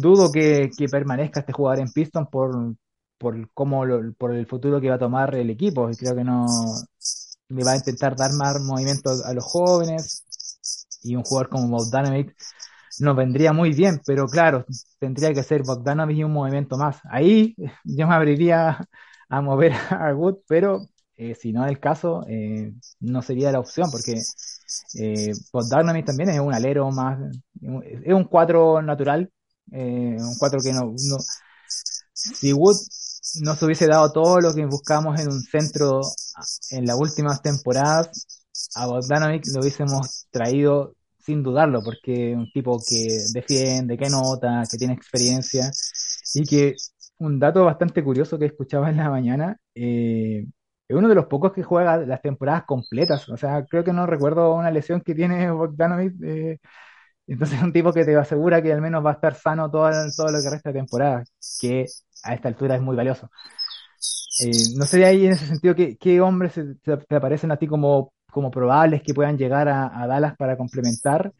dudo 0.00 0.30
que, 0.30 0.70
permanezca 0.90 1.40
este 1.40 1.52
jugador 1.52 1.80
en 1.80 1.92
Piston 1.92 2.26
por, 2.26 2.74
por 3.22 3.50
cómo 3.54 3.84
por 4.18 4.34
el 4.34 4.46
futuro 4.46 4.80
que 4.80 4.88
va 4.90 4.96
a 4.96 4.98
tomar 4.98 5.34
el 5.36 5.50
equipo. 5.50 5.88
Creo 5.96 6.16
que 6.16 6.24
no 6.24 6.46
le 7.48 7.64
va 7.64 7.72
a 7.72 7.76
intentar 7.76 8.16
dar 8.16 8.32
más 8.32 8.60
movimiento 8.60 9.10
a 9.24 9.32
los 9.32 9.44
jóvenes 9.44 10.24
y 11.02 11.16
un 11.16 11.22
jugador 11.22 11.48
como 11.48 11.68
Bogdanovich 11.68 12.34
nos 13.00 13.16
vendría 13.16 13.52
muy 13.52 13.72
bien, 13.72 14.00
pero 14.06 14.26
claro, 14.26 14.66
tendría 14.98 15.32
que 15.32 15.42
ser 15.42 15.62
Bogdanovich 15.62 16.18
y 16.18 16.24
un 16.24 16.32
movimiento 16.32 16.76
más. 16.76 16.98
Ahí 17.10 17.54
yo 17.84 18.06
me 18.06 18.14
abriría 18.14 18.86
a 19.28 19.40
mover 19.40 19.72
a 19.90 20.14
Wood, 20.14 20.38
pero 20.48 20.80
eh, 21.16 21.34
si 21.34 21.52
no 21.52 21.64
es 21.64 21.70
el 21.70 21.80
caso, 21.80 22.24
eh, 22.28 22.72
no 23.00 23.22
sería 23.22 23.52
la 23.52 23.60
opción, 23.60 23.90
porque 23.90 24.20
eh, 24.98 25.32
Bogdanovich 25.52 26.04
también 26.06 26.30
es 26.30 26.40
un 26.40 26.54
alero 26.54 26.90
más, 26.90 27.18
es 27.60 28.12
un 28.14 28.24
4 28.24 28.82
natural, 28.82 29.30
eh, 29.72 30.16
un 30.18 30.36
4 30.38 30.60
que 30.60 30.72
no, 30.72 30.86
no, 30.86 31.16
si 32.12 32.52
Wood 32.52 32.76
no 33.40 33.54
se 33.56 33.64
hubiese 33.64 33.86
dado 33.86 34.12
todo 34.12 34.40
lo 34.40 34.54
que 34.54 34.66
buscamos 34.66 35.20
en 35.20 35.28
un 35.28 35.40
centro 35.40 36.00
en 36.70 36.84
las 36.86 36.98
últimas 36.98 37.42
temporadas, 37.42 38.26
a 38.74 38.86
Bogdanovich 38.86 39.46
lo 39.54 39.60
hubiésemos 39.60 40.26
traído 40.30 40.94
sin 41.18 41.42
dudarlo, 41.42 41.82
porque 41.84 42.32
es 42.32 42.36
un 42.36 42.50
tipo 42.52 42.78
que 42.86 43.18
defiende, 43.32 43.96
que 43.96 44.10
nota, 44.10 44.64
que 44.70 44.76
tiene 44.76 44.94
experiencia. 44.94 45.70
Y 46.34 46.44
que 46.44 46.74
un 47.18 47.38
dato 47.38 47.64
bastante 47.64 48.02
curioso 48.02 48.38
que 48.38 48.46
escuchaba 48.46 48.90
en 48.90 48.96
la 48.96 49.10
mañana, 49.10 49.56
eh, 49.74 50.46
es 50.88 50.96
uno 50.96 51.08
de 51.08 51.14
los 51.14 51.26
pocos 51.26 51.52
que 51.52 51.62
juega 51.62 51.98
las 51.98 52.20
temporadas 52.22 52.64
completas, 52.66 53.28
o 53.28 53.36
sea, 53.36 53.64
creo 53.66 53.84
que 53.84 53.92
no 53.92 54.06
recuerdo 54.06 54.54
una 54.54 54.70
lesión 54.70 55.00
que 55.00 55.14
tiene 55.14 55.50
Bogdanovic, 55.50 56.14
eh, 56.22 56.58
entonces 57.26 57.58
es 57.58 57.64
un 57.64 57.72
tipo 57.72 57.92
que 57.92 58.04
te 58.04 58.16
asegura 58.16 58.62
que 58.62 58.72
al 58.72 58.80
menos 58.80 59.04
va 59.04 59.10
a 59.12 59.14
estar 59.14 59.34
sano 59.34 59.70
todo, 59.70 59.90
todo 60.16 60.32
lo 60.32 60.42
que 60.42 60.50
resta 60.50 60.70
de 60.70 60.80
temporada, 60.80 61.24
que 61.60 61.86
a 62.22 62.34
esta 62.34 62.48
altura 62.48 62.76
es 62.76 62.82
muy 62.82 62.96
valioso. 62.96 63.30
Eh, 64.44 64.50
no 64.76 64.84
sé 64.86 64.98
de 64.98 65.04
ahí 65.04 65.26
en 65.26 65.32
ese 65.32 65.46
sentido 65.46 65.74
qué, 65.74 66.20
hombres 66.20 66.54
te 66.82 67.16
aparecen 67.16 67.52
a 67.52 67.56
ti 67.56 67.66
como 67.66 68.12
como 68.32 68.50
probables 68.50 69.02
que 69.02 69.14
puedan 69.14 69.36
llegar 69.36 69.68
a, 69.68 70.06
Dallas 70.08 70.36
para 70.36 70.56
complementar 70.56 71.32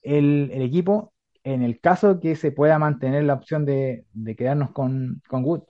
el, 0.00 0.50
equipo 0.62 1.12
en 1.42 1.62
el 1.62 1.80
caso 1.80 2.20
que 2.20 2.36
se 2.36 2.52
pueda 2.52 2.78
mantener 2.78 3.24
la 3.24 3.34
opción 3.34 3.66
de, 3.66 4.04
quedarnos 4.38 4.70
con, 4.70 5.20
con 5.28 5.44
Wood. 5.44 5.62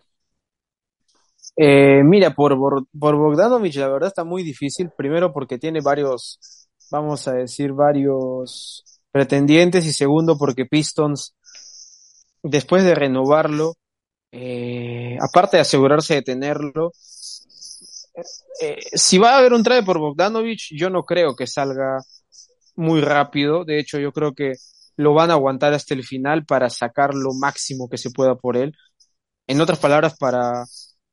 Eh, 1.57 2.03
mira, 2.05 2.35
por, 2.35 2.59
por, 2.59 3.17
Bogdanovich 3.17 3.77
la 3.77 3.89
verdad 3.89 4.09
está 4.09 4.23
muy 4.23 4.43
difícil, 4.43 4.91
primero 4.97 5.33
porque 5.33 5.59
tiene 5.59 5.81
varios, 5.81 6.69
vamos 6.91 7.27
a 7.27 7.33
decir, 7.33 7.73
varios 7.73 8.85
pretendientes 9.11 9.87
y 9.87 9.93
segundo 9.93 10.37
porque 10.37 10.67
Pistons, 10.67 11.35
después 12.43 12.85
de 12.85 12.95
renovarlo, 12.95 13.77
eh, 14.33 15.17
aparte 15.21 15.57
de 15.57 15.63
asegurarse 15.63 16.15
de 16.15 16.23
tenerlo, 16.23 16.93
eh, 18.61 18.79
si 18.93 19.19
va 19.19 19.35
a 19.35 19.39
haber 19.39 19.53
un 19.53 19.63
trade 19.63 19.83
por 19.83 19.99
Bogdanovich, 19.99 20.73
yo 20.77 20.91
no 20.91 21.05
creo 21.05 21.35
que 21.35 21.47
salga 21.47 21.99
muy 22.77 23.01
rápido. 23.01 23.65
De 23.65 23.79
hecho, 23.79 23.99
yo 23.99 24.13
creo 24.13 24.35
que 24.35 24.55
lo 24.97 25.15
van 25.15 25.31
a 25.31 25.35
aguantar 25.35 25.73
hasta 25.73 25.95
el 25.95 26.05
final 26.05 26.45
para 26.45 26.69
sacar 26.69 27.15
lo 27.15 27.33
máximo 27.33 27.89
que 27.89 27.99
se 27.99 28.11
pueda 28.11 28.35
por 28.35 28.57
él. 28.57 28.75
En 29.47 29.61
otras 29.61 29.79
palabras, 29.79 30.17
para 30.19 30.65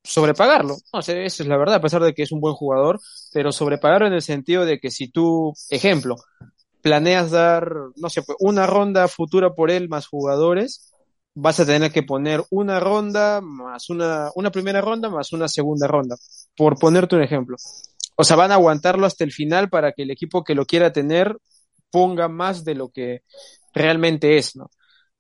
sobrepagarlo. 0.04 0.78
No 0.94 1.02
sé, 1.02 1.26
es 1.26 1.40
la 1.42 1.58
verdad, 1.58 1.76
a 1.76 1.82
pesar 1.82 2.04
de 2.04 2.14
que 2.14 2.24
es 2.24 2.32
un 2.32 2.40
buen 2.40 2.54
jugador, 2.54 3.00
pero 3.34 3.52
sobrepagarlo 3.52 4.08
en 4.08 4.14
el 4.14 4.22
sentido 4.22 4.66
de 4.66 4.80
que 4.80 4.92
si 4.92 5.10
tú, 5.10 5.54
ejemplo, 5.70 6.16
planeas 6.82 7.32
dar, 7.32 7.70
no 7.96 8.10
sé, 8.10 8.22
una 8.40 8.66
ronda 8.68 9.08
futura 9.08 9.54
por 9.54 9.72
él 9.72 9.90
más 9.90 10.08
jugadores, 10.08 10.94
vas 11.40 11.60
a 11.60 11.66
tener 11.66 11.92
que 11.92 12.02
poner 12.04 12.44
una 12.50 12.80
ronda 12.80 13.42
más 13.42 13.90
una, 13.92 14.32
una 14.36 14.52
primera 14.52 14.82
ronda 14.82 15.10
más 15.10 15.34
una 15.34 15.48
segunda 15.48 15.88
ronda, 15.88 16.16
por 16.56 16.78
ponerte 16.80 17.16
un 17.16 17.24
ejemplo. 17.24 17.58
O 18.16 18.24
sea, 18.24 18.36
van 18.36 18.52
a 18.52 18.56
aguantarlo 18.56 19.06
hasta 19.06 19.24
el 19.24 19.32
final 19.32 19.70
para 19.70 19.92
que 19.92 20.04
el 20.04 20.12
equipo 20.12 20.44
que 20.44 20.56
lo 20.56 20.66
quiera 20.66 20.92
tener 20.92 21.38
ponga 21.92 22.28
más 22.28 22.64
de 22.66 22.76
lo 22.76 22.90
que 22.90 23.22
realmente 23.74 24.38
es, 24.38 24.56
¿no? 24.56 24.72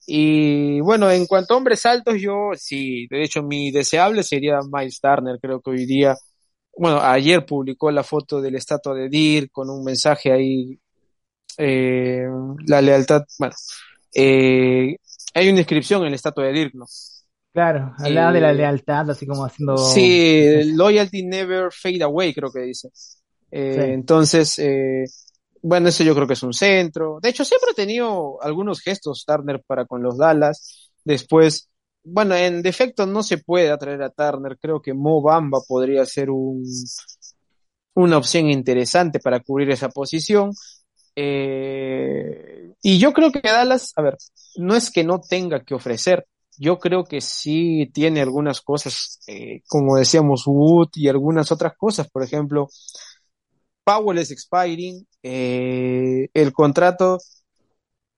Y 0.07 0.79
bueno, 0.81 1.11
en 1.11 1.27
cuanto 1.27 1.53
a 1.53 1.57
hombres 1.57 1.85
altos, 1.85 2.15
yo 2.19 2.51
sí, 2.55 3.07
de 3.09 3.23
hecho 3.23 3.43
mi 3.43 3.71
deseable 3.71 4.23
sería 4.23 4.59
Miles 4.71 4.99
Turner, 4.99 5.37
creo 5.39 5.61
que 5.61 5.71
hoy 5.71 5.85
día, 5.85 6.15
bueno, 6.77 6.99
ayer 7.01 7.45
publicó 7.45 7.91
la 7.91 8.03
foto 8.03 8.41
del 8.41 8.55
estatua 8.55 8.95
de 8.95 9.09
Dir 9.09 9.51
con 9.51 9.69
un 9.69 9.83
mensaje 9.83 10.31
ahí, 10.31 10.79
eh, 11.57 12.25
la 12.67 12.81
lealtad, 12.81 13.23
bueno, 13.39 13.55
eh, 14.15 14.97
hay 15.33 15.49
una 15.49 15.59
inscripción 15.59 16.01
en 16.01 16.07
el 16.07 16.13
estatua 16.13 16.45
de 16.45 16.53
Dirk, 16.53 16.73
¿no? 16.75 16.85
Claro, 17.53 17.95
hablaba 17.97 18.31
de 18.31 18.41
la 18.41 18.51
eh, 18.51 18.55
lealtad, 18.55 19.09
así 19.09 19.25
como 19.25 19.43
haciendo... 19.43 19.77
Sí, 19.77 20.73
loyalty 20.75 21.25
never 21.25 21.71
fade 21.71 22.03
away, 22.03 22.33
creo 22.33 22.51
que 22.51 22.61
dice. 22.61 22.89
Eh, 23.49 23.93
entonces, 23.93 24.59
eh, 24.59 25.05
bueno, 25.61 25.89
eso 25.89 26.03
yo 26.03 26.13
creo 26.13 26.27
que 26.27 26.33
es 26.33 26.43
un 26.43 26.53
centro. 26.53 27.19
De 27.21 27.29
hecho, 27.29 27.43
siempre 27.43 27.71
ha 27.71 27.75
tenido 27.75 28.41
algunos 28.41 28.81
gestos 28.81 29.25
Turner 29.25 29.61
para 29.65 29.85
con 29.85 30.03
los 30.03 30.17
Dallas. 30.17 30.91
Después, 31.03 31.69
bueno, 32.03 32.35
en 32.35 32.61
defecto 32.61 33.05
no 33.05 33.23
se 33.23 33.39
puede 33.39 33.71
atraer 33.71 34.03
a 34.03 34.11
Turner. 34.11 34.57
Creo 34.59 34.81
que 34.81 34.93
Mo 34.93 35.21
Bamba 35.21 35.59
podría 35.67 36.05
ser 36.05 36.29
un, 36.29 36.63
una 37.95 38.17
opción 38.17 38.49
interesante 38.49 39.19
para 39.19 39.39
cubrir 39.39 39.71
esa 39.71 39.89
posición. 39.89 40.51
Eh, 41.19 42.75
y 42.83 42.99
yo 42.99 43.11
creo 43.11 43.31
que 43.31 43.41
Dallas, 43.41 43.91
a 43.95 44.03
ver, 44.03 44.17
no 44.57 44.75
es 44.75 44.91
que 44.91 45.03
no 45.03 45.19
tenga 45.19 45.63
que 45.63 45.73
ofrecer, 45.73 46.27
yo 46.59 46.77
creo 46.77 47.05
que 47.05 47.21
sí 47.21 47.89
tiene 47.91 48.21
algunas 48.21 48.61
cosas, 48.61 49.19
eh, 49.25 49.63
como 49.67 49.97
decíamos, 49.97 50.43
Wood 50.45 50.89
y 50.93 51.07
algunas 51.07 51.51
otras 51.51 51.75
cosas, 51.75 52.07
por 52.11 52.21
ejemplo, 52.21 52.69
Powell 53.83 54.19
es 54.19 54.29
expiring, 54.29 55.07
eh, 55.23 56.29
el 56.35 56.53
contrato, 56.53 57.17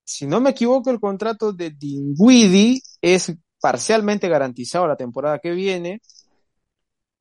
si 0.03 0.27
no 0.27 0.41
me 0.41 0.49
equivoco, 0.49 0.89
el 0.89 0.99
contrato 0.99 1.53
de 1.53 1.69
Dinwiddie 1.69 2.81
es 3.01 3.33
parcialmente 3.61 4.27
garantizado 4.27 4.87
la 4.87 4.97
temporada 4.97 5.39
que 5.39 5.51
viene, 5.51 6.01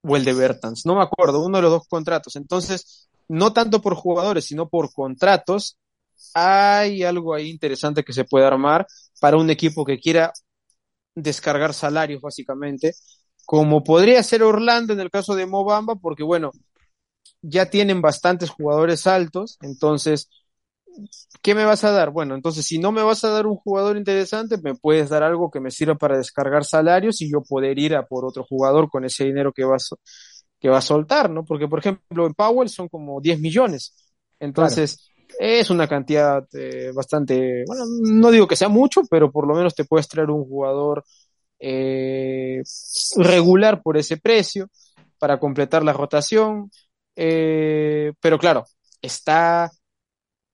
o 0.03 0.16
el 0.16 0.24
de 0.24 0.33
Bertans, 0.33 0.87
no 0.87 0.97
me 0.97 1.03
acuerdo, 1.03 1.45
uno 1.45 1.59
de 1.59 1.62
los 1.62 1.70
dos 1.70 1.89
contratos. 1.89 2.35
Entonces, 2.35 3.09
no 3.29 3.53
tanto 3.53 3.81
por 3.83 3.95
jugadores, 3.95 4.47
sino 4.47 4.68
por 4.68 4.93
contratos, 4.93 5.79
hay 6.35 7.03
algo 7.05 7.35
ahí 7.35 7.51
interesante 7.51 8.05
que 8.05 8.12
se 8.12 8.24
puede 8.24 8.47
armar 8.47 8.87
para 9.20 9.37
un 9.37 9.51
equipo 9.51 9.85
que 9.85 9.99
quiera 9.99 10.33
descargar 11.14 11.74
salarios, 11.74 12.20
básicamente, 12.22 12.95
como 13.47 13.85
podría 13.85 14.22
ser 14.22 14.43
Orlando 14.43 14.93
en 14.93 15.01
el 15.01 15.11
caso 15.11 15.35
de 15.35 15.47
Mobamba, 15.47 15.97
porque 15.97 16.22
bueno, 16.22 16.53
ya 17.43 17.70
tienen 17.70 18.03
bastantes 18.03 18.51
jugadores 18.51 19.07
altos, 19.07 19.59
entonces, 19.62 20.29
¿qué 21.43 21.55
me 21.55 21.64
vas 21.64 21.85
a 21.85 21.91
dar? 21.91 22.11
Bueno, 22.11 22.35
entonces 22.35 22.64
si 22.66 22.79
no 22.79 22.93
me 22.93 23.03
vas 23.03 23.24
a 23.24 23.31
dar 23.31 23.47
un 23.47 23.57
jugador 23.57 23.97
interesante, 23.97 24.59
me 24.62 24.74
puedes 24.74 25.09
dar 25.09 25.22
algo 25.22 25.51
que 25.51 25.61
me 25.61 25.70
sirva 25.70 25.95
para 25.97 26.16
descargar 26.16 26.64
salarios 26.64 27.20
y 27.22 27.31
yo 27.31 27.43
poder 27.43 27.79
ir 27.79 27.95
a 27.97 28.07
por 28.07 28.24
otro 28.24 28.45
jugador 28.45 28.89
con 28.91 29.05
ese 29.05 29.24
dinero 29.24 29.53
que 29.53 29.64
vas 29.64 29.91
que 30.61 30.69
va 30.69 30.79
a 30.79 30.83
soltar, 30.83 31.31
¿no? 31.31 31.45
Porque, 31.45 31.69
por 31.69 31.79
ejemplo, 31.79 32.27
en 32.27 32.35
Powell 32.35 32.69
son 32.69 32.89
como 32.89 33.21
10 33.21 33.41
millones. 33.41 33.95
Entonces, 34.41 35.11
es 35.39 35.71
una 35.71 35.87
cantidad 35.87 36.45
eh, 36.55 36.91
bastante, 36.95 37.65
bueno, 37.67 37.85
no 38.03 38.31
digo 38.31 38.49
que 38.49 38.57
sea 38.57 38.69
mucho, 38.69 39.03
pero 39.11 39.31
por 39.31 39.47
lo 39.47 39.55
menos 39.55 39.75
te 39.75 39.85
puedes 39.85 40.09
traer 40.09 40.31
un 40.31 40.45
jugador 40.45 41.05
eh, 41.59 42.63
regular 43.17 43.83
por 43.83 43.97
ese 43.97 44.17
precio 44.17 44.69
para 45.19 45.39
completar 45.39 45.85
la 45.85 45.93
rotación. 45.93 46.71
Eh, 47.17 48.13
pero 48.21 48.39
claro, 48.39 48.65
está 49.03 49.71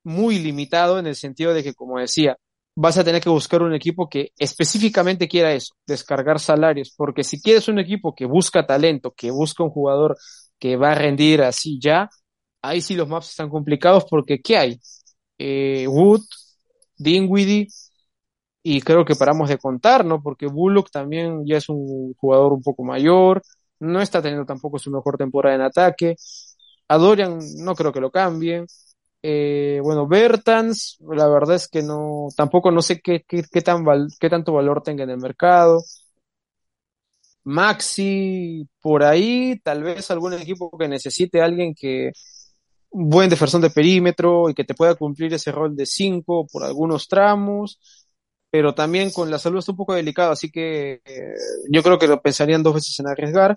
muy 0.04 0.38
limitado 0.38 0.98
en 0.98 1.06
el 1.06 1.16
sentido 1.16 1.54
de 1.54 1.62
que, 1.62 1.74
como 1.74 1.98
decía, 1.98 2.36
vas 2.76 2.98
a 2.98 3.04
tener 3.04 3.22
que 3.22 3.30
buscar 3.30 3.62
un 3.62 3.74
equipo 3.74 4.08
que 4.08 4.30
específicamente 4.38 5.28
quiera 5.28 5.52
eso, 5.52 5.74
descargar 5.86 6.40
salarios, 6.40 6.92
porque 6.96 7.24
si 7.24 7.40
quieres 7.40 7.68
un 7.68 7.78
equipo 7.78 8.14
que 8.14 8.26
busca 8.26 8.66
talento, 8.66 9.12
que 9.16 9.30
busca 9.30 9.64
un 9.64 9.70
jugador 9.70 10.16
que 10.58 10.76
va 10.76 10.92
a 10.92 10.94
rendir 10.94 11.42
así 11.42 11.78
ya, 11.80 12.08
ahí 12.62 12.80
sí 12.80 12.94
los 12.96 13.08
maps 13.08 13.30
están 13.30 13.50
complicados 13.50 14.04
porque 14.10 14.40
¿qué 14.40 14.56
hay? 14.58 14.80
Eh, 15.38 15.86
Wood, 15.88 16.22
Dinwiddie, 16.98 17.68
y 18.62 18.80
creo 18.80 19.04
que 19.04 19.14
paramos 19.14 19.48
de 19.50 19.58
contar, 19.58 20.04
¿no? 20.04 20.22
Porque 20.22 20.46
Bullock 20.46 20.90
también 20.90 21.44
ya 21.46 21.58
es 21.58 21.68
un 21.68 22.14
jugador 22.14 22.52
un 22.54 22.62
poco 22.62 22.82
mayor, 22.82 23.42
no 23.80 24.00
está 24.00 24.22
teniendo 24.22 24.46
tampoco 24.46 24.78
su 24.78 24.90
mejor 24.90 25.18
temporada 25.18 25.54
en 25.56 25.62
ataque. 25.62 26.16
A 26.88 26.96
Dorian 26.98 27.38
no 27.58 27.74
creo 27.74 27.92
que 27.92 28.00
lo 28.00 28.10
cambien. 28.10 28.66
Eh, 29.26 29.80
bueno, 29.82 30.06
Bertans, 30.06 30.98
la 31.00 31.26
verdad 31.28 31.56
es 31.56 31.68
que 31.68 31.82
no, 31.82 32.28
tampoco 32.36 32.70
no 32.70 32.82
sé 32.82 33.00
qué, 33.00 33.24
qué, 33.26 33.42
qué, 33.50 33.62
tan 33.62 33.82
qué 34.20 34.28
tanto 34.28 34.52
valor 34.52 34.82
tenga 34.82 35.04
en 35.04 35.10
el 35.10 35.18
mercado. 35.18 35.82
Maxi, 37.44 38.68
por 38.80 39.02
ahí, 39.02 39.58
tal 39.62 39.82
vez 39.82 40.10
algún 40.10 40.34
equipo 40.34 40.70
que 40.78 40.88
necesite 40.88 41.40
alguien 41.42 41.74
que, 41.74 42.12
un 42.90 43.10
buen 43.10 43.30
defensor 43.30 43.60
de 43.62 43.70
perímetro 43.70 44.50
y 44.50 44.54
que 44.54 44.64
te 44.64 44.74
pueda 44.74 44.94
cumplir 44.94 45.34
ese 45.34 45.52
rol 45.52 45.76
de 45.76 45.86
5 45.86 46.46
por 46.52 46.64
algunos 46.64 47.08
tramos, 47.08 47.80
pero 48.50 48.74
también 48.74 49.10
con 49.10 49.30
la 49.30 49.38
salud 49.38 49.58
está 49.60 49.72
un 49.72 49.78
poco 49.78 49.94
delicado, 49.94 50.32
así 50.32 50.50
que 50.50 51.02
eh, 51.04 51.34
yo 51.70 51.82
creo 51.82 51.98
que 51.98 52.08
lo 52.08 52.22
pensarían 52.22 52.62
dos 52.62 52.74
veces 52.74 52.98
en 53.00 53.08
arriesgar. 53.08 53.56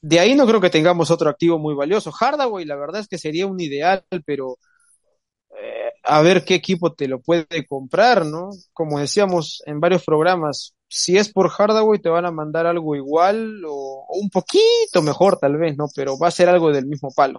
De 0.00 0.20
ahí 0.20 0.34
no 0.34 0.46
creo 0.46 0.60
que 0.60 0.70
tengamos 0.70 1.10
otro 1.10 1.28
activo 1.30 1.58
muy 1.58 1.74
valioso. 1.74 2.12
Hardaway, 2.12 2.64
la 2.64 2.76
verdad 2.76 3.00
es 3.00 3.08
que 3.08 3.18
sería 3.18 3.46
un 3.46 3.60
ideal, 3.60 4.04
pero 4.24 4.58
eh, 5.60 5.92
a 6.04 6.22
ver 6.22 6.44
qué 6.44 6.54
equipo 6.54 6.94
te 6.94 7.08
lo 7.08 7.20
puede 7.20 7.66
comprar, 7.68 8.24
¿no? 8.26 8.50
Como 8.72 8.98
decíamos 9.00 9.62
en 9.66 9.80
varios 9.80 10.04
programas, 10.04 10.74
si 10.88 11.16
es 11.18 11.32
por 11.32 11.50
Hardaway 11.50 12.00
te 12.00 12.08
van 12.08 12.26
a 12.26 12.30
mandar 12.32 12.66
algo 12.66 12.96
igual 12.96 13.62
o, 13.66 14.06
o 14.08 14.18
un 14.20 14.30
poquito 14.30 15.02
mejor 15.02 15.38
tal 15.38 15.56
vez, 15.58 15.76
¿no? 15.76 15.86
Pero 15.94 16.18
va 16.18 16.28
a 16.28 16.30
ser 16.30 16.48
algo 16.48 16.72
del 16.72 16.86
mismo 16.86 17.10
palo. 17.14 17.38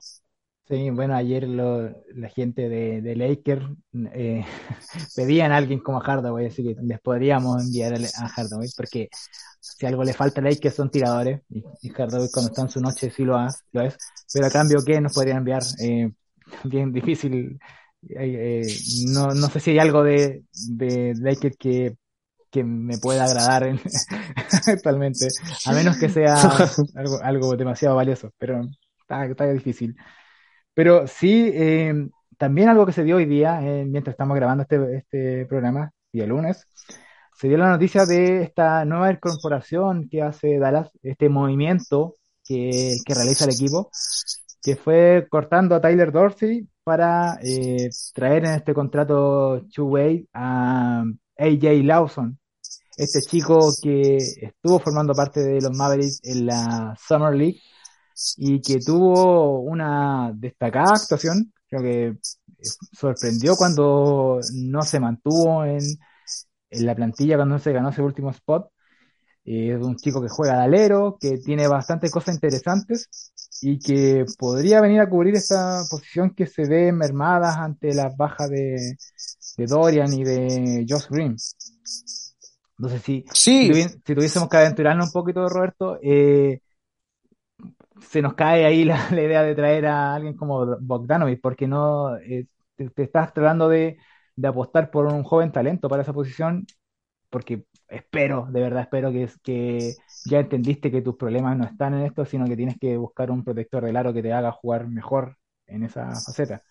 Sí, 0.69 0.91
bueno, 0.91 1.15
ayer 1.15 1.47
lo, 1.47 1.89
la 2.13 2.29
gente 2.29 2.69
de, 2.69 3.01
de 3.01 3.15
Lakers 3.15 3.65
eh, 4.13 4.45
pedían 5.15 5.51
a 5.51 5.57
alguien 5.57 5.79
como 5.79 5.99
Hardaway, 5.99 6.45
así 6.45 6.63
que 6.63 6.75
les 6.83 6.99
podríamos 6.99 7.63
enviar 7.63 7.93
a 7.95 8.27
Hardaway, 8.27 8.69
porque 8.77 9.09
si 9.59 9.87
algo 9.87 10.03
le 10.03 10.13
falta 10.13 10.41
a 10.41 10.43
Lakers 10.43 10.75
son 10.75 10.91
tiradores, 10.91 11.41
y, 11.49 11.63
y 11.81 11.89
Hardaway 11.89 12.29
cuando 12.31 12.49
está 12.51 12.61
en 12.61 12.69
su 12.69 12.81
noche 12.81 13.09
sí 13.09 13.23
lo, 13.23 13.35
ha, 13.35 13.47
lo 13.71 13.81
es, 13.81 13.97
pero 14.31 14.45
a 14.45 14.51
cambio, 14.51 14.77
¿qué 14.85 15.01
nos 15.01 15.13
podrían 15.13 15.37
enviar? 15.37 15.63
Eh, 15.81 16.11
bien 16.65 16.91
difícil, 16.93 17.59
eh, 18.07 18.61
no, 19.07 19.33
no 19.33 19.49
sé 19.49 19.59
si 19.59 19.71
hay 19.71 19.79
algo 19.79 20.03
de, 20.03 20.43
de 20.53 21.15
Lakers 21.19 21.57
que, 21.57 21.97
que 22.51 22.63
me 22.63 22.97
pueda 22.99 23.25
agradar 23.25 23.63
en, 23.63 23.79
actualmente, 24.67 25.27
a 25.65 25.73
menos 25.73 25.97
que 25.97 26.09
sea 26.09 26.35
algo, 26.95 27.19
algo 27.23 27.55
demasiado 27.57 27.95
valioso, 27.95 28.31
pero 28.37 28.61
está, 29.01 29.25
está 29.25 29.51
difícil. 29.51 29.95
Pero 30.79 31.07
sí, 31.07 31.51
eh, 31.53 31.93
también 32.37 32.69
algo 32.69 32.85
que 32.85 32.93
se 32.93 33.03
dio 33.03 33.17
hoy 33.17 33.25
día, 33.25 33.59
eh, 33.61 33.83
mientras 33.83 34.13
estamos 34.13 34.37
grabando 34.37 34.63
este, 34.63 34.95
este 34.95 35.45
programa, 35.45 35.91
día 36.13 36.25
lunes, 36.25 36.69
se 37.35 37.49
dio 37.49 37.57
la 37.57 37.67
noticia 37.67 38.05
de 38.05 38.43
esta 38.43 38.85
nueva 38.85 39.11
incorporación 39.11 40.07
que 40.09 40.21
hace 40.21 40.57
Dallas, 40.57 40.89
este 41.03 41.27
movimiento 41.27 42.15
que, 42.45 42.95
que 43.05 43.13
realiza 43.13 43.43
el 43.43 43.55
equipo, 43.55 43.91
que 44.63 44.77
fue 44.77 45.27
cortando 45.29 45.75
a 45.75 45.81
Tyler 45.81 46.13
Dorsey 46.13 46.65
para 46.85 47.37
eh, 47.43 47.89
traer 48.13 48.45
en 48.45 48.53
este 48.53 48.73
contrato 48.73 49.65
two-way 49.75 50.29
a 50.31 51.03
AJ 51.37 51.83
Lawson, 51.83 52.39
este 52.95 53.19
chico 53.19 53.73
que 53.83 54.15
estuvo 54.15 54.79
formando 54.79 55.13
parte 55.13 55.41
de 55.41 55.59
los 55.59 55.75
Mavericks 55.75 56.21
en 56.23 56.45
la 56.45 56.95
Summer 57.05 57.35
League 57.35 57.59
y 58.37 58.61
que 58.61 58.79
tuvo 58.79 59.61
una 59.61 60.31
destacada 60.35 60.95
actuación. 60.95 61.53
Creo 61.69 61.81
que 61.81 62.17
sorprendió 62.93 63.55
cuando 63.55 64.39
no 64.53 64.81
se 64.83 64.99
mantuvo 64.99 65.63
en, 65.65 65.79
en 66.69 66.85
la 66.85 66.95
plantilla, 66.95 67.35
cuando 67.37 67.55
no 67.55 67.59
se 67.59 67.73
ganó 67.73 67.89
ese 67.89 68.01
último 68.01 68.31
spot. 68.31 68.69
Eh, 69.45 69.75
es 69.75 69.81
un 69.85 69.95
chico 69.95 70.21
que 70.21 70.29
juega 70.29 70.57
de 70.57 70.63
alero, 70.63 71.17
que 71.19 71.37
tiene 71.37 71.67
bastantes 71.67 72.11
cosas 72.11 72.35
interesantes 72.35 73.09
y 73.61 73.79
que 73.79 74.25
podría 74.37 74.81
venir 74.81 75.01
a 75.01 75.09
cubrir 75.09 75.35
esta 75.35 75.81
posición 75.89 76.35
que 76.35 76.45
se 76.47 76.67
ve 76.67 76.91
mermada 76.91 77.63
ante 77.63 77.93
las 77.93 78.15
bajas 78.15 78.49
de, 78.49 78.97
de 79.57 79.65
Dorian 79.65 80.13
y 80.13 80.23
de 80.23 80.85
Josh 80.87 81.07
Green. 81.09 81.35
Entonces, 82.77 83.01
si, 83.03 83.25
Sí, 83.33 83.73
si 83.73 83.99
tuviésemos 83.99 84.47
que 84.49 84.57
aventurarnos 84.57 85.07
un 85.07 85.11
poquito, 85.11 85.47
Roberto, 85.49 85.97
eh, 86.01 86.61
se 88.01 88.21
nos 88.21 88.33
cae 88.33 88.65
ahí 88.65 88.83
la, 88.85 89.09
idea 89.11 89.43
de 89.43 89.55
traer 89.55 89.85
a 89.85 90.15
alguien 90.15 90.35
como 90.35 90.77
Bogdanovic, 90.79 91.41
porque 91.41 91.67
no 91.67 92.17
te, 92.75 93.03
estás 93.03 93.33
tratando 93.33 93.69
de, 93.69 93.97
de 94.35 94.47
apostar 94.47 94.91
por 94.91 95.05
un 95.07 95.23
joven 95.23 95.51
talento 95.51 95.89
para 95.89 96.03
esa 96.03 96.13
posición, 96.13 96.65
porque 97.29 97.65
espero, 97.87 98.47
de 98.51 98.61
verdad 98.61 98.83
espero 98.83 99.11
que, 99.11 99.29
que 99.43 99.95
ya 100.25 100.39
entendiste 100.39 100.91
que 100.91 101.01
tus 101.01 101.15
problemas 101.15 101.57
no 101.57 101.65
están 101.65 101.93
en 101.93 102.05
esto, 102.05 102.25
sino 102.25 102.45
que 102.45 102.55
tienes 102.55 102.77
que 102.79 102.97
buscar 102.97 103.31
un 103.31 103.43
protector 103.43 103.83
del 103.83 103.97
aro 103.97 104.13
que 104.13 104.21
te 104.21 104.33
haga 104.33 104.51
jugar 104.51 104.87
mejor 104.87 105.37
en 105.65 105.83
esa 105.83 106.07
faceta. 106.07 106.63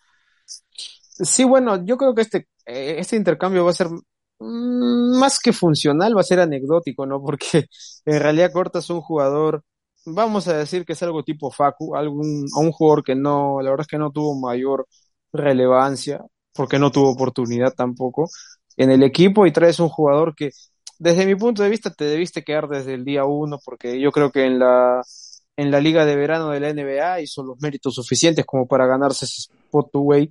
sí, 0.44 1.44
bueno, 1.44 1.84
yo 1.84 1.96
creo 1.96 2.14
que 2.14 2.22
este, 2.22 2.48
eh, 2.66 2.96
este 2.98 3.16
intercambio 3.16 3.64
va 3.64 3.70
a 3.70 3.74
ser 3.74 3.88
mm, 3.88 5.18
más 5.18 5.38
que 5.40 5.52
funcional, 5.52 6.16
va 6.16 6.20
a 6.20 6.24
ser 6.24 6.40
anecdótico, 6.40 7.06
¿no? 7.06 7.20
Porque 7.22 7.66
en 8.04 8.20
realidad 8.20 8.52
cortas 8.52 8.90
un 8.90 9.00
jugador, 9.00 9.64
vamos 10.14 10.48
a 10.48 10.56
decir 10.56 10.84
que 10.84 10.92
es 10.94 11.02
algo 11.02 11.22
tipo 11.22 11.50
Facu, 11.50 11.96
algún, 11.96 12.46
a 12.56 12.60
un 12.60 12.72
jugador 12.72 13.04
que 13.04 13.14
no, 13.14 13.60
la 13.60 13.70
verdad 13.70 13.82
es 13.82 13.88
que 13.88 13.98
no 13.98 14.10
tuvo 14.10 14.38
mayor 14.38 14.86
relevancia, 15.32 16.24
porque 16.54 16.78
no 16.78 16.90
tuvo 16.90 17.10
oportunidad 17.12 17.74
tampoco 17.74 18.28
en 18.76 18.90
el 18.90 19.02
equipo 19.02 19.46
y 19.46 19.52
traes 19.52 19.80
un 19.80 19.88
jugador 19.88 20.34
que 20.34 20.50
desde 20.98 21.26
mi 21.26 21.34
punto 21.36 21.62
de 21.62 21.70
vista 21.70 21.90
te 21.92 22.04
debiste 22.04 22.42
quedar 22.42 22.68
desde 22.68 22.94
el 22.94 23.04
día 23.04 23.24
uno, 23.24 23.58
porque 23.64 24.00
yo 24.00 24.10
creo 24.10 24.30
que 24.30 24.44
en 24.44 24.58
la, 24.58 25.02
en 25.56 25.70
la 25.70 25.80
liga 25.80 26.04
de 26.04 26.16
verano 26.16 26.50
de 26.50 26.60
la 26.60 26.70
NBA 26.70 27.20
hizo 27.20 27.42
los 27.42 27.60
méritos 27.60 27.94
suficientes 27.94 28.44
como 28.46 28.66
para 28.66 28.86
ganarse 28.86 29.24
ese 29.24 29.52
spot 29.52 29.90
away, 29.94 30.30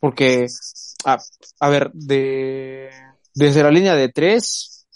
porque, 0.00 0.46
a, 1.06 1.18
a 1.60 1.68
ver, 1.68 1.90
de, 1.92 2.90
desde 3.34 3.62
la 3.62 3.70
línea 3.70 3.94
de 3.94 4.10
tres, 4.10 4.86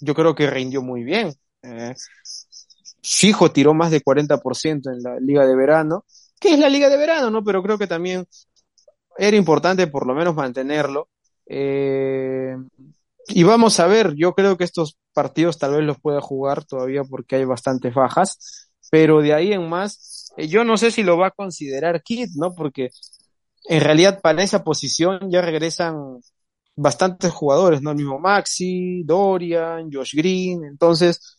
yo 0.00 0.14
creo 0.14 0.34
que 0.34 0.48
rindió 0.48 0.82
muy 0.82 1.02
bien. 1.04 1.32
Eh, 1.62 1.94
fijo 3.08 3.50
tiró 3.50 3.74
más 3.74 3.90
de 3.90 4.02
40% 4.02 4.90
en 4.90 5.02
la 5.02 5.18
liga 5.18 5.46
de 5.46 5.56
verano, 5.56 6.04
que 6.38 6.52
es 6.52 6.58
la 6.58 6.68
liga 6.68 6.88
de 6.88 6.96
verano, 6.96 7.30
¿no? 7.30 7.42
Pero 7.42 7.62
creo 7.62 7.78
que 7.78 7.86
también 7.86 8.26
era 9.16 9.36
importante 9.36 9.86
por 9.86 10.06
lo 10.06 10.14
menos 10.14 10.34
mantenerlo. 10.34 11.08
Eh, 11.46 12.56
y 13.28 13.42
vamos 13.42 13.80
a 13.80 13.86
ver, 13.86 14.14
yo 14.14 14.34
creo 14.34 14.56
que 14.56 14.64
estos 14.64 14.96
partidos 15.12 15.58
tal 15.58 15.72
vez 15.72 15.84
los 15.84 15.98
pueda 16.00 16.20
jugar 16.20 16.64
todavía 16.64 17.04
porque 17.04 17.36
hay 17.36 17.44
bastantes 17.44 17.94
bajas, 17.94 18.70
pero 18.90 19.20
de 19.20 19.34
ahí 19.34 19.52
en 19.52 19.68
más, 19.68 20.32
eh, 20.36 20.48
yo 20.48 20.64
no 20.64 20.76
sé 20.76 20.90
si 20.90 21.02
lo 21.02 21.18
va 21.18 21.28
a 21.28 21.30
considerar 21.32 22.02
Kid, 22.02 22.28
¿no? 22.36 22.54
Porque 22.54 22.90
en 23.64 23.80
realidad 23.80 24.20
para 24.22 24.42
esa 24.42 24.64
posición 24.64 25.30
ya 25.30 25.42
regresan 25.42 26.20
bastantes 26.76 27.32
jugadores, 27.32 27.82
¿no? 27.82 27.90
El 27.90 27.96
mismo 27.96 28.18
Maxi, 28.18 29.02
Dorian, 29.04 29.90
Josh 29.92 30.14
Green, 30.14 30.64
entonces, 30.64 31.37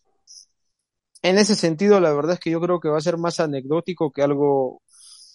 en 1.21 1.37
ese 1.37 1.55
sentido, 1.55 1.99
la 1.99 2.13
verdad 2.13 2.33
es 2.33 2.39
que 2.39 2.51
yo 2.51 2.61
creo 2.61 2.79
que 2.79 2.89
va 2.89 2.97
a 2.97 3.01
ser 3.01 3.17
más 3.17 3.39
anecdótico 3.39 4.11
que 4.11 4.21
algo 4.21 4.81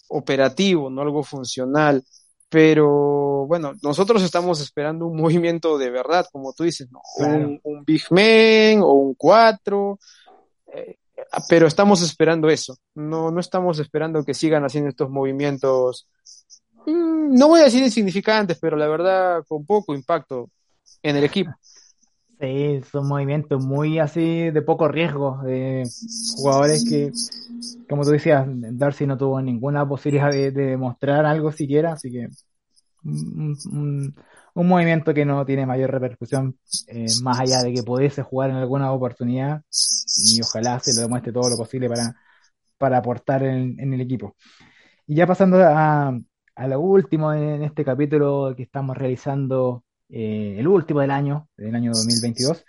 operativo, 0.07 0.89
no 0.89 1.01
algo 1.01 1.23
funcional. 1.23 2.03
pero 2.49 3.45
bueno, 3.47 3.73
nosotros 3.83 4.23
estamos 4.23 4.61
esperando 4.61 5.07
un 5.07 5.17
movimiento 5.21 5.77
de 5.77 5.89
verdad, 5.89 6.25
como 6.31 6.53
tú 6.53 6.63
dices, 6.63 6.87
¿no? 6.91 7.01
un, 7.17 7.59
un, 7.63 7.83
Big 7.83 8.03
Man 8.09 8.81
o 8.81 8.93
un 8.93 9.15
4, 9.15 9.99
eh, 10.73 10.97
pero 11.49 11.67
estamos 11.67 12.01
esperando 12.01 12.49
eso, 12.49 12.77
no, 12.95 13.31
no 13.31 13.39
estamos 13.39 13.79
esperando 13.79 14.23
que 14.23 14.33
sigan 14.33 14.63
haciendo 14.63 14.89
estos 14.89 15.09
movimientos, 15.09 16.07
mm, 16.85 17.35
no 17.35 17.47
voy 17.49 17.61
a 17.61 17.65
decir 17.65 17.83
insignificantes, 17.83 18.57
pero 18.59 18.77
la 18.77 18.87
verdad 18.87 19.43
con 19.47 19.65
poco 19.65 19.93
impacto 19.93 20.49
en 21.03 21.17
el 21.17 21.23
equipo. 21.23 21.51
Sí, 22.39 22.81
son 22.91 23.07
movimientos 23.07 23.63
muy 23.63 23.99
así 23.99 24.51
de 24.51 24.61
poco 24.61 24.87
riesgo, 24.89 25.41
de 25.43 25.83
jugadores 26.35 26.83
que, 26.87 27.11
como 27.87 28.03
tú 28.03 28.09
decías, 28.09 28.45
Darcy 28.47 29.07
no 29.07 29.17
tuvo 29.17 29.41
ninguna 29.41 29.87
posibilidad 29.87 30.31
de, 30.31 30.51
demostrar 30.51 31.25
algo 31.25 31.51
siquiera, 31.51 31.93
así 31.93 32.11
que 32.11 32.27
un, 33.03 34.13
movimiento 34.53 35.13
que 35.13 35.25
no 35.25 35.45
tiene 35.45 35.65
mayor 35.65 35.91
repercusión, 35.91 36.57
eh, 36.87 37.07
más 37.23 37.39
allá 37.39 37.63
de 37.63 37.73
que 37.73 37.83
pudiese 37.83 38.21
jugar 38.21 38.49
en 38.49 38.57
alguna 38.57 38.91
oportunidad, 38.91 39.61
y 40.17 40.41
ojalá 40.41 40.79
se 40.79 40.93
lo 40.93 41.01
demuestre 41.01 41.31
todo 41.31 41.49
lo 41.49 41.57
posible 41.57 41.87
para, 41.87 42.15
para 42.77 42.97
aportar 42.97 43.43
en, 43.43 43.79
en 43.79 43.93
el 43.93 44.01
equipo. 44.01 44.35
Y 45.07 45.15
ya 45.15 45.27
pasando 45.27 45.57
a, 45.63 46.17
a 46.55 46.67
lo 46.67 46.79
último 46.81 47.31
en 47.33 47.63
este 47.63 47.85
capítulo 47.85 48.53
que 48.55 48.63
estamos 48.63 48.97
realizando 48.97 49.83
eh, 50.09 50.55
el 50.59 50.67
último 50.67 51.01
del 51.01 51.11
año, 51.11 51.49
del 51.57 51.75
año 51.75 51.91
2022. 51.91 52.65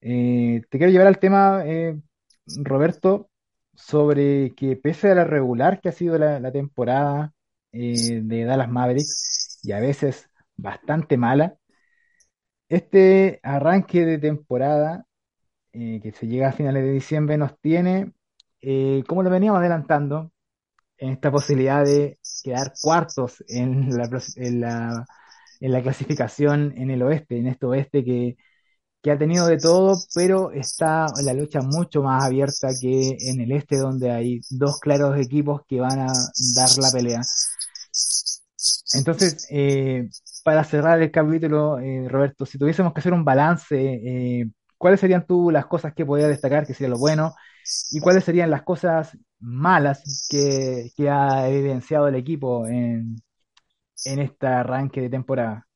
Eh, 0.00 0.62
te 0.68 0.78
quiero 0.78 0.92
llevar 0.92 1.06
al 1.06 1.18
tema, 1.18 1.62
eh, 1.64 2.00
Roberto, 2.56 3.30
sobre 3.74 4.54
que 4.54 4.76
pese 4.76 5.10
a 5.10 5.14
la 5.14 5.24
regular 5.24 5.80
que 5.80 5.88
ha 5.88 5.92
sido 5.92 6.18
la, 6.18 6.52
temporada 6.52 7.32
de 7.72 8.44
Dallas 8.44 8.68
Mavericks, 8.70 9.60
y 9.62 9.72
a 9.72 9.80
veces 9.80 10.28
bastante 10.56 11.16
mala, 11.16 11.56
este 12.68 13.40
arranque 13.42 14.04
de 14.04 14.18
temporada, 14.18 15.06
que 15.72 16.12
se 16.14 16.26
llega 16.26 16.48
a 16.48 16.52
finales 16.52 16.84
de 16.84 16.92
diciembre, 16.92 17.38
nos 17.38 17.58
tiene, 17.60 18.12
como 19.08 19.22
lo 19.22 19.30
veníamos 19.30 19.60
adelantando, 19.60 20.32
en 20.98 21.10
esta 21.12 21.30
posibilidad 21.30 21.84
de 21.84 22.18
quedar 22.44 22.72
cuartos 22.80 23.42
en 23.48 23.96
la 23.96 24.08
en 24.36 24.60
la 24.60 25.06
clasificación 25.82 26.74
en 26.76 26.90
el 26.90 27.02
oeste, 27.02 27.38
en 27.38 27.46
este 27.46 27.66
oeste 27.66 28.04
que, 28.04 28.36
ha 29.10 29.18
tenido 29.18 29.46
de 29.46 29.58
todo, 29.58 29.96
pero 30.14 30.52
está 30.52 31.06
la 31.24 31.34
lucha 31.34 31.60
mucho 31.60 32.02
más 32.02 32.24
abierta 32.24 32.68
que 32.80 33.16
en 33.18 33.40
el 33.40 33.50
este, 33.52 33.76
donde 33.76 34.10
hay 34.10 34.40
dos 34.50 34.78
claros 34.78 35.18
equipos 35.18 35.62
que 35.68 35.80
van 35.80 36.00
a 36.00 36.12
dar 36.54 36.68
la 36.78 36.90
pelea. 36.92 37.20
Entonces, 38.94 39.46
eh, 39.50 40.08
para 40.44 40.62
cerrar 40.64 41.02
el 41.02 41.10
capítulo, 41.10 41.78
eh, 41.80 42.06
Roberto, 42.08 42.46
si 42.46 42.58
tuviésemos 42.58 42.92
que 42.92 43.00
hacer 43.00 43.12
un 43.12 43.24
balance, 43.24 43.76
eh, 43.76 44.50
¿cuáles 44.78 45.00
serían 45.00 45.26
tú 45.26 45.50
las 45.50 45.66
cosas 45.66 45.94
que 45.94 46.06
podías 46.06 46.28
destacar, 46.28 46.66
que 46.66 46.74
sería 46.74 46.90
lo 46.90 46.98
bueno, 46.98 47.34
y 47.90 48.00
cuáles 48.00 48.24
serían 48.24 48.50
las 48.50 48.62
cosas 48.62 49.16
malas 49.40 50.26
que, 50.28 50.90
que 50.96 51.10
ha 51.10 51.48
evidenciado 51.48 52.06
el 52.08 52.14
equipo 52.14 52.66
en, 52.68 53.16
en 54.04 54.20
este 54.20 54.46
arranque 54.46 55.00
de 55.00 55.10
temporada? 55.10 55.66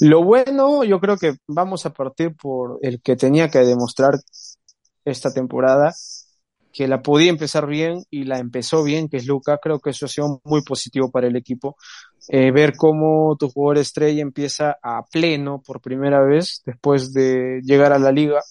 Lo 0.00 0.22
bueno, 0.22 0.84
yo 0.84 1.00
creo 1.00 1.16
que 1.16 1.36
vamos 1.46 1.86
a 1.86 1.90
partir 1.90 2.36
por 2.36 2.78
el 2.82 3.00
que 3.00 3.16
tenía 3.16 3.48
que 3.48 3.60
demostrar 3.60 4.14
esta 5.04 5.32
temporada, 5.32 5.94
que 6.72 6.86
la 6.86 7.00
podía 7.00 7.30
empezar 7.30 7.66
bien 7.66 8.04
y 8.10 8.24
la 8.24 8.38
empezó 8.38 8.82
bien, 8.84 9.08
que 9.08 9.16
es 9.16 9.26
Luca. 9.26 9.58
Creo 9.62 9.80
que 9.80 9.90
eso 9.90 10.04
ha 10.04 10.08
sido 10.08 10.42
muy 10.44 10.62
positivo 10.62 11.10
para 11.10 11.28
el 11.28 11.36
equipo. 11.36 11.76
Eh, 12.28 12.50
ver 12.50 12.76
cómo 12.76 13.36
tu 13.38 13.48
jugador 13.48 13.78
estrella 13.78 14.20
empieza 14.20 14.76
a 14.82 15.02
pleno 15.10 15.62
por 15.64 15.80
primera 15.80 16.22
vez 16.22 16.62
después 16.66 17.14
de 17.14 17.60
llegar 17.62 17.94
a 17.94 17.98
la 17.98 18.12
liga. 18.12 18.42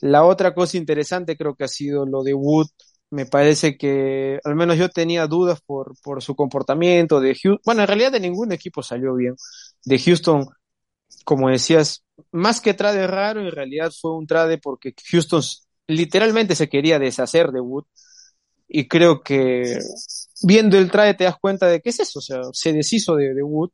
La 0.00 0.24
otra 0.24 0.54
cosa 0.54 0.76
interesante 0.76 1.36
creo 1.36 1.54
que 1.54 1.64
ha 1.64 1.68
sido 1.68 2.04
lo 2.04 2.24
de 2.24 2.34
Wood 2.34 2.66
me 3.14 3.26
parece 3.26 3.78
que 3.78 4.40
al 4.44 4.56
menos 4.56 4.76
yo 4.76 4.88
tenía 4.88 5.28
dudas 5.28 5.60
por, 5.64 5.94
por 6.02 6.20
su 6.20 6.34
comportamiento 6.34 7.20
de 7.20 7.34
Houston. 7.34 7.60
Bueno, 7.64 7.82
en 7.82 7.86
realidad 7.86 8.10
de 8.10 8.18
ningún 8.18 8.50
equipo 8.50 8.82
salió 8.82 9.14
bien. 9.14 9.36
De 9.84 10.00
Houston, 10.00 10.46
como 11.24 11.48
decías, 11.48 12.02
más 12.32 12.60
que 12.60 12.74
trade 12.74 13.06
raro, 13.06 13.40
en 13.40 13.52
realidad 13.52 13.92
fue 13.98 14.16
un 14.16 14.26
trade 14.26 14.58
porque 14.58 14.94
Houston 15.12 15.42
literalmente 15.86 16.56
se 16.56 16.68
quería 16.68 16.98
deshacer 16.98 17.52
de 17.52 17.60
Wood. 17.60 17.84
Y 18.66 18.88
creo 18.88 19.22
que 19.22 19.78
viendo 20.42 20.76
el 20.76 20.90
trade 20.90 21.14
te 21.14 21.24
das 21.24 21.36
cuenta 21.40 21.68
de 21.68 21.80
que 21.80 21.90
es 21.90 22.00
eso, 22.00 22.18
o 22.18 22.22
sea, 22.22 22.40
se 22.52 22.72
deshizo 22.72 23.14
de, 23.14 23.32
de 23.32 23.42
Wood. 23.44 23.70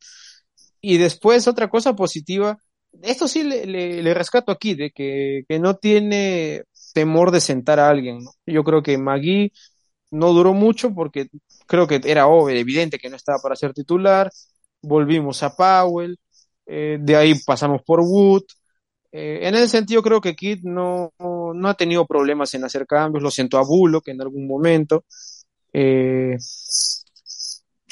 Y 0.82 0.99
después 0.99 1.49
otra 1.49 1.70
cosa 1.70 1.97
positiva, 1.97 2.59
esto 3.03 3.28
sí 3.28 3.43
le, 3.45 3.66
le, 3.66 4.14
rescato 4.14 4.53
aquí, 4.53 4.74
de 4.74 4.91
que, 4.91 5.43
que 5.49 5.59
no 5.59 5.76
tiene 5.76 6.64
temor 6.93 7.30
de 7.30 7.41
sentar 7.41 7.78
a 7.78 7.88
alguien. 7.88 8.20
Yo 8.47 8.64
creo 8.64 8.82
que 8.82 8.99
Magui 8.99 9.53
no 10.11 10.32
duró 10.32 10.53
mucho 10.55 10.93
porque 10.95 11.28
creo 11.66 11.86
que 11.86 12.01
era 12.05 12.26
obvio, 12.26 12.57
evidente 12.57 12.99
que 12.99 13.09
no 13.11 13.16
estaba 13.16 13.38
para 13.43 13.57
ser 13.57 13.72
titular. 13.72 14.30
Volvimos 14.82 15.43
a 15.43 15.55
Powell, 15.55 16.18
eh, 16.66 16.99
de 17.01 17.16
ahí 17.16 17.34
pasamos 17.47 17.82
por 17.82 18.01
Wood. 18.01 18.45
Eh, 19.12 19.41
en 19.43 19.55
ese 19.57 19.68
sentido 19.68 20.03
creo 20.03 20.20
que 20.20 20.36
Kid 20.36 20.61
no, 20.62 21.12
no, 21.18 21.68
ha 21.68 21.74
tenido 21.74 22.07
problemas 22.07 22.55
en 22.55 22.64
hacer 22.64 22.86
cambios, 22.86 23.22
lo 23.22 23.30
sentó 23.30 23.59
a 23.59 23.64
Bullock 23.64 24.09
en 24.09 24.20
algún 24.20 24.47
momento. 24.47 25.05
Eh, 25.72 26.36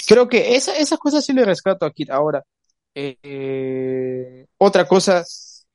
creo 0.06 0.28
que 0.28 0.56
esa, 0.56 0.76
esas 0.76 0.98
cosas 0.98 1.24
sí 1.24 1.32
le 1.32 1.44
rescato 1.44 1.86
a 1.86 1.92
Kid. 1.92 2.10
Ahora, 2.10 2.42
otra 4.58 4.86
cosa 4.86 5.24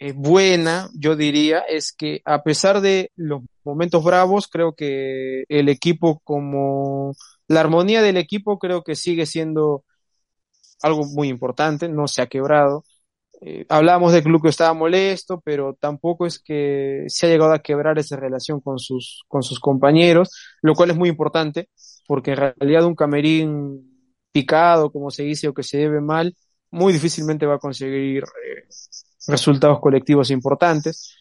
eh, 0.05 0.11
buena, 0.13 0.89
yo 0.93 1.15
diría, 1.15 1.59
es 1.59 1.93
que 1.93 2.21
a 2.25 2.43
pesar 2.43 2.81
de 2.81 3.11
los 3.15 3.41
momentos 3.63 4.03
bravos, 4.03 4.49
creo 4.49 4.73
que 4.75 5.45
el 5.47 5.69
equipo 5.69 6.19
como 6.25 7.13
la 7.47 7.61
armonía 7.61 8.01
del 8.01 8.17
equipo 8.17 8.59
creo 8.59 8.83
que 8.83 8.95
sigue 8.95 9.25
siendo 9.25 9.85
algo 10.81 11.05
muy 11.05 11.29
importante, 11.29 11.87
no 11.89 12.07
se 12.09 12.21
ha 12.21 12.27
quebrado. 12.27 12.83
Eh, 13.41 13.65
hablábamos 13.69 14.13
de 14.13 14.23
que 14.23 14.29
Luco 14.29 14.49
estaba 14.49 14.73
molesto, 14.73 15.41
pero 15.45 15.75
tampoco 15.79 16.25
es 16.25 16.39
que 16.39 17.05
se 17.07 17.27
ha 17.27 17.29
llegado 17.29 17.53
a 17.53 17.59
quebrar 17.59 17.97
esa 17.99 18.17
relación 18.17 18.59
con 18.61 18.79
sus, 18.79 19.23
con 19.29 19.43
sus 19.43 19.59
compañeros, 19.59 20.31
lo 20.61 20.75
cual 20.75 20.91
es 20.91 20.97
muy 20.97 21.09
importante, 21.09 21.69
porque 22.07 22.31
en 22.31 22.37
realidad 22.37 22.85
un 22.85 22.95
camerín 22.95 23.89
picado, 24.33 24.91
como 24.91 25.11
se 25.11 25.23
dice, 25.23 25.47
o 25.47 25.53
que 25.53 25.63
se 25.63 25.77
lleve 25.77 26.01
mal, 26.01 26.35
muy 26.73 26.91
difícilmente 26.91 27.45
va 27.45 27.55
a 27.55 27.59
conseguir 27.59 28.23
eh, 28.23 28.65
resultados 29.27 29.79
colectivos 29.79 30.31
importantes. 30.31 31.15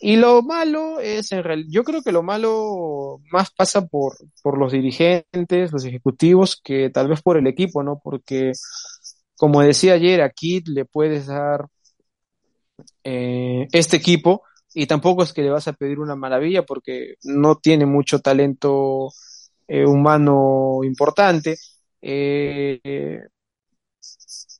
Y 0.00 0.16
lo 0.16 0.42
malo 0.42 1.00
es, 1.00 1.32
en 1.32 1.42
realidad, 1.42 1.68
yo 1.70 1.82
creo 1.82 2.02
que 2.02 2.12
lo 2.12 2.22
malo 2.22 3.18
más 3.32 3.50
pasa 3.50 3.86
por, 3.86 4.16
por 4.42 4.58
los 4.58 4.70
dirigentes, 4.70 5.72
los 5.72 5.84
ejecutivos, 5.84 6.60
que 6.62 6.90
tal 6.90 7.08
vez 7.08 7.22
por 7.22 7.38
el 7.38 7.46
equipo, 7.46 7.82
¿no? 7.82 7.98
Porque, 8.04 8.52
como 9.36 9.62
decía 9.62 9.94
ayer, 9.94 10.20
a 10.20 10.30
Kid 10.30 10.68
le 10.68 10.84
puedes 10.84 11.26
dar 11.26 11.66
eh, 13.02 13.66
este 13.72 13.96
equipo 13.96 14.42
y 14.74 14.86
tampoco 14.86 15.22
es 15.22 15.32
que 15.32 15.42
le 15.42 15.50
vas 15.50 15.66
a 15.68 15.72
pedir 15.72 15.98
una 15.98 16.14
maravilla 16.16 16.64
porque 16.64 17.14
no 17.24 17.56
tiene 17.56 17.86
mucho 17.86 18.20
talento 18.20 19.08
eh, 19.66 19.86
humano 19.86 20.80
importante. 20.84 21.56
Eh, 22.02 23.20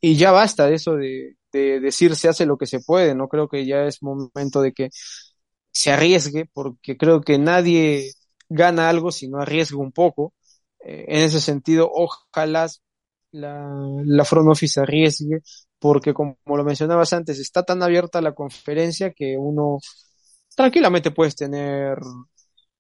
y 0.01 0.17
ya 0.17 0.31
basta 0.33 0.67
de 0.67 0.75
eso 0.77 0.95
de, 0.97 1.37
de 1.53 1.81
decir 1.81 2.17
se 2.17 2.29
hace 2.29 2.47
lo 2.47 2.57
que 2.59 2.67
se 2.67 2.81
puede, 2.81 3.15
no 3.15 3.29
creo 3.29 3.49
que 3.49 3.67
ya 3.67 3.85
es 3.87 4.03
momento 4.03 4.63
de 4.63 4.73
que 4.73 4.91
se 5.73 5.93
arriesgue, 5.93 6.47
porque 6.53 6.97
creo 6.97 7.21
que 7.21 7.39
nadie 7.39 8.13
gana 8.49 8.89
algo 8.89 9.13
si 9.13 9.29
no 9.29 9.41
arriesga 9.41 9.79
un 9.79 9.93
poco. 9.93 10.35
Eh, 10.81 11.05
en 11.09 11.25
ese 11.25 11.41
sentido, 11.41 11.91
ojalá 11.93 12.69
la, 13.33 13.71
la 14.05 14.25
front 14.25 14.49
office 14.51 14.81
arriesgue, 14.81 15.41
porque 15.79 16.15
como 16.15 16.37
lo 16.47 16.65
mencionabas 16.65 17.13
antes, 17.13 17.39
está 17.39 17.63
tan 17.65 17.83
abierta 17.83 18.21
la 18.21 18.35
conferencia 18.35 19.13
que 19.13 19.37
uno 19.39 19.79
tranquilamente 20.57 21.11
puedes 21.13 21.37
tener 21.37 21.99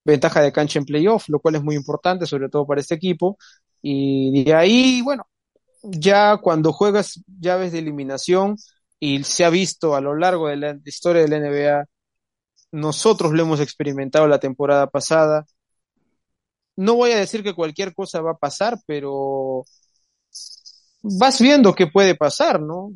ventaja 0.04 0.40
de 0.42 0.52
cancha 0.52 0.78
en 0.78 0.84
playoff, 0.84 1.28
lo 1.28 1.40
cual 1.40 1.56
es 1.56 1.62
muy 1.62 1.76
importante, 1.76 2.26
sobre 2.26 2.48
todo 2.48 2.66
para 2.66 2.80
este 2.80 2.94
equipo. 2.94 3.38
Y 3.82 4.44
de 4.44 4.54
ahí, 4.54 5.02
bueno, 5.02 5.28
ya 5.82 6.36
cuando 6.38 6.72
juegas 6.72 7.22
llaves 7.40 7.72
de 7.72 7.78
eliminación 7.80 8.56
y 9.00 9.24
se 9.24 9.44
ha 9.44 9.50
visto 9.50 9.94
a 9.94 10.00
lo 10.00 10.16
largo 10.16 10.48
de 10.48 10.56
la 10.56 10.78
historia 10.84 11.22
de 11.22 11.28
la 11.28 11.36
NBA, 11.36 11.84
nosotros 12.72 13.32
lo 13.32 13.42
hemos 13.42 13.60
experimentado 13.60 14.26
la 14.28 14.40
temporada 14.40 14.88
pasada. 14.88 15.46
No 16.76 16.94
voy 16.94 17.12
a 17.12 17.18
decir 17.18 17.42
que 17.42 17.54
cualquier 17.54 17.94
cosa 17.94 18.20
va 18.20 18.32
a 18.32 18.38
pasar, 18.38 18.78
pero 18.86 19.64
vas 21.02 21.40
viendo 21.40 21.74
qué 21.74 21.86
puede 21.86 22.14
pasar, 22.14 22.60
¿no? 22.60 22.90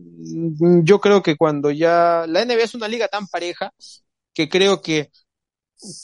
Yo 0.84 1.00
creo 1.00 1.22
que 1.22 1.36
cuando 1.36 1.70
ya 1.70 2.24
la 2.28 2.42
NBA 2.42 2.64
es 2.64 2.74
una 2.74 2.88
liga 2.88 3.08
tan 3.08 3.26
pareja 3.26 3.72
que 4.34 4.48
creo 4.48 4.80
que 4.82 5.10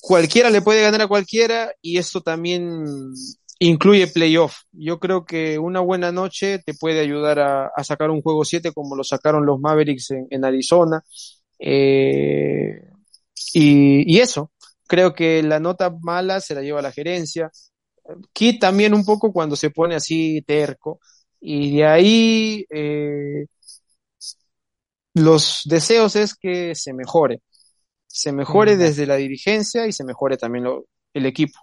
cualquiera 0.00 0.50
le 0.50 0.62
puede 0.62 0.82
ganar 0.82 1.02
a 1.02 1.08
cualquiera 1.08 1.72
y 1.82 1.98
esto 1.98 2.20
también 2.20 3.12
incluye 3.58 4.06
playoff. 4.08 4.62
Yo 4.72 4.98
creo 4.98 5.24
que 5.24 5.58
una 5.58 5.80
buena 5.80 6.12
noche 6.12 6.60
te 6.60 6.74
puede 6.74 7.00
ayudar 7.00 7.38
a, 7.40 7.84
sacar 7.84 8.10
un 8.10 8.22
juego 8.22 8.44
7 8.44 8.72
como 8.72 8.96
lo 8.96 9.04
sacaron 9.04 9.46
los 9.46 9.60
Mavericks 9.60 10.10
en, 10.30 10.44
Arizona. 10.44 11.02
Eh, 11.58 12.80
y, 13.54 14.14
y, 14.16 14.20
eso, 14.20 14.52
creo 14.86 15.14
que 15.14 15.42
la 15.42 15.60
nota 15.60 15.90
mala 16.00 16.40
se 16.40 16.54
la 16.54 16.62
lleva 16.62 16.82
la 16.82 16.92
gerencia. 16.92 17.50
Kit 18.32 18.60
también 18.60 18.94
un 18.94 19.04
poco 19.04 19.32
cuando 19.32 19.56
se 19.56 19.70
pone 19.70 19.94
así 19.96 20.42
terco. 20.42 21.00
Y 21.40 21.76
de 21.76 21.86
ahí 21.86 22.66
eh, 22.70 23.46
los 25.14 25.62
deseos 25.64 26.16
es 26.16 26.34
que 26.34 26.74
se 26.74 26.92
mejore. 26.92 27.42
Se 28.06 28.32
mejore 28.32 28.76
desde 28.76 29.06
la 29.06 29.16
dirigencia 29.16 29.86
y 29.86 29.92
se 29.92 30.04
mejore 30.04 30.36
también 30.36 30.66
el 31.14 31.26
equipo. 31.26 31.58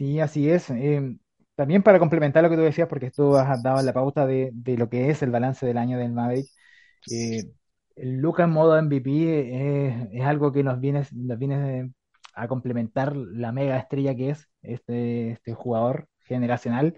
Sí, 0.00 0.18
así 0.18 0.48
es. 0.48 0.70
Eh, 0.70 1.14
también 1.54 1.82
para 1.82 1.98
complementar 1.98 2.42
lo 2.42 2.48
que 2.48 2.56
tú 2.56 2.62
decías, 2.62 2.88
porque 2.88 3.10
tú 3.10 3.36
has 3.36 3.62
dado 3.62 3.82
la 3.82 3.92
pauta 3.92 4.26
de, 4.26 4.50
lo 4.78 4.88
que 4.88 5.10
es 5.10 5.22
el 5.22 5.30
balance 5.30 5.66
del 5.66 5.76
año 5.76 5.98
del 5.98 6.12
Maverick, 6.12 6.46
eh, 7.10 7.52
el 7.96 8.16
Luca 8.16 8.44
en 8.44 8.50
modo 8.50 8.78
MVP 8.78 10.16
es, 10.18 10.24
algo 10.24 10.52
que 10.52 10.62
nos 10.62 10.80
viene, 10.80 11.06
nos 11.12 11.38
viene 11.38 11.92
a 12.34 12.48
complementar 12.48 13.14
la 13.14 13.52
mega 13.52 13.76
estrella 13.76 14.14
que 14.16 14.30
es 14.30 14.48
este, 14.62 15.32
este 15.32 15.52
jugador 15.52 16.08
generacional. 16.20 16.94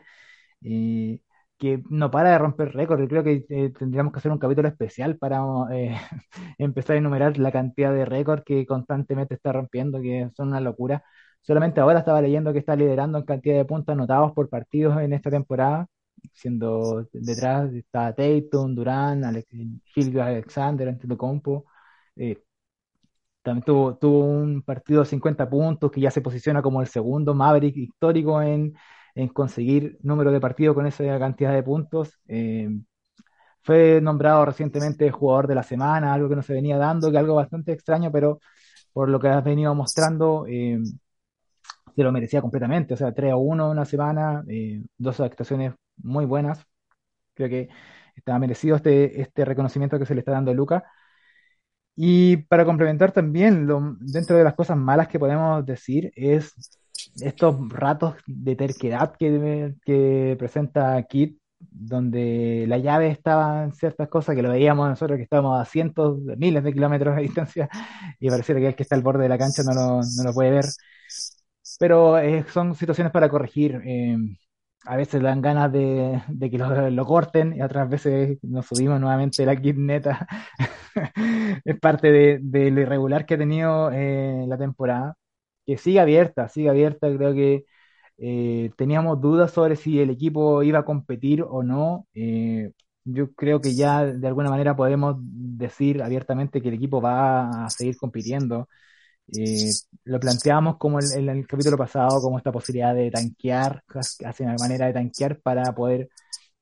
y 0.60 1.22
que 1.58 1.82
no 1.90 2.10
para 2.10 2.30
de 2.32 2.38
romper 2.38 2.72
récords. 2.74 3.08
Creo 3.08 3.24
que 3.24 3.46
eh, 3.48 3.70
tendríamos 3.78 4.12
que 4.12 4.18
hacer 4.20 4.32
un 4.32 4.38
capítulo 4.38 4.68
especial 4.68 5.18
para 5.18 5.40
empezar 6.58 6.96
a 6.96 6.98
enumerar 7.00 7.38
la 7.38 7.52
cantidad 7.52 7.92
de 7.92 8.04
récords 8.04 8.44
que 8.44 8.66
constantemente 8.66 9.34
está 9.34 9.52
rompiendo, 9.52 10.00
que 10.00 10.30
son 10.36 10.48
una 10.48 10.60
locura. 10.60 11.04
Solamente 11.42 11.80
ahora 11.80 11.98
estaba 12.00 12.22
leyendo 12.22 12.52
que 12.52 12.60
está 12.60 12.76
liderando 12.76 13.18
en 13.18 13.24
cantidad 13.24 13.56
de 13.56 13.64
puntos 13.64 13.92
anotados 13.92 14.32
por 14.32 14.48
partidos 14.48 15.00
en 15.00 15.12
esta 15.12 15.30
temporada, 15.30 15.88
siendo 16.32 17.06
detrás 17.12 17.72
está 17.74 18.14
Tatum, 18.14 18.74
Durán, 18.74 19.24
Alex, 19.24 19.48
Alexander, 20.20 20.88
Antetokounmpo. 20.88 21.66
Eh, 22.16 22.38
también 23.42 23.64
tuvo, 23.64 23.96
tuvo 23.96 24.24
un 24.24 24.62
partido 24.62 25.00
de 25.00 25.06
50 25.06 25.48
puntos 25.50 25.90
que 25.90 26.00
ya 26.00 26.10
se 26.10 26.20
posiciona 26.20 26.62
como 26.62 26.80
el 26.80 26.86
segundo 26.86 27.34
Maverick 27.34 27.76
histórico 27.76 28.40
en, 28.40 28.74
conseguir 29.34 29.98
número 30.02 30.30
de 30.32 30.40
partidos 30.40 30.74
con 30.74 30.86
esa 30.86 31.18
cantidad 31.18 31.52
de 31.52 31.62
puntos. 31.62 32.18
Eh, 32.28 32.68
fue 33.62 34.00
nombrado 34.02 34.44
recientemente 34.44 35.10
jugador 35.10 35.46
de 35.46 35.54
la 35.54 35.62
semana, 35.62 36.12
algo 36.12 36.28
que 36.28 36.36
no 36.36 36.42
se 36.42 36.52
venía 36.54 36.78
dando, 36.78 37.10
que 37.10 37.18
algo 37.18 37.34
bastante 37.34 37.72
extraño, 37.72 38.10
pero 38.12 38.40
por 38.92 39.08
lo 39.08 39.20
que 39.20 39.28
has 39.28 39.44
venido 39.44 39.74
mostrando, 39.74 40.46
eh, 40.48 40.78
se 41.94 42.02
lo 42.02 42.12
merecía 42.12 42.40
completamente. 42.40 42.94
O 42.94 42.96
sea, 42.96 43.12
3 43.12 43.32
a 43.32 43.36
1 43.36 43.70
una 43.70 43.84
semana, 43.84 44.44
eh, 44.48 44.82
dos 44.98 45.20
actuaciones 45.20 45.74
muy 45.96 46.24
buenas. 46.26 46.64
Creo 47.34 47.48
que 47.48 47.68
estaba 48.16 48.38
merecido 48.38 48.76
este, 48.76 49.20
este 49.20 49.44
reconocimiento 49.44 49.98
que 49.98 50.06
se 50.06 50.14
le 50.14 50.20
está 50.20 50.32
dando 50.32 50.50
a 50.50 50.54
Luca. 50.54 50.84
Y 51.94 52.38
para 52.38 52.64
complementar 52.64 53.12
también, 53.12 53.68
dentro 54.00 54.36
de 54.36 54.44
las 54.44 54.54
cosas 54.54 54.76
malas 54.76 55.08
que 55.08 55.18
podemos 55.18 55.64
decir 55.66 56.10
es 56.16 56.80
estos 57.20 57.56
ratos 57.70 58.16
de 58.26 58.56
terquedad 58.56 59.14
que, 59.18 59.74
que 59.84 60.36
presenta 60.38 61.02
Kit, 61.04 61.38
donde 61.70 62.64
la 62.68 62.78
llave 62.78 63.08
estaba 63.10 63.64
en 63.64 63.72
ciertas 63.72 64.08
cosas 64.08 64.34
que 64.34 64.42
lo 64.42 64.50
veíamos 64.50 64.88
nosotros 64.88 65.16
que 65.16 65.24
estábamos 65.24 65.60
a 65.60 65.64
cientos, 65.64 66.18
miles 66.38 66.64
de 66.64 66.72
kilómetros 66.72 67.16
de 67.16 67.22
distancia 67.22 67.68
y 68.18 68.28
pareciera 68.30 68.60
que 68.60 68.68
el 68.68 68.74
que 68.74 68.82
está 68.82 68.96
al 68.96 69.02
borde 69.02 69.24
de 69.24 69.28
la 69.28 69.38
cancha 69.38 69.62
no 69.62 69.74
lo, 69.74 70.00
no 70.00 70.24
lo 70.24 70.32
puede 70.32 70.50
ver 70.50 70.64
pero 71.82 72.16
eh, 72.16 72.44
son 72.52 72.76
situaciones 72.76 73.12
para 73.12 73.28
corregir. 73.28 73.82
Eh, 73.84 74.16
a 74.84 74.96
veces 74.96 75.20
dan 75.20 75.42
ganas 75.42 75.72
de, 75.72 76.22
que 76.40 76.56
lo, 76.58 77.04
corten 77.06 77.54
y 77.56 77.62
otras 77.62 77.90
veces 77.90 78.38
nos 78.42 78.66
subimos 78.66 79.00
nuevamente 79.00 79.44
la 79.44 79.56
kit 79.60 79.76
neta. 79.76 80.28
es 81.64 81.80
parte 81.80 82.12
de, 82.40 82.70
lo 82.70 82.80
irregular 82.82 83.26
que 83.26 83.34
ha 83.34 83.38
tenido 83.38 83.90
eh, 83.92 84.44
la 84.46 84.56
temporada. 84.58 85.16
Que 85.66 85.76
sigue 85.76 85.98
abierta, 85.98 86.48
sigue 86.48 86.70
abierta. 86.70 87.08
Creo 87.16 87.34
que 87.34 87.64
teníamos 88.76 89.20
dudas 89.20 89.50
sobre 89.50 89.74
si 89.74 90.00
el 90.00 90.10
equipo 90.10 90.62
iba 90.62 90.80
a 90.80 90.84
competir 90.84 91.42
o 91.42 91.64
no. 91.64 92.06
yo 93.04 93.32
creo 93.34 93.60
que 93.60 93.74
ya 93.74 94.04
de 94.04 94.28
alguna 94.28 94.50
manera 94.50 94.76
podemos 94.76 95.16
decir 95.20 96.00
abiertamente 96.02 96.62
que 96.62 96.68
el 96.68 96.74
equipo 96.74 97.00
va 97.00 97.64
a 97.66 97.70
seguir 97.70 97.96
compitiendo. 97.96 98.68
Eh, 99.36 99.70
lo 100.04 100.20
planteamos 100.20 100.76
como 100.76 100.98
en, 101.00 101.28
el 101.28 101.46
capítulo 101.46 101.76
pasado, 101.76 102.20
como 102.20 102.38
esta 102.38 102.52
posibilidad 102.52 102.94
de 102.94 103.10
tanquear, 103.10 103.82
hacia 104.24 104.46
una 104.46 104.56
manera 104.58 104.86
de 104.86 104.92
tanquear 104.92 105.40
para 105.40 105.72
poder 105.74 106.08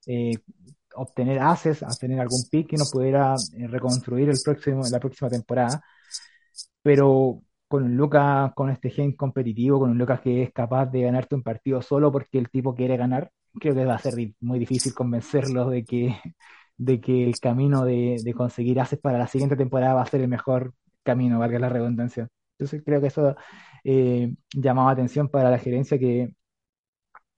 eh, 0.06 0.34
obtener 0.94 1.38
haces, 1.40 1.82
obtener 1.82 2.20
algún 2.20 2.42
pick 2.50 2.68
que 2.70 2.76
nos 2.76 2.90
pudiera 2.90 3.34
eh, 3.56 3.66
reconstruir 3.66 4.28
el 4.28 4.38
próximo, 4.44 4.82
la 4.90 5.00
próxima 5.00 5.30
temporada. 5.30 5.82
Pero 6.82 7.42
con 7.68 7.84
un 7.84 7.96
Lucas, 7.96 8.52
con 8.54 8.70
este 8.70 8.90
gen 8.90 9.14
competitivo, 9.16 9.78
con 9.78 9.90
un 9.90 9.98
Lucas 9.98 10.20
que 10.20 10.42
es 10.42 10.52
capaz 10.52 10.86
de 10.86 11.02
ganarte 11.02 11.34
un 11.34 11.42
partido 11.42 11.82
solo 11.82 12.10
porque 12.12 12.38
el 12.38 12.50
tipo 12.50 12.74
quiere 12.74 12.96
ganar, 12.96 13.30
creo 13.58 13.74
que 13.74 13.84
va 13.84 13.94
a 13.94 13.98
ser 13.98 14.14
muy 14.40 14.58
difícil 14.58 14.94
convencerlos 14.94 15.70
de 15.70 15.84
que, 15.84 16.16
de 16.76 17.00
que 17.00 17.24
el 17.24 17.38
camino 17.40 17.84
de, 17.84 18.20
de 18.24 18.34
conseguir 18.34 18.80
haces 18.80 18.98
para 19.00 19.18
la 19.18 19.28
siguiente 19.28 19.56
temporada 19.56 19.94
va 19.94 20.02
a 20.02 20.06
ser 20.06 20.20
el 20.22 20.28
mejor 20.28 20.74
camino, 21.02 21.38
valga 21.38 21.58
la 21.58 21.68
redundancia. 21.68 22.28
Entonces 22.61 22.82
creo 22.84 23.00
que 23.00 23.06
eso 23.06 23.34
eh, 23.84 24.34
llamaba 24.54 24.90
atención 24.90 25.30
para 25.30 25.50
la 25.50 25.58
gerencia 25.58 25.98
que 25.98 26.34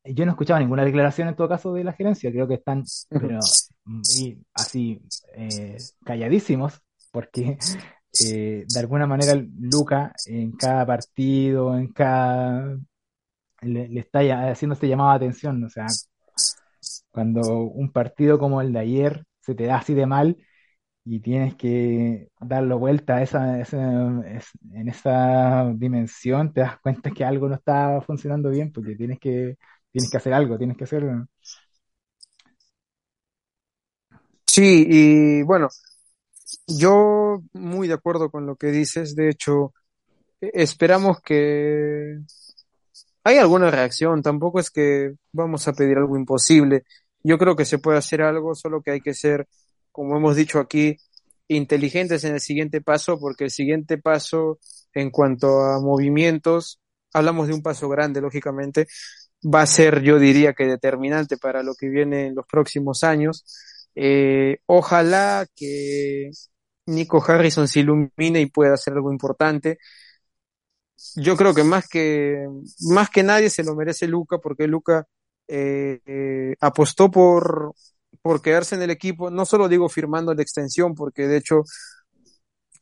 yo 0.05 0.27
no 0.27 0.33
escuchaba 0.33 0.59
ninguna 0.59 0.85
declaración 0.85 1.29
en 1.29 1.37
todo 1.37 1.49
caso 1.49 1.73
de 1.75 1.85
la 1.85 1.93
gerencia, 1.93 2.33
creo 2.33 2.49
que 2.49 2.55
están 2.55 2.83
pero, 3.09 3.39
así 4.53 5.01
eh, 5.37 5.77
calladísimos, 6.05 6.83
porque 7.13 7.57
eh, 8.25 8.65
de 8.67 8.81
alguna 8.81 9.07
manera 9.07 9.41
Luca 9.61 10.13
en 10.27 10.57
cada 10.57 10.85
partido, 10.85 11.79
en 11.79 11.93
cada 11.93 12.77
le, 13.61 14.01
está 14.01 14.51
haciendo 14.51 14.75
este 14.75 14.89
llamado 14.89 15.11
de 15.11 15.17
atención, 15.19 15.63
o 15.63 15.71
sea, 15.71 15.87
cuando 17.13 17.61
un 17.61 17.93
partido 17.93 18.41
como 18.41 18.61
el 18.61 18.73
de 18.73 18.81
ayer 18.81 19.25
se 19.39 19.55
te 19.55 19.67
da 19.67 19.77
así 19.77 19.95
de 19.95 20.07
mal, 20.07 20.37
y 21.05 21.21
tienes 21.21 21.57
que 21.57 22.29
darlo 22.41 22.79
vuelta 22.79 23.17
a 23.17 23.23
esa, 23.23 23.59
en 23.61 24.89
esa 24.89 25.73
dimensión, 25.75 26.53
te 26.53 26.61
das 26.61 26.79
cuenta 26.81 27.11
que 27.11 27.25
algo 27.25 27.49
no 27.49 27.57
está 27.57 28.01
funcionando 28.03 28.51
bien 28.51 28.73
porque 28.73 28.95
tienes 28.97 29.19
que, 29.19 29.57
tienes 29.91 30.11
que 30.11 30.17
hacer 30.17 30.33
algo, 30.35 30.59
tienes 30.59 30.77
que 30.77 30.85
hacerlo. 30.85 31.27
Sí, 34.47 34.87
y 34.89 35.43
bueno, 35.43 35.69
yo 36.67 37.43
muy 37.53 37.89
de 37.89 37.95
acuerdo 37.95 38.31
con 38.31 38.47
lo 38.47 38.57
que 38.57 38.69
dices, 38.69 39.15
de 39.17 39.29
hecho, 39.31 39.73
e, 40.41 40.51
esperamos 40.55 41.21
que 41.23 42.19
hay 43.25 43.39
alguna 43.39 43.71
reacción, 43.71 44.23
tampoco 44.23 44.61
es 44.61 44.71
que 44.71 45.15
vamos 45.33 45.67
a 45.69 45.73
pedir 45.75 45.99
algo 45.99 46.17
imposible, 46.17 46.85
yo 47.23 47.39
creo 47.39 47.55
que 47.57 47.65
se 47.65 47.79
puede 47.79 47.99
hacer 47.99 48.23
algo, 48.23 48.55
solo 48.55 48.83
que 48.83 48.93
hay 48.93 49.01
que 49.01 49.15
ser 49.15 49.47
como 49.93 50.17
hemos 50.17 50.37
dicho 50.37 50.59
aquí, 50.59 50.97
inteligentes 51.49 52.25
en 52.25 52.35
el 52.35 52.41
siguiente 52.41 52.81
paso, 52.81 53.19
porque 53.19 53.45
el 53.45 53.51
siguiente 53.51 53.99
paso 53.99 54.59
en 54.95 55.11
cuanto 55.11 55.63
a 55.63 55.81
movimientos, 55.81 56.81
hablamos 57.13 57.49
de 57.49 57.55
un 57.55 57.63
paso 57.63 57.89
grande, 57.89 58.21
lógicamente, 58.21 58.87
va 59.43 59.63
a 59.63 59.67
ser, 59.67 60.03
yo 60.03 60.19
diría 60.19 60.55
que 60.55 60.67
determinante 60.67 61.37
para 61.37 61.63
lo 61.63 61.75
que 61.75 61.89
viene 61.89 62.27
en 62.29 62.35
los 62.35 62.47
próximos 62.47 63.05
años. 63.05 63.45
Eh, 63.95 64.59
ojalá 64.67 65.47
que 65.55 66.31
Nico 66.87 67.23
Harrison 67.27 67.69
se 67.69 67.81
ilumine 67.81 68.41
y 68.41 68.47
pueda 68.47 68.75
hacer 68.75 68.95
algo 68.95 69.13
importante. 69.13 69.79
Yo 71.17 71.37
creo 71.37 71.55
que 71.55 71.65
más 71.65 71.89
que, 71.89 72.47
más 72.91 73.11
que 73.11 73.23
nadie 73.23 73.51
se 73.51 73.65
lo 73.65 73.75
merece 73.75 74.07
Luca, 74.07 74.39
porque 74.39 74.67
Luca 74.69 75.07
eh, 75.49 76.01
eh, 76.07 76.55
apostó 76.61 77.11
por, 77.11 77.75
por 78.23 78.43
quedarse 78.43 78.77
en 78.77 78.83
el 78.83 78.91
equipo, 78.91 79.31
no 79.31 79.45
solo 79.45 79.69
digo 79.69 79.89
firmando 79.89 80.35
la 80.35 80.43
extensión, 80.43 80.95
porque 80.95 81.27
de 81.29 81.39
hecho 81.39 81.63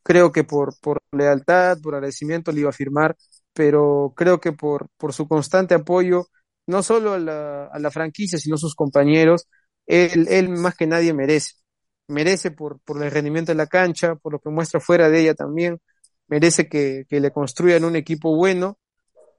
creo 0.03 0.31
que 0.31 0.43
por, 0.43 0.79
por 0.79 0.99
lealtad, 1.11 1.77
por 1.81 1.95
agradecimiento 1.95 2.51
le 2.51 2.61
iba 2.61 2.69
a 2.69 2.73
firmar, 2.73 3.15
pero 3.53 4.13
creo 4.15 4.39
que 4.39 4.53
por, 4.53 4.87
por 4.97 5.13
su 5.13 5.27
constante 5.27 5.75
apoyo, 5.75 6.27
no 6.67 6.83
solo 6.83 7.13
a 7.13 7.19
la, 7.19 7.65
a 7.67 7.79
la 7.79 7.91
franquicia, 7.91 8.39
sino 8.39 8.55
a 8.55 8.59
sus 8.59 8.75
compañeros, 8.75 9.47
él, 9.85 10.27
él 10.29 10.49
más 10.49 10.75
que 10.75 10.87
nadie 10.87 11.13
merece. 11.13 11.53
Merece 12.07 12.51
por, 12.51 12.79
por 12.81 13.01
el 13.03 13.11
rendimiento 13.11 13.51
de 13.51 13.57
la 13.57 13.67
cancha, 13.67 14.15
por 14.15 14.33
lo 14.33 14.39
que 14.39 14.49
muestra 14.49 14.79
fuera 14.79 15.09
de 15.09 15.21
ella 15.21 15.33
también, 15.35 15.79
merece 16.27 16.67
que, 16.67 17.05
que 17.09 17.19
le 17.19 17.31
construyan 17.31 17.83
un 17.85 17.95
equipo 17.95 18.35
bueno 18.35 18.77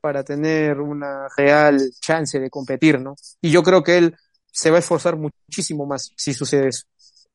para 0.01 0.25
tener 0.25 0.81
una 0.81 1.29
real 1.37 1.81
chance 2.01 2.39
de 2.41 2.51
competir, 2.51 3.01
¿no? 3.01 3.15
Y 3.41 3.51
yo 3.51 3.63
creo 3.63 3.83
que 3.83 3.99
él 3.99 4.17
se 4.53 4.71
va 4.71 4.77
a 4.77 4.81
esforzar 4.81 5.17
muchísimo 5.17 5.87
más 5.87 6.13
si 6.17 6.35
sucede 6.35 6.69
eso. 6.69 6.85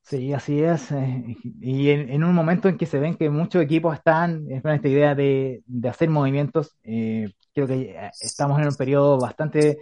Sí, 0.04 0.32
así 0.32 0.62
es. 0.64 0.90
eh, 0.94 1.36
y 1.60 1.90
en, 1.90 2.10
en 2.10 2.24
un 2.24 2.34
momento 2.34 2.70
en 2.70 2.78
que 2.78 2.86
se 2.86 2.98
ven 3.00 3.18
que 3.18 3.30
muchos 3.30 3.62
equipos 3.62 3.94
están 3.94 4.46
en 4.50 4.66
esta 4.66 4.88
idea 4.88 5.14
de, 5.16 5.64
de 5.66 5.90
hacer 5.90 6.10
movimientos, 6.10 6.78
eh, 6.84 7.34
creo 7.54 7.68
que 7.68 7.92
eh, 7.92 8.12
estamos 8.22 8.58
en 8.62 8.68
un 8.68 8.76
periodo 8.76 9.20
bastante 9.20 9.80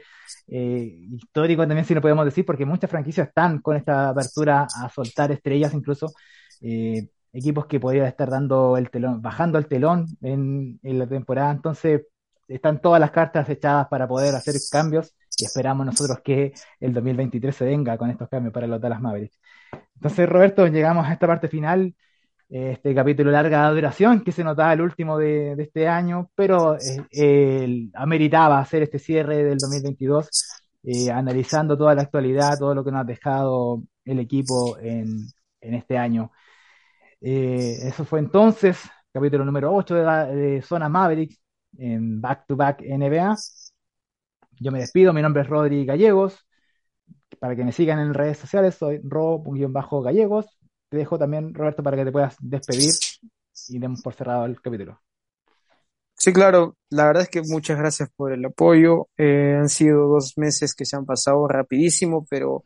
eh, 0.48 1.08
histórico 1.12 1.62
también, 1.68 1.86
si 1.86 1.94
lo 1.94 2.02
podemos 2.02 2.26
decir, 2.26 2.44
porque 2.44 2.66
muchas 2.66 2.90
franquicias 2.90 3.28
están 3.28 3.62
con 3.62 3.76
esta 3.76 4.10
apertura 4.10 4.64
a 4.76 4.90
soltar 4.90 5.32
estrellas, 5.32 5.74
incluso 5.76 6.12
equipos 7.32 7.68
que 7.68 7.80
podrían 7.80 8.08
estar 8.08 8.30
dando 8.30 8.78
el 8.78 8.90
telón, 8.90 9.22
bajando 9.22 9.60
el 9.60 9.68
telón 9.68 10.08
en 10.22 10.80
la 10.82 11.06
temporada. 11.06 11.52
Entonces, 11.52 12.02
están 12.48 12.82
todas 12.82 13.00
las 13.00 13.12
cartas 13.12 13.48
echadas 13.50 13.88
para 13.90 14.08
poder 14.08 14.34
hacer 14.36 14.56
cambios 14.72 15.14
y 15.38 15.46
esperamos 15.46 15.86
nosotros 15.86 16.20
que 16.24 16.54
el 16.80 16.94
2023 16.94 17.56
se 17.56 17.66
venga 17.66 17.98
con 17.98 18.10
estos 18.10 18.30
cambios 18.30 18.54
para 18.54 18.68
los 18.68 18.80
Dallas 18.82 19.02
Mavericks. 19.02 19.40
Entonces, 19.96 20.28
Roberto, 20.30 20.68
llegamos 20.68 21.08
a 21.08 21.14
esta 21.14 21.28
parte 21.28 21.48
final, 21.48 21.96
eh, 22.50 22.72
este 22.74 22.94
capítulo 22.96 23.32
de 23.32 23.34
larga 23.38 23.70
duración 23.72 24.24
que 24.24 24.32
se 24.32 24.44
notaba 24.44 24.74
el 24.74 24.82
último 24.82 25.18
de, 25.18 25.56
de 25.56 25.64
este 25.64 25.88
año, 25.88 26.30
pero 26.36 26.76
eh, 26.76 27.06
eh, 27.12 27.90
ameritaba 27.94 28.60
hacer 28.60 28.84
este 28.84 29.00
cierre 29.00 29.44
del 29.44 29.58
2022, 29.58 30.30
eh, 30.84 31.12
analizando 31.12 31.78
toda 31.78 31.96
la 31.96 32.04
actualidad, 32.04 32.58
todo 32.60 32.76
lo 32.76 32.84
que 32.84 32.92
nos 32.92 33.02
ha 33.02 33.04
dejado 33.06 33.84
el 34.06 34.20
equipo 34.20 34.78
en, 34.80 35.28
en 35.62 35.74
este 35.74 35.98
año. 35.98 36.32
Eh, 37.22 37.88
eso 37.88 38.06
fue 38.06 38.20
entonces, 38.20 38.80
capítulo 39.12 39.44
número 39.46 39.74
8 39.74 39.96
de, 39.96 40.04
la, 40.04 40.26
de 40.28 40.62
Zona 40.62 40.90
Mavericks 40.90 41.40
en 41.78 42.22
Back 42.22 42.46
to 42.48 42.56
Back 42.56 42.82
NBA. 42.82 43.36
Yo 44.60 44.72
me 44.72 44.80
despido, 44.80 45.14
mi 45.14 45.22
nombre 45.22 45.44
es 45.44 45.50
Rodri 45.50 45.86
Gallegos. 45.86 46.46
Para 47.40 47.56
que 47.56 47.64
me 47.64 47.72
sigan 47.72 48.00
en 48.00 48.14
redes 48.14 48.38
sociales, 48.38 48.76
soy 48.76 49.02
ro-gallegos. 49.04 50.46
Te 50.90 50.98
dejo 50.98 51.18
también, 51.18 51.54
Roberto, 51.54 51.84
para 51.84 51.98
que 51.98 52.06
te 52.06 52.12
puedas 52.12 52.36
despedir 52.40 52.94
y 53.70 53.80
demos 53.80 54.02
por 54.02 54.14
cerrado 54.14 54.46
el 54.46 54.62
capítulo. 54.62 55.02
Sí, 56.18 56.32
claro, 56.32 56.78
la 56.90 57.06
verdad 57.06 57.24
es 57.24 57.30
que 57.30 57.42
muchas 57.42 57.78
gracias 57.78 58.10
por 58.16 58.32
el 58.32 58.46
apoyo. 58.46 59.10
Eh, 59.18 59.58
han 59.60 59.70
sido 59.70 60.08
dos 60.08 60.38
meses 60.38 60.74
que 60.74 60.86
se 60.86 60.96
han 60.96 61.06
pasado 61.06 61.48
rapidísimo, 61.48 62.26
pero 62.30 62.64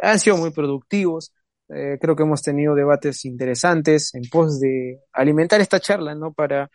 han 0.00 0.20
sido 0.20 0.36
muy 0.36 0.50
productivos. 0.50 1.32
Eh, 1.68 1.98
creo 2.00 2.16
que 2.16 2.22
hemos 2.22 2.42
tenido 2.42 2.74
debates 2.74 3.24
interesantes 3.24 4.14
en 4.14 4.22
pos 4.30 4.60
de 4.60 5.00
alimentar 5.12 5.60
esta 5.60 5.80
charla, 5.80 6.14
¿no? 6.14 6.32
Para, 6.32 6.70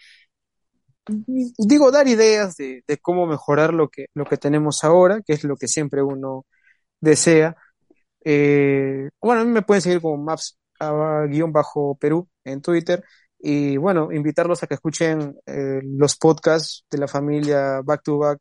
digo, 1.08 1.92
dar 1.92 2.08
ideas 2.08 2.56
de, 2.58 2.84
cómo 3.02 3.26
mejorar 3.28 3.74
lo 3.74 3.90
que, 3.90 4.08
lo 4.14 4.26
que 4.26 4.38
tenemos 4.38 4.84
ahora, 4.84 5.22
que 5.22 5.34
es 5.34 5.44
lo 5.44 5.56
que 5.58 5.68
siempre 5.68 6.02
uno 6.02 6.46
desea. 7.02 7.56
Eh, 8.26 9.10
bueno, 9.22 9.46
me 9.46 9.62
pueden 9.64 9.82
seguir 9.82 10.02
como 10.02 10.18
maps 10.24 10.58
ah, 10.80 11.26
guion 11.30 11.52
bajo 11.54 11.96
Perú 11.98 12.30
en 12.44 12.62
Twitter. 12.62 13.04
Y 13.40 13.78
bueno, 13.78 14.12
invitarlos 14.12 14.64
a 14.64 14.68
que 14.68 14.76
escuchen 14.76 15.36
eh, 15.46 15.82
los 15.84 16.16
podcasts 16.18 16.86
de 16.90 16.98
la 16.98 17.08
familia 17.08 17.82
Back 17.84 18.04
to 18.04 18.18
Back 18.20 18.40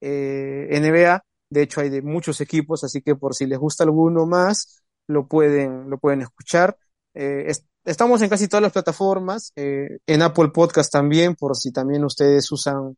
eh, 0.00 0.68
NBA. 0.70 1.22
De 1.50 1.62
hecho, 1.62 1.80
hay 1.80 1.90
de 1.90 2.02
muchos 2.02 2.40
equipos, 2.40 2.84
así 2.84 3.02
que 3.02 3.16
por 3.16 3.34
si 3.34 3.46
les 3.46 3.58
gusta 3.58 3.84
alguno 3.84 4.26
más, 4.26 4.82
lo 5.06 5.26
pueden, 5.28 5.90
lo 5.90 5.98
pueden 5.98 6.22
escuchar. 6.22 6.76
Eh, 7.14 7.44
es- 7.48 7.66
estamos 7.84 8.22
en 8.22 8.28
casi 8.28 8.48
todas 8.48 8.62
las 8.62 8.72
plataformas, 8.72 9.52
eh, 9.56 9.98
en 10.06 10.22
Apple 10.22 10.48
Podcast 10.50 10.92
también, 10.92 11.34
por 11.36 11.56
si 11.56 11.72
también 11.72 12.04
ustedes 12.04 12.50
usan 12.52 12.96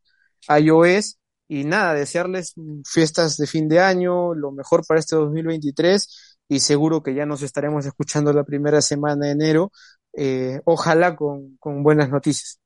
iOS. 0.49 1.17
Y 1.47 1.65
nada, 1.65 1.93
desearles 1.93 2.53
fiestas 2.85 3.37
de 3.37 3.47
fin 3.47 3.67
de 3.69 3.79
año, 3.79 4.33
lo 4.33 4.51
mejor 4.51 4.83
para 4.87 4.99
este 4.99 5.15
2023 5.15 6.37
y 6.47 6.59
seguro 6.61 7.03
que 7.03 7.13
ya 7.13 7.25
nos 7.25 7.41
estaremos 7.43 7.85
escuchando 7.85 8.31
la 8.33 8.43
primera 8.43 8.81
semana 8.81 9.25
de 9.27 9.31
enero, 9.33 9.71
eh, 10.13 10.61
ojalá 10.65 11.15
con, 11.15 11.57
con 11.57 11.83
buenas 11.83 12.09
noticias. 12.09 12.59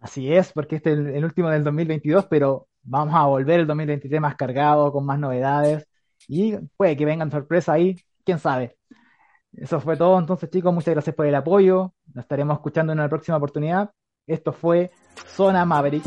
Así 0.00 0.32
es, 0.32 0.52
porque 0.52 0.76
este 0.76 0.92
es 0.92 0.98
el, 0.98 1.06
el 1.08 1.24
último 1.24 1.48
del 1.50 1.62
2022, 1.64 2.26
pero 2.28 2.68
vamos 2.82 3.14
a 3.14 3.24
volver 3.26 3.60
el 3.60 3.66
2023 3.66 4.20
más 4.20 4.34
cargado, 4.36 4.92
con 4.92 5.06
más 5.06 5.18
novedades 5.18 5.86
y 6.28 6.56
puede 6.76 6.96
que 6.96 7.04
vengan 7.04 7.30
sorpresas 7.30 7.74
ahí, 7.74 7.96
quién 8.24 8.38
sabe. 8.38 8.76
Eso 9.54 9.80
fue 9.80 9.96
todo, 9.96 10.18
entonces 10.18 10.50
chicos, 10.50 10.72
muchas 10.72 10.94
gracias 10.94 11.14
por 11.14 11.26
el 11.26 11.34
apoyo, 11.34 11.92
nos 12.14 12.24
estaremos 12.24 12.56
escuchando 12.56 12.92
en 12.92 12.98
una 12.98 13.08
próxima 13.08 13.36
oportunidad. 13.36 13.90
Esto 14.26 14.52
fue 14.52 14.90
Zona 15.26 15.64
Maverick 15.64 16.04